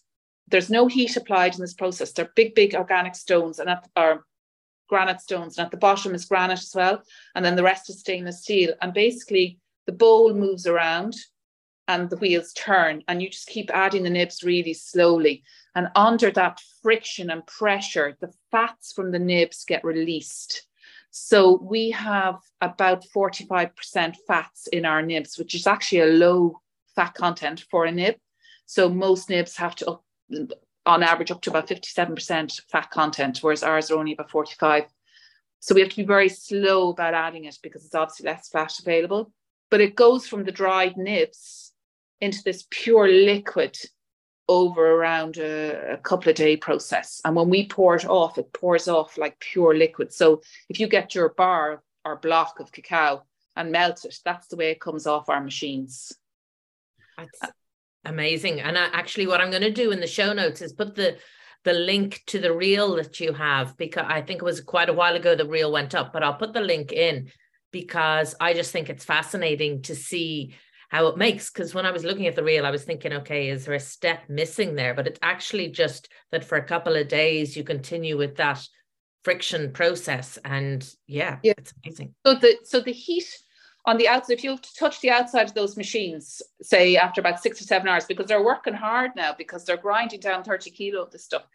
There's 0.49 0.69
no 0.69 0.87
heat 0.87 1.15
applied 1.15 1.55
in 1.55 1.61
this 1.61 1.73
process. 1.73 2.11
They're 2.11 2.31
big, 2.35 2.53
big 2.53 2.75
organic 2.75 3.15
stones, 3.15 3.59
and 3.59 3.69
at 3.69 3.87
are 3.95 4.25
granite 4.89 5.21
stones, 5.21 5.57
and 5.57 5.65
at 5.65 5.71
the 5.71 5.77
bottom 5.77 6.13
is 6.13 6.25
granite 6.25 6.59
as 6.59 6.73
well. 6.75 7.01
And 7.33 7.45
then 7.45 7.55
the 7.55 7.63
rest 7.63 7.89
is 7.89 7.99
stainless 7.99 8.41
steel. 8.41 8.73
And 8.81 8.93
basically, 8.93 9.59
the 9.85 9.93
bowl 9.93 10.33
moves 10.33 10.67
around 10.67 11.15
and 11.87 12.09
the 12.09 12.17
wheels 12.17 12.53
turn 12.53 13.03
and 13.07 13.21
you 13.21 13.29
just 13.29 13.47
keep 13.47 13.69
adding 13.73 14.03
the 14.03 14.09
nibs 14.09 14.43
really 14.43 14.73
slowly. 14.73 15.43
And 15.75 15.87
under 15.95 16.31
that 16.31 16.59
friction 16.81 17.29
and 17.29 17.45
pressure 17.45 18.17
the 18.19 18.31
fats 18.51 18.91
from 18.93 19.11
the 19.11 19.19
nibs 19.19 19.63
get 19.65 19.83
released. 19.83 20.67
So 21.11 21.59
we 21.61 21.91
have 21.91 22.35
about 22.61 23.05
45% 23.15 24.15
fats 24.27 24.67
in 24.67 24.85
our 24.85 25.01
nibs 25.01 25.37
which 25.37 25.55
is 25.55 25.67
actually 25.67 26.01
a 26.01 26.07
low 26.07 26.61
fat 26.95 27.13
content 27.13 27.65
for 27.71 27.85
a 27.85 27.91
nib. 27.91 28.15
So 28.65 28.89
most 28.89 29.29
nibs 29.29 29.55
have 29.57 29.75
to 29.75 29.91
up, 29.91 30.03
on 30.85 31.03
average 31.03 31.31
up 31.31 31.41
to 31.41 31.49
about 31.49 31.67
57% 31.67 32.61
fat 32.69 32.89
content 32.91 33.39
whereas 33.41 33.63
ours 33.63 33.91
are 33.91 33.97
only 33.97 34.13
about 34.13 34.31
45 34.31 34.85
so 35.59 35.75
we 35.75 35.81
have 35.81 35.89
to 35.89 35.95
be 35.97 36.03
very 36.03 36.29
slow 36.29 36.91
about 36.91 37.13
adding 37.13 37.45
it 37.45 37.57
because 37.61 37.85
it's 37.85 37.95
obviously 37.95 38.25
less 38.25 38.49
fat 38.49 38.73
available. 38.79 39.31
But 39.69 39.81
it 39.81 39.95
goes 39.95 40.27
from 40.27 40.43
the 40.43 40.51
dried 40.51 40.97
nibs 40.97 41.73
into 42.21 42.43
this 42.43 42.65
pure 42.69 43.07
liquid 43.07 43.77
over 44.49 44.91
around 44.91 45.37
a, 45.37 45.93
a, 45.93 45.97
couple 45.97 46.29
of 46.29 46.35
day 46.35 46.55
process. 46.55 47.21
And 47.25 47.35
when 47.35 47.49
we 47.49 47.67
pour 47.67 47.95
it 47.95 48.05
off, 48.05 48.37
it 48.37 48.53
pours 48.53 48.87
off 48.87 49.17
like 49.17 49.39
pure 49.39 49.75
liquid. 49.75 50.13
So 50.13 50.41
if 50.69 50.79
you 50.79 50.87
get 50.87 51.13
your 51.13 51.29
bar 51.29 51.83
or 52.05 52.15
block 52.17 52.59
of 52.59 52.71
cacao 52.71 53.23
and 53.55 53.71
melt 53.71 54.05
it, 54.05 54.15
that's 54.23 54.47
the 54.47 54.55
way 54.55 54.71
it 54.71 54.79
comes 54.79 55.05
off 55.05 55.29
our 55.29 55.41
machines. 55.41 56.13
That's 57.17 57.53
amazing. 58.05 58.61
And 58.61 58.77
I, 58.77 58.85
actually, 58.85 59.27
what 59.27 59.41
I'm 59.41 59.49
going 59.49 59.63
to 59.63 59.71
do 59.71 59.91
in 59.91 59.99
the 59.99 60.07
show 60.07 60.33
notes 60.33 60.61
is 60.61 60.73
put 60.73 60.95
the 60.95 61.17
the 61.63 61.73
link 61.73 62.21
to 62.27 62.39
the 62.39 62.53
reel 62.53 62.95
that 62.95 63.19
you 63.19 63.33
have 63.33 63.75
because 63.75 64.05
I 64.07 64.21
think 64.21 64.41
it 64.41 64.45
was 64.45 64.61
quite 64.61 64.87
a 64.87 64.93
while 64.93 65.17
ago 65.17 65.35
the 65.35 65.45
reel 65.45 65.69
went 65.69 65.95
up, 65.95 66.13
but 66.13 66.23
I'll 66.23 66.35
put 66.35 66.53
the 66.53 66.61
link 66.61 66.93
in 66.93 67.29
because 67.71 68.35
I 68.39 68.53
just 68.53 68.71
think 68.71 68.89
it's 68.89 69.03
fascinating 69.03 69.81
to 69.81 69.95
see 69.95 70.55
how 70.89 71.07
it 71.07 71.17
makes 71.17 71.49
because 71.49 71.73
when 71.73 71.85
I 71.85 71.91
was 71.91 72.03
looking 72.03 72.27
at 72.27 72.35
the 72.35 72.43
reel, 72.43 72.65
I 72.65 72.71
was 72.71 72.83
thinking, 72.83 73.13
okay, 73.13 73.49
is 73.49 73.65
there 73.65 73.75
a 73.75 73.79
step 73.79 74.29
missing 74.29 74.75
there? 74.75 74.93
But 74.93 75.07
it's 75.07 75.19
actually 75.21 75.69
just 75.69 76.09
that 76.31 76.45
for 76.45 76.57
a 76.57 76.63
couple 76.63 76.95
of 76.95 77.07
days 77.07 77.57
you 77.57 77.63
continue 77.63 78.17
with 78.17 78.37
that 78.37 78.65
friction 79.23 79.71
process, 79.73 80.37
and 80.45 80.89
yeah, 81.07 81.39
yeah. 81.43 81.53
it's 81.57 81.73
amazing. 81.83 82.15
So 82.25 82.35
the 82.35 82.57
so 82.63 82.79
the 82.79 82.93
heat 82.93 83.27
on 83.85 83.97
the 83.97 84.07
outside, 84.07 84.33
if 84.33 84.43
you 84.43 84.57
touch 84.77 85.01
the 85.01 85.09
outside 85.09 85.47
of 85.47 85.53
those 85.53 85.77
machines, 85.77 86.41
say 86.61 86.97
after 86.97 87.21
about 87.21 87.41
six 87.41 87.61
or 87.61 87.63
seven 87.63 87.87
hours, 87.87 88.05
because 88.05 88.27
they're 88.27 88.43
working 88.43 88.73
hard 88.73 89.11
now 89.15 89.33
because 89.37 89.63
they're 89.63 89.77
grinding 89.77 90.19
down 90.19 90.43
30 90.43 90.71
kilo 90.71 91.03
of 91.03 91.11
this 91.11 91.23
stuff. 91.23 91.47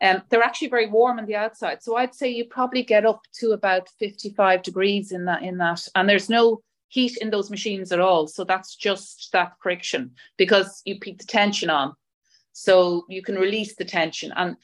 Um, 0.00 0.22
they're 0.28 0.42
actually 0.42 0.68
very 0.68 0.88
warm 0.88 1.18
on 1.18 1.26
the 1.26 1.36
outside. 1.36 1.82
So 1.82 1.96
I'd 1.96 2.14
say 2.14 2.28
you 2.28 2.44
probably 2.44 2.82
get 2.82 3.06
up 3.06 3.22
to 3.40 3.50
about 3.52 3.88
55 3.98 4.62
degrees 4.62 5.12
in 5.12 5.24
that 5.24 5.42
in 5.42 5.58
that. 5.58 5.86
And 5.94 6.08
there's 6.08 6.28
no 6.28 6.62
heat 6.88 7.16
in 7.18 7.30
those 7.30 7.50
machines 7.50 7.92
at 7.92 8.00
all. 8.00 8.26
So 8.26 8.44
that's 8.44 8.74
just 8.74 9.30
that 9.32 9.52
friction 9.62 10.12
because 10.36 10.82
you 10.84 10.98
keep 10.98 11.18
the 11.18 11.26
tension 11.26 11.70
on. 11.70 11.94
So 12.52 13.04
you 13.08 13.22
can 13.22 13.36
release 13.36 13.76
the 13.76 13.84
tension. 13.84 14.32
And 14.34 14.56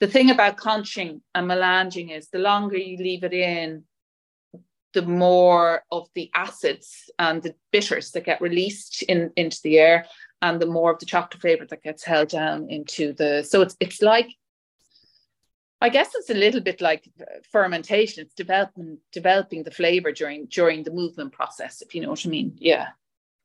the 0.00 0.06
thing 0.06 0.30
about 0.30 0.56
conching 0.56 1.22
and 1.34 1.48
melanging 1.48 2.16
is 2.16 2.28
the 2.28 2.38
longer 2.38 2.76
you 2.76 2.96
leave 2.96 3.24
it 3.24 3.32
in, 3.32 3.84
the 4.94 5.02
more 5.02 5.82
of 5.90 6.08
the 6.14 6.30
acids 6.34 7.10
and 7.18 7.42
the 7.42 7.54
bitters 7.72 8.10
that 8.12 8.24
get 8.24 8.40
released 8.40 9.02
in, 9.02 9.30
into 9.36 9.58
the 9.64 9.78
air 9.78 10.06
and 10.42 10.60
the 10.60 10.66
more 10.66 10.92
of 10.92 10.98
the 10.98 11.06
chocolate 11.06 11.40
flavor 11.40 11.64
that 11.66 11.82
gets 11.82 12.04
held 12.04 12.28
down 12.28 12.68
into 12.68 13.12
the 13.14 13.42
so 13.42 13.62
it's 13.62 13.76
it's 13.80 14.02
like 14.02 14.28
I 15.82 15.88
guess 15.88 16.10
it's 16.14 16.30
a 16.30 16.34
little 16.34 16.60
bit 16.60 16.80
like 16.80 17.08
fermentation. 17.50 18.22
It's 18.22 18.34
developing 18.34 18.98
developing 19.10 19.64
the 19.64 19.70
flavor 19.70 20.12
during 20.12 20.46
during 20.46 20.84
the 20.84 20.92
movement 20.92 21.32
process, 21.32 21.82
if 21.82 21.94
you 21.94 22.00
know 22.00 22.10
what 22.10 22.24
I 22.24 22.28
mean. 22.28 22.56
Yeah. 22.58 22.88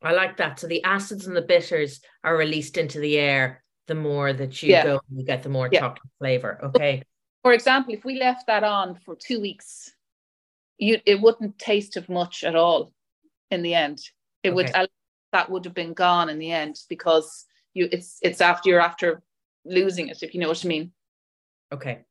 I 0.04 0.14
like 0.14 0.38
that. 0.38 0.60
So 0.60 0.68
the 0.68 0.84
acids 0.84 1.26
and 1.26 1.36
the 1.36 1.42
bitters 1.42 2.00
are 2.24 2.38
released 2.38 2.78
into 2.78 3.00
the 3.00 3.18
air 3.18 3.64
the 3.88 3.96
more 3.96 4.34
that 4.34 4.62
you 4.62 4.70
Yeah. 4.70 4.84
go, 4.84 5.02
you 5.16 5.26
get 5.26 5.42
the 5.42 5.50
more 5.50 5.70
Yeah. 5.72 5.80
chocolate 5.80 6.12
flavor. 6.20 6.60
Okay. 6.64 7.02
For 7.42 7.54
example, 7.54 7.94
if 7.94 8.06
we 8.06 8.20
left 8.20 8.46
that 8.48 8.64
on 8.64 8.96
for 8.96 9.16
two 9.16 9.40
weeks, 9.42 9.92
you 10.78 11.02
it 11.06 11.20
wouldn't 11.20 11.58
taste 11.58 11.98
of 11.98 12.08
much 12.08 12.44
at 12.44 12.56
all 12.56 12.94
in 13.50 13.64
the 13.64 13.74
end. 13.74 14.00
It 14.44 14.54
would 14.54 14.72
that 15.34 15.50
would 15.50 15.66
have 15.66 15.74
been 15.74 15.94
gone 15.94 16.30
in 16.30 16.38
the 16.40 16.52
end 16.52 16.76
because 16.88 17.46
you 17.74 17.90
it's 17.92 18.20
it's 18.22 18.42
after 18.42 18.70
you're 18.70 18.80
after 18.92 19.24
losing 19.66 20.10
it, 20.10 20.22
if 20.22 20.34
you 20.34 20.40
know 20.40 20.50
what 20.50 20.64
I 20.64 20.68
mean. 20.68 20.92
Okay. 21.72 22.06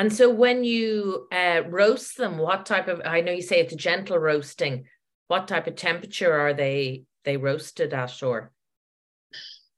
And 0.00 0.10
so 0.10 0.30
when 0.30 0.64
you 0.64 1.28
uh, 1.30 1.60
roast 1.68 2.16
them, 2.16 2.38
what 2.38 2.64
type 2.64 2.88
of, 2.88 3.02
I 3.04 3.20
know 3.20 3.32
you 3.32 3.42
say 3.42 3.60
it's 3.60 3.74
a 3.74 3.76
gentle 3.76 4.16
roasting, 4.16 4.86
what 5.28 5.46
type 5.46 5.66
of 5.66 5.76
temperature 5.76 6.32
are 6.32 6.54
they 6.54 7.04
they 7.26 7.36
roasted 7.36 7.92
at 7.92 8.22
or? 8.22 8.50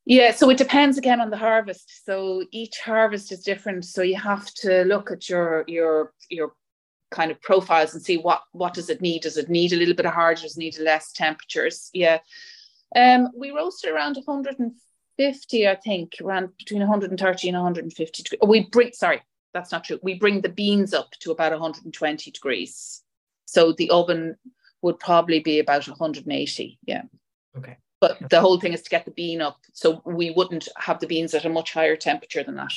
Yeah, 0.05 0.31
so 0.31 0.49
it 0.51 0.59
depends 0.59 0.97
again 0.97 1.21
on 1.21 1.31
the 1.31 1.37
harvest. 1.37 2.05
So 2.07 2.45
each 2.53 2.79
harvest 2.79 3.33
is 3.33 3.43
different. 3.43 3.85
So 3.85 4.03
you 4.03 4.15
have 4.15 4.47
to 4.63 4.85
look 4.85 5.11
at 5.11 5.29
your 5.29 5.65
your 5.67 6.13
your 6.31 6.53
kind 7.11 7.33
of 7.33 7.43
profiles 7.43 7.93
and 7.93 8.01
see 8.01 8.17
what 8.17 8.43
what 8.53 8.75
does 8.75 8.91
it 8.91 9.01
need. 9.01 9.23
Does 9.23 9.37
it 9.37 9.51
need 9.51 9.73
a 9.73 9.77
little 9.77 9.97
bit 9.97 10.07
of 10.07 10.15
hard? 10.15 10.39
Does 10.39 10.57
it 10.57 10.61
need 10.61 10.79
less 10.79 11.11
temperatures? 11.11 11.91
Yeah. 11.93 12.19
Um, 12.95 13.31
we 13.37 13.51
roasted 13.51 13.91
around 13.91 14.15
150, 14.25 15.69
I 15.69 15.75
think, 15.75 16.13
around 16.23 16.51
between 16.59 16.83
130 16.83 17.49
and 17.49 17.57
150. 17.57 18.23
deg- 18.23 18.39
We 18.47 18.69
bring 18.71 18.93
sorry, 18.93 19.21
that's 19.55 19.73
not 19.73 19.85
true. 19.85 19.99
We 20.03 20.15
bring 20.19 20.41
the 20.41 20.49
beans 20.49 20.95
up 20.95 21.11
to 21.21 21.31
about 21.31 21.53
120 21.53 22.31
degrees. 22.31 23.03
So 23.45 23.73
the 23.73 23.91
oven 23.91 24.37
would 24.83 24.99
probably 24.99 25.41
be 25.41 25.59
about 25.59 25.87
180. 25.89 26.79
Yeah 26.87 27.03
Okay. 27.57 27.77
but 28.01 28.19
the 28.31 28.41
whole 28.41 28.59
thing 28.59 28.73
is 28.73 28.81
to 28.83 28.89
get 28.91 29.05
the 29.05 29.11
bean 29.11 29.43
up 29.43 29.59
so 29.75 30.01
we 30.07 30.31
wouldn't 30.31 30.69
have 30.77 30.99
the 31.01 31.07
beans 31.07 31.35
at 31.35 31.45
a 31.45 31.51
much 31.51 31.75
higher 31.75 31.97
temperature 31.97 32.43
than 32.43 32.57
that 32.57 32.73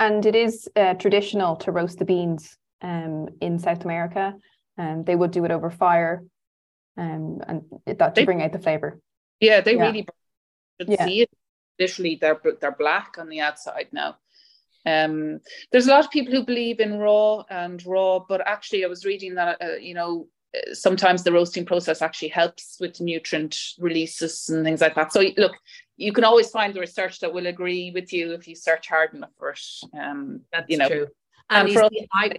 And 0.00 0.26
it 0.26 0.34
is 0.34 0.68
uh, 0.74 0.94
traditional 0.94 1.54
to 1.56 1.70
roast 1.70 1.98
the 2.00 2.04
beans 2.04 2.56
um, 2.82 3.28
in 3.40 3.60
South 3.60 3.84
America. 3.84 4.34
Um, 4.76 5.04
they 5.04 5.14
would 5.14 5.30
do 5.30 5.44
it 5.44 5.52
over 5.52 5.70
fire 5.70 6.24
um, 6.96 7.40
and 7.46 7.62
that 7.86 7.98
to 8.16 8.20
They- 8.20 8.24
bring 8.24 8.42
out 8.42 8.52
the 8.52 8.58
flavor. 8.58 9.00
yeah 9.40 9.60
they 9.60 9.76
Yeah. 9.76 9.82
really 9.86 10.06
should 10.80 10.88
Yeah. 10.90 11.04
see 11.06 11.20
it 11.22 11.30
literally 11.78 12.16
they're 12.20 12.40
they're 12.60 12.76
black 12.86 13.16
on 13.18 13.28
the 13.28 13.40
outside 13.40 13.88
now 13.92 14.18
um 14.86 15.40
there's 15.70 15.86
a 15.86 15.90
lot 15.90 16.04
of 16.04 16.10
people 16.10 16.32
who 16.32 16.44
believe 16.44 16.80
in 16.80 16.98
raw 16.98 17.42
and 17.50 17.84
raw 17.86 18.18
but 18.18 18.46
actually 18.46 18.84
i 18.84 18.88
was 18.88 19.04
reading 19.04 19.34
that 19.34 19.60
uh, 19.62 19.76
you 19.76 19.94
know 19.94 20.26
uh, 20.56 20.74
sometimes 20.74 21.22
the 21.22 21.32
roasting 21.32 21.64
process 21.64 22.02
actually 22.02 22.28
helps 22.28 22.76
with 22.80 23.00
nutrient 23.00 23.56
releases 23.78 24.48
and 24.48 24.64
things 24.64 24.80
like 24.80 24.94
that 24.94 25.12
so 25.12 25.22
look 25.36 25.52
you 25.96 26.12
can 26.12 26.24
always 26.24 26.50
find 26.50 26.74
the 26.74 26.80
research 26.80 27.20
that 27.20 27.32
will 27.32 27.46
agree 27.46 27.92
with 27.92 28.12
you 28.12 28.32
if 28.32 28.48
you 28.48 28.56
search 28.56 28.88
hard 28.88 29.14
enough 29.14 29.30
for 29.38 29.50
it 29.50 29.60
um 29.98 30.40
That's 30.52 30.66
you 30.68 30.78
know 30.78 30.88
true. 30.88 31.06
And, 31.52 31.68
and 31.68 31.78
for- 31.78 31.88
see, 31.92 32.08
I, 32.12 32.32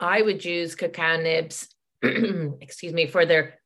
I 0.00 0.22
would 0.22 0.44
use 0.44 0.74
cacao 0.74 1.20
nibs, 1.20 1.68
excuse 2.02 2.92
me, 2.92 3.06
for 3.06 3.26
their 3.26 3.58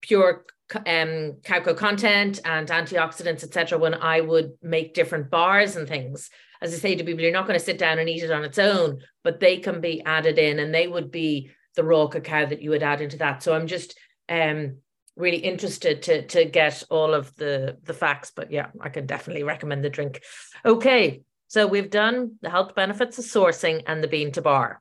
pure 0.00 0.44
um, 0.86 1.38
cacao 1.42 1.74
content 1.74 2.40
and 2.44 2.68
antioxidants, 2.68 3.42
etc. 3.42 3.78
When 3.78 3.94
I 3.94 4.20
would 4.20 4.52
make 4.62 4.94
different 4.94 5.30
bars 5.30 5.76
and 5.76 5.88
things, 5.88 6.30
as 6.62 6.72
I 6.72 6.78
say 6.78 6.94
to 6.94 7.04
people, 7.04 7.22
you're 7.22 7.32
not 7.32 7.46
going 7.46 7.58
to 7.58 7.64
sit 7.64 7.76
down 7.76 7.98
and 7.98 8.08
eat 8.08 8.22
it 8.22 8.30
on 8.30 8.44
its 8.44 8.58
own, 8.58 9.00
but 9.24 9.40
they 9.40 9.58
can 9.58 9.80
be 9.80 10.00
added 10.02 10.38
in, 10.38 10.60
and 10.60 10.72
they 10.72 10.86
would 10.86 11.10
be 11.10 11.50
the 11.74 11.84
raw 11.84 12.06
cacao 12.06 12.46
that 12.46 12.62
you 12.62 12.70
would 12.70 12.82
add 12.82 13.00
into 13.00 13.18
that. 13.18 13.42
So 13.42 13.52
I'm 13.52 13.66
just 13.66 13.98
um, 14.28 14.78
really 15.16 15.38
interested 15.38 16.02
to 16.02 16.26
to 16.28 16.44
get 16.44 16.84
all 16.88 17.14
of 17.14 17.34
the 17.34 17.76
the 17.82 17.94
facts. 17.94 18.32
But 18.34 18.52
yeah, 18.52 18.68
I 18.80 18.88
can 18.88 19.06
definitely 19.06 19.42
recommend 19.42 19.82
the 19.82 19.90
drink. 19.90 20.22
Okay, 20.64 21.22
so 21.48 21.66
we've 21.66 21.90
done 21.90 22.36
the 22.40 22.50
health 22.50 22.74
benefits 22.74 23.18
of 23.18 23.24
sourcing 23.24 23.82
and 23.86 24.02
the 24.02 24.08
bean 24.08 24.32
to 24.32 24.42
bar. 24.42 24.80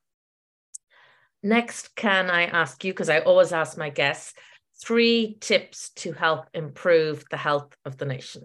Next, 1.44 1.96
can 1.96 2.30
I 2.30 2.44
ask 2.46 2.84
you, 2.84 2.94
because 2.94 3.10
I 3.10 3.20
always 3.20 3.52
ask 3.52 3.76
my 3.76 3.90
guests, 3.90 4.34
three 4.80 5.38
tips 5.40 5.90
to 5.96 6.12
help 6.12 6.46
improve 6.54 7.26
the 7.32 7.38
health 7.38 7.76
of 7.84 7.98
the 7.98 8.06
nation? 8.06 8.44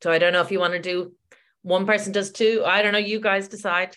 So 0.00 0.12
I 0.12 0.18
don't 0.18 0.32
know 0.32 0.42
if 0.42 0.52
you 0.52 0.60
want 0.60 0.74
to 0.74 0.78
do 0.80 1.12
one 1.62 1.86
person 1.86 2.12
does 2.12 2.30
two. 2.30 2.62
I 2.64 2.82
don't 2.82 2.92
know. 2.92 2.98
You 2.98 3.20
guys 3.20 3.48
decide. 3.48 3.96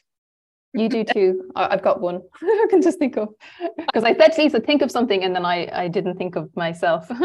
You 0.74 0.90
do 0.90 1.04
too. 1.04 1.52
I- 1.56 1.70
I've 1.74 1.82
got 1.84 2.02
one 2.02 2.22
I 2.42 2.68
can 2.70 2.82
just 2.82 3.00
think 3.00 3.18
of 3.18 3.30
because 3.78 4.04
I 4.04 4.16
said 4.16 4.30
to 4.34 4.42
Lisa, 4.42 4.60
think 4.60 4.82
of 4.82 4.92
something, 4.92 5.24
and 5.24 5.36
then 5.36 5.46
I, 5.46 5.70
I 5.74 5.88
didn't 5.88 6.18
think 6.18 6.36
of 6.36 6.56
myself. 6.56 7.10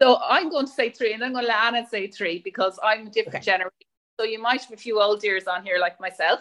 So 0.00 0.18
I'm 0.22 0.50
going 0.50 0.66
to 0.66 0.72
say 0.72 0.90
three, 0.90 1.14
and 1.14 1.24
I'm 1.24 1.32
going 1.32 1.44
to 1.44 1.48
let 1.48 1.74
Anna 1.74 1.86
say 1.88 2.06
three 2.08 2.42
because 2.44 2.78
I'm 2.82 3.06
a 3.06 3.10
different 3.10 3.36
Okay. 3.36 3.44
generation. 3.44 3.72
So 4.20 4.26
you 4.26 4.40
might 4.40 4.62
have 4.62 4.72
a 4.72 4.76
few 4.76 5.00
old 5.00 5.24
ears 5.24 5.46
on 5.46 5.64
here 5.64 5.78
like 5.78 5.98
myself. 6.00 6.40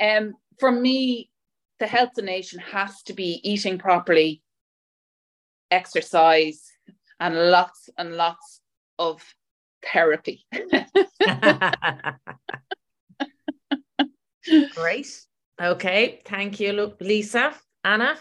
Um, 0.00 0.34
for 0.58 0.72
me, 0.72 1.30
the 1.78 1.86
health 1.86 2.10
of 2.10 2.14
the 2.14 2.22
nation 2.22 2.58
has 2.60 3.02
to 3.02 3.12
be 3.12 3.40
eating 3.44 3.76
properly, 3.78 4.42
exercise, 5.70 6.72
and 7.20 7.34
lots 7.50 7.90
and 7.98 8.16
lots 8.16 8.60
of 8.98 9.22
therapy. 9.92 10.44
Great. 14.74 15.08
Okay. 15.60 16.20
Thank 16.24 16.60
you, 16.60 16.72
Lu- 16.72 16.94
Lisa. 17.00 17.54
Anna. 17.84 18.16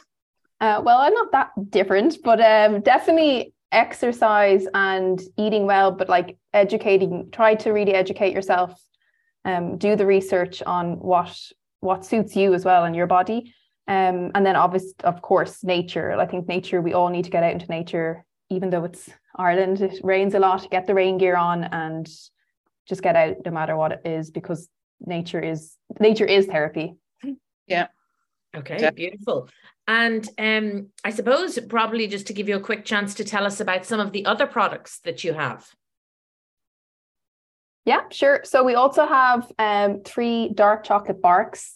Uh, 0.62 0.82
well, 0.84 1.00
I'm 1.00 1.14
not 1.14 1.32
that 1.32 1.52
different, 1.70 2.18
but 2.24 2.40
um, 2.40 2.82
definitely 2.82 3.54
exercise 3.72 4.68
and 4.74 5.22
eating 5.38 5.66
well, 5.66 5.92
but 5.92 6.08
like 6.08 6.38
educating, 6.54 7.30
try 7.32 7.56
to 7.56 7.72
really 7.72 7.94
educate 7.94 8.34
yourself. 8.34 8.80
Um, 9.44 9.78
do 9.78 9.96
the 9.96 10.06
research 10.06 10.64
on 10.64 11.00
what 11.00 11.38
what 11.82 12.04
suits 12.06 12.36
you 12.36 12.54
as 12.54 12.66
well 12.66 12.84
and 12.84 12.96
your 12.96 13.06
body. 13.06 13.54
Um, 13.88 14.32
and 14.34 14.44
then 14.44 14.56
obvious, 14.56 14.94
of 15.04 15.22
course, 15.22 15.64
nature. 15.64 16.14
I 16.14 16.26
think 16.26 16.48
nature, 16.48 16.82
we 16.82 16.94
all 16.94 17.10
need 17.10 17.26
to 17.26 17.30
get 17.30 17.44
out 17.44 17.52
into 17.52 17.68
nature, 17.68 18.25
even 18.50 18.70
though 18.70 18.84
it's 18.84 19.10
Ireland, 19.36 19.82
it 19.82 20.00
rains 20.04 20.34
a 20.34 20.40
lot, 20.40 20.70
get 20.70 20.88
the 20.88 20.94
rain 20.94 21.18
gear 21.18 21.36
on 21.36 21.64
and 21.64 22.08
just 22.88 23.02
get 23.02 23.16
out 23.16 23.38
no 23.46 23.52
matter 23.52 23.76
what 23.76 23.92
it 23.92 24.02
is, 24.06 24.32
because 24.32 24.70
nature 25.00 25.40
is 25.40 25.76
nature 26.00 26.26
is 26.26 26.46
therapy. 26.46 26.96
Yeah. 27.68 27.88
Okay, 28.56 28.78
Yeah. 28.80 28.92
beautiful. 28.92 29.50
And 29.88 30.28
um, 30.38 30.90
I 31.04 31.10
suppose 31.12 31.60
probably 31.68 32.08
just 32.08 32.28
to 32.28 32.34
give 32.34 32.48
you 32.48 32.56
a 32.56 32.62
quick 32.62 32.86
chance 32.86 33.16
to 33.16 33.24
tell 33.24 33.46
us 33.46 33.60
about 33.60 33.86
some 33.86 34.00
of 34.00 34.12
the 34.12 34.26
other 34.26 34.48
products 34.48 35.00
that 35.04 35.24
you 35.24 35.34
have. 35.34 35.68
Yeah, 37.86 38.02
sure. 38.10 38.42
So 38.44 38.64
we 38.64 38.74
also 38.74 39.06
have 39.06 39.52
um, 39.60 40.02
three 40.04 40.50
dark 40.54 40.84
chocolate 40.84 41.22
barks. 41.22 41.75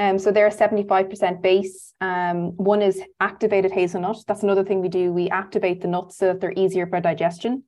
Um, 0.00 0.18
so 0.18 0.32
they're 0.32 0.46
a 0.46 0.50
75% 0.50 1.42
base. 1.42 1.92
Um, 2.00 2.56
one 2.56 2.80
is 2.80 3.02
activated 3.20 3.70
hazelnut. 3.70 4.24
That's 4.26 4.42
another 4.42 4.64
thing 4.64 4.80
we 4.80 4.88
do. 4.88 5.12
We 5.12 5.28
activate 5.28 5.82
the 5.82 5.88
nuts 5.88 6.16
so 6.16 6.28
that 6.28 6.40
they're 6.40 6.54
easier 6.56 6.86
for 6.86 7.00
digestion. 7.00 7.64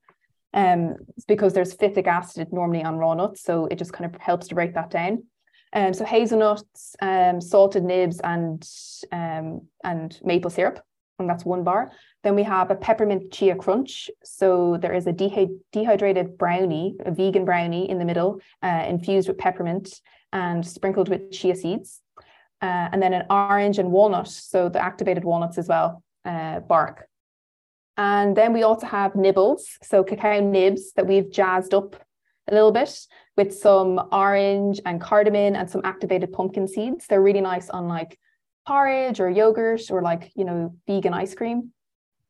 Um, 0.54 0.96
because 1.28 1.52
there's 1.52 1.74
phytic 1.74 2.06
acid 2.06 2.48
normally 2.50 2.82
on 2.82 2.96
raw 2.96 3.14
nuts, 3.14 3.42
so 3.42 3.66
it 3.66 3.76
just 3.76 3.92
kind 3.92 4.14
of 4.14 4.20
helps 4.20 4.48
to 4.48 4.54
break 4.54 4.74
that 4.74 4.90
down. 4.90 5.24
Um, 5.74 5.94
so 5.94 6.04
hazelnuts, 6.04 6.94
um, 7.00 7.40
salted 7.40 7.84
nibs, 7.84 8.20
and 8.20 8.62
um, 9.12 9.62
and 9.82 10.18
maple 10.22 10.50
syrup, 10.50 10.80
and 11.18 11.28
that's 11.28 11.46
one 11.46 11.64
bar. 11.64 11.92
Then 12.22 12.34
we 12.34 12.42
have 12.42 12.70
a 12.70 12.74
peppermint 12.74 13.32
chia 13.32 13.56
crunch. 13.56 14.10
So 14.24 14.76
there 14.80 14.92
is 14.92 15.06
a 15.06 15.12
dehy- 15.12 15.58
dehydrated 15.72 16.36
brownie, 16.36 16.96
a 17.04 17.10
vegan 17.10 17.46
brownie 17.46 17.88
in 17.88 17.98
the 17.98 18.04
middle, 18.04 18.40
uh, 18.62 18.84
infused 18.86 19.28
with 19.28 19.38
peppermint 19.38 20.00
and 20.34 20.66
sprinkled 20.66 21.08
with 21.08 21.30
chia 21.30 21.56
seeds. 21.56 22.01
Uh, 22.62 22.88
and 22.92 23.02
then 23.02 23.12
an 23.12 23.26
orange 23.28 23.78
and 23.80 23.90
walnut, 23.90 24.28
so 24.28 24.68
the 24.68 24.80
activated 24.80 25.24
walnuts 25.24 25.58
as 25.58 25.66
well, 25.66 26.02
uh, 26.24 26.60
bark. 26.60 27.08
And 27.96 28.36
then 28.36 28.52
we 28.52 28.62
also 28.62 28.86
have 28.86 29.16
nibbles, 29.16 29.78
so 29.82 30.04
cacao 30.04 30.40
nibs 30.40 30.92
that 30.92 31.06
we've 31.06 31.30
jazzed 31.30 31.74
up 31.74 31.96
a 32.48 32.54
little 32.54 32.72
bit 32.72 33.06
with 33.36 33.52
some 33.52 34.00
orange 34.12 34.80
and 34.86 35.00
cardamom 35.00 35.56
and 35.56 35.68
some 35.68 35.82
activated 35.84 36.32
pumpkin 36.32 36.68
seeds. 36.68 37.06
They're 37.06 37.20
really 37.20 37.40
nice 37.40 37.68
on 37.68 37.88
like 37.88 38.18
porridge 38.66 39.20
or 39.20 39.28
yogurt 39.28 39.90
or 39.90 40.00
like, 40.00 40.30
you 40.36 40.44
know, 40.44 40.74
vegan 40.86 41.14
ice 41.14 41.34
cream. 41.34 41.72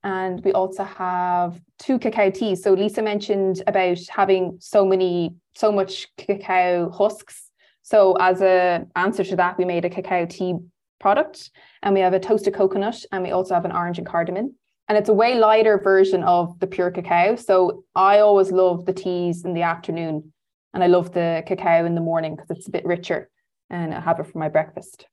And 0.02 0.44
we 0.44 0.52
also 0.52 0.82
have 0.82 1.60
two 1.78 1.98
cacao 1.98 2.30
teas. 2.30 2.62
So 2.62 2.72
Lisa 2.72 3.02
mentioned 3.02 3.62
about 3.66 3.98
having 4.08 4.56
so 4.60 4.84
many, 4.84 5.34
so 5.54 5.70
much 5.70 6.08
cacao 6.16 6.90
husks. 6.90 7.50
So 7.82 8.16
as 8.20 8.40
a 8.40 8.86
answer 8.96 9.24
to 9.24 9.36
that, 9.36 9.58
we 9.58 9.64
made 9.64 9.84
a 9.84 9.90
cacao 9.90 10.26
tea 10.26 10.54
product 11.00 11.50
and 11.82 11.94
we 11.94 12.00
have 12.00 12.14
a 12.14 12.20
toasted 12.20 12.54
coconut 12.54 13.04
and 13.10 13.22
we 13.22 13.32
also 13.32 13.54
have 13.54 13.64
an 13.64 13.72
orange 13.72 13.98
and 13.98 14.06
cardamom. 14.06 14.54
And 14.88 14.98
it's 14.98 15.08
a 15.08 15.14
way 15.14 15.36
lighter 15.36 15.78
version 15.78 16.22
of 16.22 16.58
the 16.60 16.66
pure 16.66 16.90
cacao. 16.90 17.36
So 17.36 17.84
I 17.94 18.18
always 18.18 18.52
love 18.52 18.84
the 18.84 18.92
teas 18.92 19.44
in 19.44 19.54
the 19.54 19.62
afternoon 19.62 20.32
and 20.74 20.84
I 20.84 20.86
love 20.86 21.12
the 21.12 21.42
cacao 21.46 21.84
in 21.84 21.94
the 21.94 22.00
morning 22.00 22.36
because 22.36 22.50
it's 22.50 22.68
a 22.68 22.72
bit 22.72 22.84
richer 22.84 23.28
and 23.70 23.94
I 23.94 24.00
have 24.00 24.20
it 24.20 24.26
for 24.26 24.38
my 24.38 24.48
breakfast. 24.48 25.06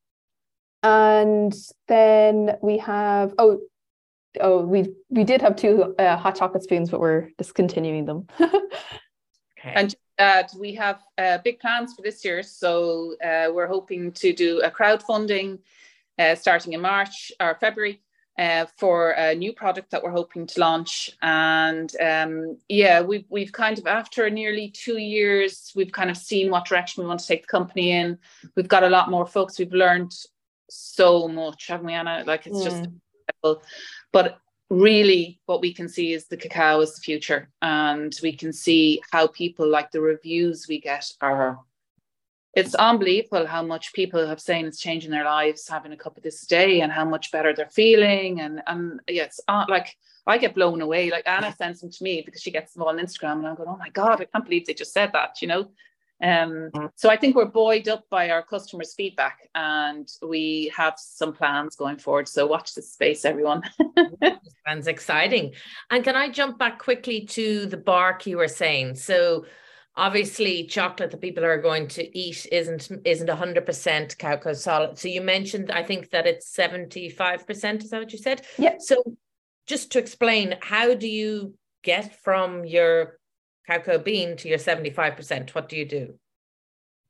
And 0.84 1.54
then 1.88 2.58
we 2.62 2.78
have, 2.78 3.34
oh, 3.38 3.60
oh, 4.40 4.66
we 4.66 4.94
we 5.10 5.24
did 5.24 5.42
have 5.42 5.56
two 5.56 5.96
uh, 6.00 6.16
hot 6.16 6.36
chocolate 6.36 6.64
spoons, 6.64 6.90
but 6.90 7.00
we're 7.02 7.30
discontinuing 7.38 8.06
them. 8.06 8.28
Okay. 9.60 9.74
And 9.76 9.96
uh, 10.20 10.44
we 10.58 10.76
have 10.76 11.02
uh, 11.18 11.38
big 11.44 11.60
plans 11.60 11.94
for 11.94 12.02
this 12.02 12.24
year. 12.24 12.44
So 12.44 13.16
uh, 13.24 13.48
we're 13.54 13.68
hoping 13.68 14.12
to 14.14 14.34
do 14.34 14.62
a 14.62 14.70
crowdfunding 14.70 15.60
uh, 16.20 16.36
starting 16.36 16.74
in 16.74 16.82
March 16.82 17.32
or 17.40 17.56
February 17.56 18.02
uh, 18.38 18.66
for 18.78 19.12
a 19.12 19.34
new 19.34 19.54
product 19.54 19.92
that 19.92 20.04
we're 20.04 20.12
hoping 20.12 20.46
to 20.48 20.60
launch. 20.60 21.12
And 21.22 21.92
um, 22.02 22.58
yeah, 22.68 23.02
we've, 23.02 23.26
we've 23.30 23.52
kind 23.52 23.78
of, 23.78 23.88
after 23.88 24.30
nearly 24.30 24.70
two 24.70 24.98
years, 24.98 25.72
we've 25.76 25.92
kind 25.92 26.10
of 26.10 26.18
seen 26.18 26.52
what 26.52 26.66
direction 26.66 27.04
we 27.04 27.08
want 27.08 27.22
to 27.22 27.28
take 27.28 27.44
the 27.44 27.48
company 27.48 27.92
in. 27.92 28.18
We've 28.56 28.68
got 28.68 28.84
a 28.84 28.90
lot 28.90 29.10
more 29.10 29.26
folks. 29.26 29.58
We've 29.58 29.74
learned 29.74 30.14
so 30.70 31.28
much, 31.28 31.68
haven't 31.68 31.86
we, 31.86 31.94
Anna? 31.94 32.24
Like 32.26 32.46
it's 32.46 32.60
mm. 32.60 32.64
just 32.64 32.78
incredible. 32.78 33.64
But 34.12 34.40
really 34.70 35.40
what 35.46 35.62
we 35.62 35.74
can 35.74 35.90
see 35.90 36.14
is 36.14 36.28
the 36.28 36.38
cacao 36.38 36.80
is 36.80 36.94
the 36.94 37.02
future 37.02 37.50
and 37.62 38.16
we 38.22 38.32
can 38.32 38.54
see 38.54 39.02
how 39.12 39.26
people 39.28 39.68
like 39.68 39.90
the 39.92 40.02
reviews 40.02 40.68
we 40.70 40.80
get 40.80 41.12
are 41.22 41.60
it's 42.54 42.76
unbelievable 42.76 43.48
how 43.48 43.64
much 43.64 43.94
people 43.94 44.28
have 44.28 44.40
saying 44.40 44.66
it's 44.66 44.80
changing 44.80 45.10
their 45.10 45.26
lives 45.26 45.68
having 45.68 45.92
a 45.92 45.98
cup 45.98 46.18
of 46.18 46.24
this 46.24 46.46
day 46.46 46.82
and 46.82 46.92
how 46.92 47.06
much 47.06 47.32
better 47.32 47.54
they're 47.54 47.70
feeling 47.70 48.42
and 48.42 48.62
and 48.68 49.00
yeah 49.08 49.24
it's 49.24 49.40
uh, 49.48 49.66
like 49.68 49.96
I 50.28 50.38
get 50.38 50.54
blown 50.54 50.82
away. 50.82 51.10
Like 51.10 51.28
Anna 51.28 51.56
sends 51.56 51.82
them 51.82 51.90
to 51.90 52.04
me 52.04 52.22
because 52.24 52.42
she 52.42 52.52
gets 52.52 52.74
them 52.74 52.84
all 52.84 52.90
on 52.90 53.00
Instagram 53.00 53.40
and 53.40 53.48
I'm 53.48 53.56
going 53.56 53.68
oh 53.68 53.78
my 53.78 53.90
god 53.90 54.22
I 54.22 54.26
can't 54.26 54.46
believe 54.46 54.66
they 54.66 54.76
just 54.76 54.94
said 54.94 55.12
that 55.14 55.42
you 55.42 55.48
know 55.48 55.72
um, 56.22 56.70
mm. 56.76 56.92
so 56.96 57.10
I 57.10 57.16
think 57.16 57.36
we're 57.36 57.46
buoyed 57.46 57.88
up 57.88 58.10
by 58.10 58.30
our 58.30 58.44
customers' 58.44 58.94
feedback, 58.94 59.50
and 59.56 60.10
we 60.22 60.72
have 60.76 60.96
some 60.98 61.34
plans 61.34 61.76
going 61.76 61.98
forward. 61.98 62.28
So 62.28 62.46
watch 62.46 62.74
this 62.74 62.92
space, 62.92 63.24
everyone. 63.24 63.62
sounds 64.68 64.88
exciting. 64.88 65.54
And 65.90 66.04
can 66.04 66.16
I 66.16 66.30
jump 66.30 66.60
back 66.60 66.80
quickly 66.80 67.26
to 67.28 67.66
the 67.68 67.78
bark 67.78 68.28
you 68.28 68.38
were 68.38 68.50
saying? 68.50 68.96
So 68.96 69.46
obviously, 69.96 70.66
chocolate 70.66 71.12
that 71.12 71.22
people 71.22 71.46
are 71.46 71.62
going 71.62 71.88
to 71.90 72.18
eat 72.18 72.46
isn't 72.52 72.90
isn't 73.06 73.30
hundred 73.30 73.66
percent 73.66 74.18
cacao 74.18 74.54
solid. 74.54 74.98
So 74.98 75.08
you 75.08 75.22
mentioned, 75.22 75.72
I 75.72 75.84
think 75.84 76.10
that 76.10 76.28
it's 76.28 76.50
seventy 76.50 77.10
five 77.10 77.48
percent. 77.48 77.84
Is 77.84 77.92
that 77.92 78.00
what 78.00 78.12
you 78.12 78.20
said? 78.20 78.46
Yeah. 78.58 78.76
So 78.80 79.04
just 79.68 79.92
to 79.94 80.00
explain, 80.00 80.56
how 80.62 80.96
do 80.96 81.08
you 81.08 81.54
get 81.84 82.22
from 82.24 82.66
your 82.66 83.19
cacao 83.70 84.00
bean 84.00 84.36
to 84.38 84.50
your 84.50 84.58
75%, 84.58 85.50
what 85.52 85.70
do 85.70 85.78
you 85.78 85.86
do? 85.86 86.16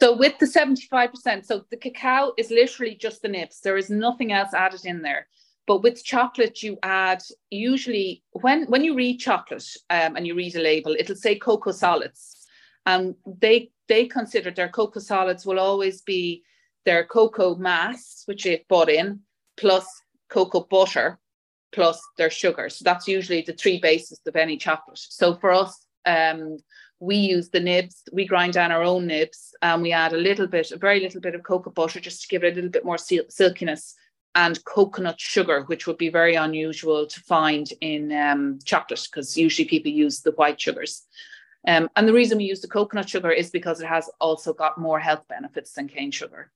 So 0.01 0.16
with 0.16 0.38
the 0.39 0.45
75%, 0.45 1.45
so 1.45 1.66
the 1.72 1.78
cacao 1.78 2.34
is 2.38 2.51
literally 2.51 2.95
just 2.95 3.22
the 3.22 3.28
nibs. 3.28 3.60
There 3.62 3.78
is 3.78 3.89
nothing 3.89 4.32
else 4.32 4.53
added 4.53 4.86
in 4.86 5.01
there. 5.01 5.28
But 5.68 5.84
with 5.84 6.03
chocolate, 6.03 6.64
you 6.64 6.80
add 6.82 7.22
usually 7.51 8.24
when 8.32 8.66
when 8.72 8.84
you 8.84 8.95
read 8.95 9.20
chocolate 9.20 9.70
um, 9.91 10.16
and 10.16 10.26
you 10.26 10.34
read 10.34 10.55
a 10.55 10.62
label, 10.62 10.95
it'll 10.97 11.16
say 11.16 11.36
cocoa 11.38 11.72
solids, 11.72 12.47
and 12.88 13.14
they 13.39 13.70
they 13.88 14.07
consider 14.07 14.49
their 14.49 14.70
cocoa 14.70 14.99
solids 14.99 15.45
will 15.45 15.60
always 15.60 16.01
be 16.01 16.43
their 16.86 17.03
cocoa 17.03 17.53
mass, 17.55 18.24
which 18.26 18.45
they've 18.45 18.68
bought 18.68 18.89
in, 18.89 19.20
plus 19.57 19.86
cocoa 20.30 20.66
butter, 20.72 21.20
plus 21.72 22.01
their 22.18 22.32
sugar. 22.32 22.70
So 22.70 22.84
that's 22.84 23.07
usually 23.07 23.43
the 23.43 23.53
three 23.53 23.80
bases 23.80 24.20
of 24.26 24.36
any 24.36 24.57
chocolate. 24.57 24.97
So 24.97 25.36
for 25.36 25.51
us, 25.51 25.86
um, 26.05 26.57
we 26.99 27.15
use 27.15 27.49
the 27.49 27.59
nibs, 27.59 28.03
we 28.11 28.25
grind 28.25 28.53
down 28.53 28.71
our 28.71 28.83
own 28.83 29.07
nibs, 29.07 29.55
and 29.61 29.81
we 29.81 29.91
add 29.91 30.13
a 30.13 30.17
little 30.17 30.47
bit, 30.47 30.71
a 30.71 30.77
very 30.77 30.99
little 30.99 31.21
bit 31.21 31.35
of 31.35 31.43
cocoa 31.43 31.69
butter 31.69 31.99
just 31.99 32.21
to 32.21 32.27
give 32.27 32.43
it 32.43 32.53
a 32.53 32.55
little 32.55 32.69
bit 32.69 32.85
more 32.85 32.97
sil- 32.99 33.29
silkiness, 33.29 33.95
and 34.35 34.63
coconut 34.65 35.19
sugar, 35.19 35.63
which 35.63 35.87
would 35.87 35.97
be 35.97 36.09
very 36.09 36.35
unusual 36.35 37.07
to 37.07 37.19
find 37.21 37.71
in 37.81 38.11
um, 38.11 38.59
chocolate 38.63 39.07
because 39.11 39.37
usually 39.37 39.67
people 39.67 39.91
use 39.91 40.21
the 40.21 40.31
white 40.31 40.59
sugars. 40.59 41.07
Um, 41.67 41.89
and 41.95 42.07
the 42.07 42.13
reason 42.13 42.37
we 42.37 42.45
use 42.45 42.61
the 42.61 42.67
coconut 42.67 43.09
sugar 43.09 43.31
is 43.31 43.49
because 43.49 43.81
it 43.81 43.87
has 43.87 44.09
also 44.21 44.53
got 44.53 44.77
more 44.77 44.99
health 44.99 45.27
benefits 45.27 45.73
than 45.73 45.87
cane 45.87 46.11
sugar 46.11 46.51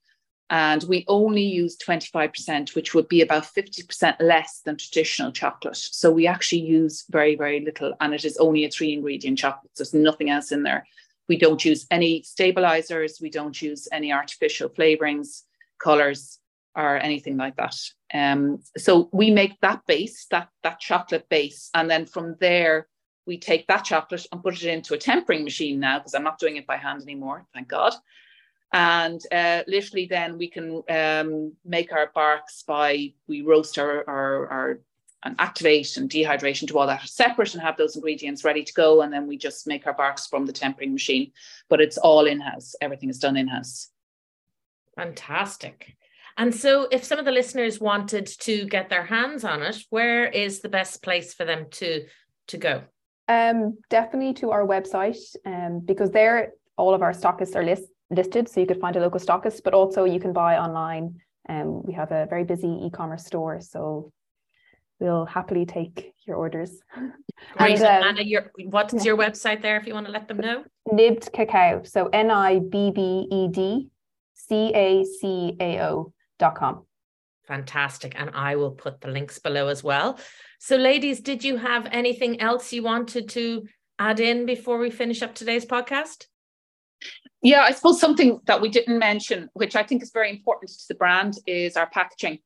and 0.49 0.83
we 0.83 1.05
only 1.07 1.41
use 1.41 1.77
25%, 1.77 2.75
which 2.75 2.93
would 2.93 3.07
be 3.07 3.21
about 3.21 3.43
50% 3.43 4.15
less 4.19 4.61
than 4.65 4.77
traditional 4.77 5.31
chocolate. 5.31 5.77
So 5.77 6.11
we 6.11 6.27
actually 6.27 6.61
use 6.61 7.05
very, 7.09 7.35
very 7.35 7.61
little, 7.61 7.93
and 8.01 8.13
it 8.13 8.25
is 8.25 8.37
only 8.37 8.65
a 8.65 8.69
three 8.69 8.93
ingredient 8.93 9.39
chocolate. 9.39 9.71
There's 9.77 9.93
nothing 9.93 10.29
else 10.29 10.51
in 10.51 10.63
there. 10.63 10.85
We 11.29 11.37
don't 11.37 11.63
use 11.63 11.87
any 11.89 12.23
stabilizers, 12.23 13.19
we 13.21 13.29
don't 13.29 13.59
use 13.61 13.87
any 13.91 14.11
artificial 14.11 14.69
flavorings, 14.69 15.43
colors, 15.81 16.39
or 16.75 16.97
anything 16.97 17.37
like 17.37 17.55
that. 17.55 17.75
Um, 18.13 18.59
so 18.77 19.09
we 19.13 19.31
make 19.31 19.59
that 19.61 19.85
base, 19.87 20.27
that, 20.31 20.49
that 20.63 20.79
chocolate 20.79 21.29
base, 21.29 21.69
and 21.73 21.89
then 21.89 22.05
from 22.05 22.35
there, 22.41 22.87
we 23.25 23.37
take 23.37 23.67
that 23.67 23.85
chocolate 23.85 24.27
and 24.33 24.43
put 24.43 24.61
it 24.61 24.65
into 24.65 24.93
a 24.93 24.97
tempering 24.97 25.45
machine 25.45 25.79
now 25.79 25.99
because 25.99 26.13
I'm 26.13 26.25
not 26.25 26.39
doing 26.39 26.57
it 26.57 26.67
by 26.67 26.75
hand 26.75 27.01
anymore, 27.01 27.45
thank 27.53 27.69
God 27.69 27.93
and 28.74 29.21
uh, 29.32 29.61
literally 29.67 30.07
then 30.07 30.38
we 30.38 30.49
can 30.49 30.82
um, 30.89 31.53
make 31.63 31.93
our 31.93 32.11
barks 32.13 32.63
by 32.63 33.13
we 33.28 33.43
roast 33.43 33.78
our, 33.78 34.03
our, 34.09 34.47
our 34.47 34.80
and 35.26 35.36
activate 35.39 35.95
and 35.95 36.09
dehydration 36.09 36.67
do 36.67 36.78
all 36.78 36.88
that 36.88 37.03
are 37.03 37.07
separate 37.07 37.53
and 37.53 37.61
have 37.61 37.78
those 37.78 37.95
ingredients 37.95 38.43
ready 38.43 38.63
to 38.63 38.74
go. 38.74 39.01
And 39.01 39.13
then 39.13 39.26
we 39.26 39.38
just 39.38 39.67
make 39.67 39.88
our 39.88 39.93
barks 39.93 40.28
from 40.28 40.45
the 40.45 40.51
tempering 40.51 40.91
machine 40.91 41.32
but 41.69 41.80
it's 41.80 41.97
all 41.97 42.26
in-house. 42.26 42.76
Everything 42.82 43.09
is 43.09 43.19
done 43.19 43.38
in-house. 43.38 43.89
Fantastic. 44.95 45.95
And 46.36 46.53
so 46.53 46.88
if 46.91 47.03
some 47.03 47.19
of 47.19 47.26
the 47.26 47.32
listeners 47.32 47.80
wanted 47.80 48.26
to 48.26 48.65
get 48.65 48.89
their 48.89 49.05
hands 49.05 49.43
on 49.43 49.61
it 49.61 49.78
where 49.91 50.26
is 50.26 50.61
the 50.61 50.69
best 50.69 51.03
place 51.03 51.34
for 51.34 51.45
them 51.45 51.67
to 51.71 52.05
to 52.47 52.57
go? 52.57 52.82
Um 53.28 53.78
definitely 53.91 54.34
to 54.41 54.49
our 54.49 54.65
website 54.65 55.24
um 55.45 55.82
because 55.86 56.09
there 56.09 56.53
all 56.76 56.93
of 56.95 57.01
our 57.01 57.13
stockists 57.13 57.55
are 57.55 57.63
list, 57.63 57.84
listed 58.16 58.49
so 58.49 58.59
you 58.59 58.68
could 58.68 58.80
find 58.80 58.95
a 58.95 58.99
local 58.99 59.20
stockist, 59.20 59.61
but 59.64 59.74
also 59.74 60.05
you 60.05 60.20
can 60.20 60.34
buy 60.34 60.57
online. 60.57 61.20
Um, 61.49 61.84
we 61.84 61.93
have 61.93 62.11
a 62.11 62.26
very 62.30 62.43
busy 62.43 62.68
e-commerce 62.86 63.26
store, 63.26 63.59
so 63.61 64.11
we'll 64.99 65.26
happily 65.26 65.66
take 65.66 66.14
your 66.26 66.38
orders. 66.38 66.72
Great. 67.57 67.80
And, 67.80 67.84
um, 67.84 68.09
Anna, 68.09 68.24
your, 68.24 68.51
what's 68.66 68.93
yeah. 68.93 69.03
your 69.03 69.18
website 69.18 69.61
there 69.61 69.78
if 69.78 69.86
you 69.86 69.93
want 69.93 70.05
to 70.05 70.11
let 70.11 70.28
them 70.28 70.38
know? 70.38 70.64
Nibbed 70.91 71.32
Cacao. 71.34 71.84
So 71.84 72.07
N 72.07 72.32
I 72.32 72.59
B 72.59 72.91
B 72.91 73.28
E 73.32 73.47
D 73.49 73.89
C 74.34 74.72
A 74.74 75.03
C 75.03 75.55
A 75.59 75.82
O 75.82 76.14
dot 76.39 76.55
com. 76.55 76.86
Fantastic. 77.47 78.14
And 78.18 78.32
I 78.34 78.55
will 78.55 78.72
put 78.72 79.01
the 79.01 79.09
links 79.09 79.39
below 79.39 79.68
as 79.68 79.84
well. 79.84 80.18
So, 80.59 80.78
ladies, 80.78 81.20
did 81.20 81.43
you 81.43 81.57
have 81.57 81.88
anything 81.91 82.39
else 82.39 82.72
you 82.72 82.84
wanted 82.84 83.28
to 83.30 83.68
add 83.99 84.20
in 84.22 84.45
before 84.45 84.78
we 84.78 84.89
finish 84.89 85.22
up 85.22 85.36
today's 85.36 85.66
podcast? 85.66 86.28
Yeah, 87.43 87.63
I 87.63 87.71
suppose 87.73 87.99
something 87.99 88.39
that 88.45 88.61
we 88.61 88.69
didn't 88.69 88.97
mention, 88.97 89.49
which 89.53 89.75
I 89.75 89.83
think 89.83 90.01
is 90.01 90.11
very 90.11 90.29
important 90.29 90.71
to 90.71 90.87
the 90.87 90.95
brand, 90.95 91.39
is 91.45 91.75
our 91.75 91.89
packaging. 91.89 92.39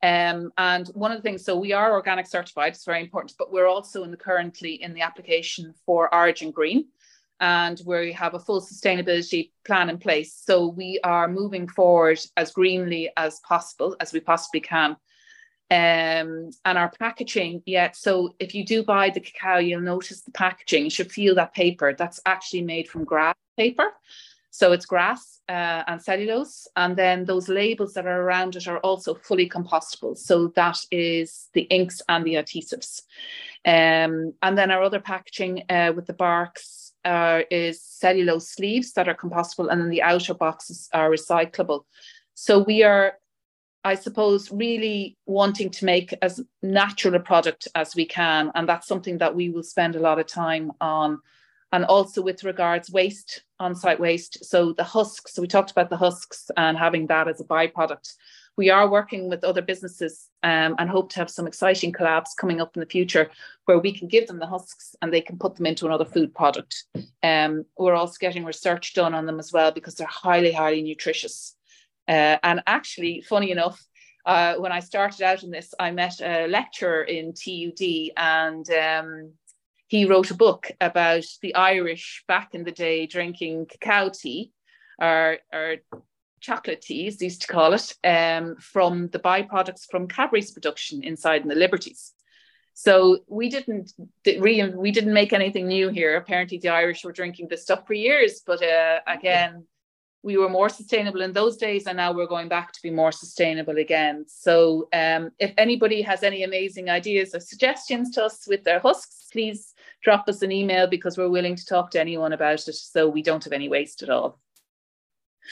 Um, 0.00 0.52
and 0.56 0.86
one 0.94 1.10
of 1.10 1.18
the 1.18 1.22
things, 1.22 1.44
so 1.44 1.58
we 1.58 1.72
are 1.72 1.92
organic 1.92 2.28
certified, 2.28 2.74
it's 2.74 2.84
very 2.84 3.00
important, 3.00 3.34
but 3.36 3.52
we're 3.52 3.66
also 3.66 4.04
in 4.04 4.12
the 4.12 4.16
currently 4.16 4.80
in 4.80 4.94
the 4.94 5.00
application 5.00 5.74
for 5.84 6.14
Origin 6.14 6.52
Green, 6.52 6.86
and 7.40 7.80
we 7.84 8.12
have 8.12 8.34
a 8.34 8.38
full 8.38 8.60
sustainability 8.60 9.50
plan 9.66 9.90
in 9.90 9.98
place. 9.98 10.40
So 10.44 10.68
we 10.68 11.00
are 11.02 11.26
moving 11.26 11.66
forward 11.66 12.20
as 12.36 12.52
greenly 12.52 13.10
as 13.16 13.40
possible, 13.40 13.96
as 13.98 14.12
we 14.12 14.20
possibly 14.20 14.60
can. 14.60 14.90
Um, 15.70 16.50
and 16.64 16.78
our 16.78 16.92
packaging, 16.96 17.62
yeah. 17.66 17.90
So 17.92 18.36
if 18.38 18.54
you 18.54 18.64
do 18.64 18.84
buy 18.84 19.10
the 19.10 19.18
cacao, 19.18 19.58
you'll 19.58 19.80
notice 19.80 20.20
the 20.20 20.30
packaging. 20.30 20.84
You 20.84 20.90
should 20.90 21.10
feel 21.10 21.34
that 21.34 21.54
paper. 21.54 21.92
That's 21.92 22.20
actually 22.24 22.62
made 22.62 22.88
from 22.88 23.02
grass 23.02 23.34
paper. 23.56 23.90
So 24.54 24.70
it's 24.70 24.86
grass 24.86 25.40
uh, 25.48 25.82
and 25.88 26.00
cellulose. 26.00 26.68
And 26.76 26.96
then 26.96 27.24
those 27.24 27.48
labels 27.48 27.94
that 27.94 28.06
are 28.06 28.22
around 28.22 28.54
it 28.54 28.68
are 28.68 28.78
also 28.78 29.16
fully 29.16 29.48
compostable. 29.48 30.16
So 30.16 30.52
that 30.54 30.78
is 30.92 31.48
the 31.54 31.62
inks 31.62 32.00
and 32.08 32.24
the 32.24 32.34
adhesives. 32.34 33.02
Um, 33.64 34.32
and 34.42 34.56
then 34.56 34.70
our 34.70 34.80
other 34.80 35.00
packaging 35.00 35.64
uh, 35.68 35.92
with 35.96 36.06
the 36.06 36.12
barks 36.12 36.92
uh, 37.04 37.40
is 37.50 37.82
cellulose 37.82 38.48
sleeves 38.48 38.92
that 38.92 39.08
are 39.08 39.16
compostable. 39.16 39.72
And 39.72 39.80
then 39.80 39.90
the 39.90 40.02
outer 40.02 40.34
boxes 40.34 40.88
are 40.92 41.10
recyclable. 41.10 41.80
So 42.34 42.60
we 42.60 42.84
are 42.84 43.14
I 43.86 43.96
suppose, 43.96 44.50
really 44.50 45.18
wanting 45.26 45.68
to 45.68 45.84
make 45.84 46.14
as 46.22 46.40
natural 46.62 47.16
a 47.16 47.20
product 47.20 47.68
as 47.74 47.94
we 47.94 48.06
can. 48.06 48.50
And 48.54 48.66
that's 48.66 48.86
something 48.86 49.18
that 49.18 49.34
we 49.34 49.50
will 49.50 49.62
spend 49.62 49.94
a 49.94 50.00
lot 50.00 50.18
of 50.18 50.26
time 50.26 50.72
on 50.80 51.18
and 51.74 51.84
also 51.86 52.22
with 52.22 52.44
regards 52.44 52.88
waste, 52.88 53.42
on-site 53.58 53.98
waste. 53.98 54.44
So 54.44 54.72
the 54.74 54.84
husks, 54.84 55.34
so 55.34 55.42
we 55.42 55.48
talked 55.48 55.72
about 55.72 55.90
the 55.90 55.96
husks 55.96 56.48
and 56.56 56.78
having 56.78 57.08
that 57.08 57.26
as 57.26 57.40
a 57.40 57.44
byproduct. 57.44 58.12
We 58.56 58.70
are 58.70 58.88
working 58.88 59.28
with 59.28 59.42
other 59.42 59.60
businesses 59.60 60.28
um, 60.44 60.76
and 60.78 60.88
hope 60.88 61.10
to 61.10 61.18
have 61.18 61.28
some 61.28 61.48
exciting 61.48 61.92
collabs 61.92 62.36
coming 62.38 62.60
up 62.60 62.76
in 62.76 62.80
the 62.80 62.86
future 62.86 63.28
where 63.64 63.80
we 63.80 63.90
can 63.90 64.06
give 64.06 64.28
them 64.28 64.38
the 64.38 64.46
husks 64.46 64.94
and 65.02 65.12
they 65.12 65.20
can 65.20 65.36
put 65.36 65.56
them 65.56 65.66
into 65.66 65.86
another 65.86 66.04
food 66.04 66.32
product. 66.32 66.84
Um, 67.24 67.64
we're 67.76 67.94
also 67.94 68.18
getting 68.20 68.44
research 68.44 68.94
done 68.94 69.12
on 69.12 69.26
them 69.26 69.40
as 69.40 69.52
well 69.52 69.72
because 69.72 69.96
they're 69.96 70.06
highly, 70.06 70.52
highly 70.52 70.80
nutritious. 70.80 71.56
Uh, 72.06 72.38
and 72.44 72.62
actually, 72.68 73.20
funny 73.22 73.50
enough, 73.50 73.84
uh, 74.24 74.54
when 74.54 74.70
I 74.70 74.78
started 74.78 75.22
out 75.22 75.42
in 75.42 75.50
this, 75.50 75.74
I 75.80 75.90
met 75.90 76.20
a 76.20 76.46
lecturer 76.46 77.02
in 77.02 77.32
TUD 77.32 78.12
and 78.16 78.70
um, 78.70 79.32
he 79.94 80.06
wrote 80.06 80.32
a 80.32 80.34
book 80.34 80.72
about 80.80 81.24
the 81.40 81.54
Irish 81.54 82.24
back 82.26 82.52
in 82.52 82.64
the 82.64 82.72
day 82.72 83.06
drinking 83.06 83.66
cacao 83.66 84.08
tea 84.08 84.50
or, 85.00 85.38
or 85.52 85.76
chocolate 86.40 86.80
teas, 86.80 87.22
used 87.22 87.42
to 87.42 87.46
call 87.46 87.74
it, 87.74 87.94
um, 88.02 88.56
from 88.56 89.06
the 89.10 89.20
byproducts 89.20 89.86
from 89.88 90.08
Cadbury's 90.08 90.50
production 90.50 91.04
inside 91.04 91.42
in 91.42 91.48
the 91.48 91.54
Liberties. 91.54 92.12
So 92.72 93.18
we 93.28 93.48
didn't 93.48 93.92
we 94.24 94.90
didn't 94.90 95.12
make 95.12 95.32
anything 95.32 95.68
new 95.68 95.90
here. 95.90 96.16
Apparently, 96.16 96.58
the 96.58 96.70
Irish 96.70 97.04
were 97.04 97.12
drinking 97.12 97.46
this 97.46 97.62
stuff 97.62 97.86
for 97.86 97.94
years, 97.94 98.42
but 98.44 98.60
uh, 98.64 98.98
again, 99.06 99.64
we 100.24 100.36
were 100.36 100.48
more 100.48 100.70
sustainable 100.70 101.20
in 101.20 101.32
those 101.32 101.56
days, 101.56 101.86
and 101.86 101.98
now 101.98 102.10
we're 102.10 102.26
going 102.26 102.48
back 102.48 102.72
to 102.72 102.82
be 102.82 102.90
more 102.90 103.12
sustainable 103.12 103.76
again. 103.76 104.24
So, 104.26 104.88
um, 104.92 105.30
if 105.38 105.52
anybody 105.56 106.02
has 106.02 106.24
any 106.24 106.42
amazing 106.42 106.90
ideas 106.90 107.32
or 107.32 107.38
suggestions 107.38 108.10
to 108.12 108.24
us 108.24 108.48
with 108.48 108.64
their 108.64 108.80
husks, 108.80 109.28
please 109.30 109.73
drop 110.04 110.28
us 110.28 110.42
an 110.42 110.52
email 110.52 110.86
because 110.86 111.18
we're 111.18 111.28
willing 111.28 111.56
to 111.56 111.64
talk 111.64 111.90
to 111.92 112.00
anyone 112.00 112.32
about 112.32 112.68
it, 112.68 112.74
so 112.74 113.08
we 113.08 113.22
don't 113.22 113.44
have 113.44 113.52
any 113.52 113.68
waste 113.68 114.02
at 114.02 114.10
all. 114.10 114.38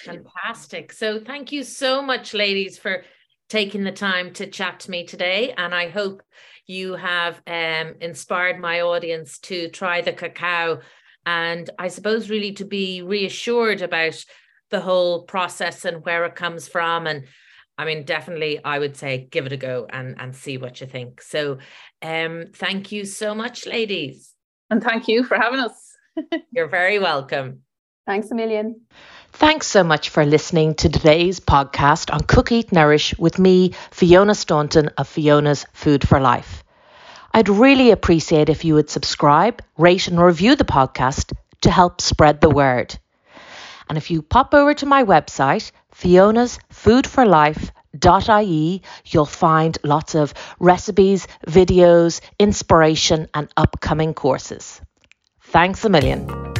Fantastic. 0.04 0.92
So, 0.92 1.20
thank 1.20 1.52
you 1.52 1.64
so 1.64 2.02
much, 2.02 2.34
ladies, 2.34 2.78
for 2.78 3.04
taking 3.48 3.84
the 3.84 3.92
time 3.92 4.32
to 4.34 4.46
chat 4.46 4.80
to 4.80 4.90
me 4.90 5.06
today, 5.06 5.52
and 5.56 5.74
I 5.74 5.88
hope 5.88 6.22
you 6.66 6.94
have 6.94 7.40
um, 7.46 7.94
inspired 8.00 8.60
my 8.60 8.82
audience 8.82 9.38
to 9.40 9.68
try 9.68 10.00
the 10.00 10.12
cacao 10.12 10.80
and 11.26 11.70
I 11.78 11.88
suppose 11.88 12.30
really 12.30 12.52
to 12.52 12.64
be 12.64 13.02
reassured 13.02 13.82
about 13.82 14.24
the 14.70 14.80
whole 14.80 15.22
process 15.24 15.84
and 15.84 16.04
where 16.04 16.24
it 16.24 16.34
comes 16.34 16.66
from. 16.66 17.06
And 17.06 17.26
I 17.78 17.84
mean, 17.84 18.04
definitely, 18.04 18.62
I 18.64 18.78
would 18.78 18.96
say 18.96 19.28
give 19.30 19.46
it 19.46 19.52
a 19.52 19.56
go 19.56 19.86
and, 19.88 20.16
and 20.18 20.34
see 20.34 20.58
what 20.58 20.80
you 20.80 20.86
think. 20.86 21.22
So, 21.22 21.58
um, 22.00 22.46
thank 22.54 22.92
you 22.92 23.04
so 23.04 23.34
much, 23.34 23.66
ladies. 23.66 24.31
And 24.72 24.82
thank 24.82 25.06
you 25.06 25.22
for 25.22 25.36
having 25.36 25.60
us. 25.60 25.98
You're 26.50 26.66
very 26.66 26.98
welcome. 26.98 27.60
Thanks 28.06 28.30
a 28.30 28.34
million. 28.34 28.80
Thanks 29.30 29.66
so 29.66 29.84
much 29.84 30.08
for 30.08 30.24
listening 30.24 30.76
to 30.76 30.88
today's 30.88 31.40
podcast 31.40 32.10
on 32.10 32.20
Cook, 32.20 32.50
Eat, 32.52 32.72
Nourish 32.72 33.14
with 33.18 33.38
me, 33.38 33.74
Fiona 33.90 34.34
Staunton 34.34 34.88
of 34.96 35.06
Fiona's 35.06 35.66
Food 35.74 36.08
for 36.08 36.20
Life. 36.20 36.64
I'd 37.34 37.50
really 37.50 37.90
appreciate 37.90 38.48
if 38.48 38.64
you 38.64 38.72
would 38.72 38.88
subscribe, 38.88 39.62
rate, 39.76 40.08
and 40.08 40.18
review 40.18 40.56
the 40.56 40.64
podcast 40.64 41.34
to 41.60 41.70
help 41.70 42.00
spread 42.00 42.40
the 42.40 42.48
word. 42.48 42.98
And 43.90 43.98
if 43.98 44.10
you 44.10 44.22
pop 44.22 44.54
over 44.54 44.72
to 44.72 44.86
my 44.86 45.04
website, 45.04 45.70
Fiona's 45.90 46.58
Food 46.70 47.06
for 47.06 47.26
Life.ie, 48.02 48.82
you'll 49.06 49.26
find 49.26 49.76
lots 49.84 50.14
of 50.14 50.34
recipes, 50.58 51.26
videos, 51.46 52.20
inspiration, 52.38 53.28
and 53.34 53.48
upcoming 53.56 54.14
courses. 54.14 54.80
Thanks 55.40 55.84
a 55.84 55.88
million. 55.88 56.51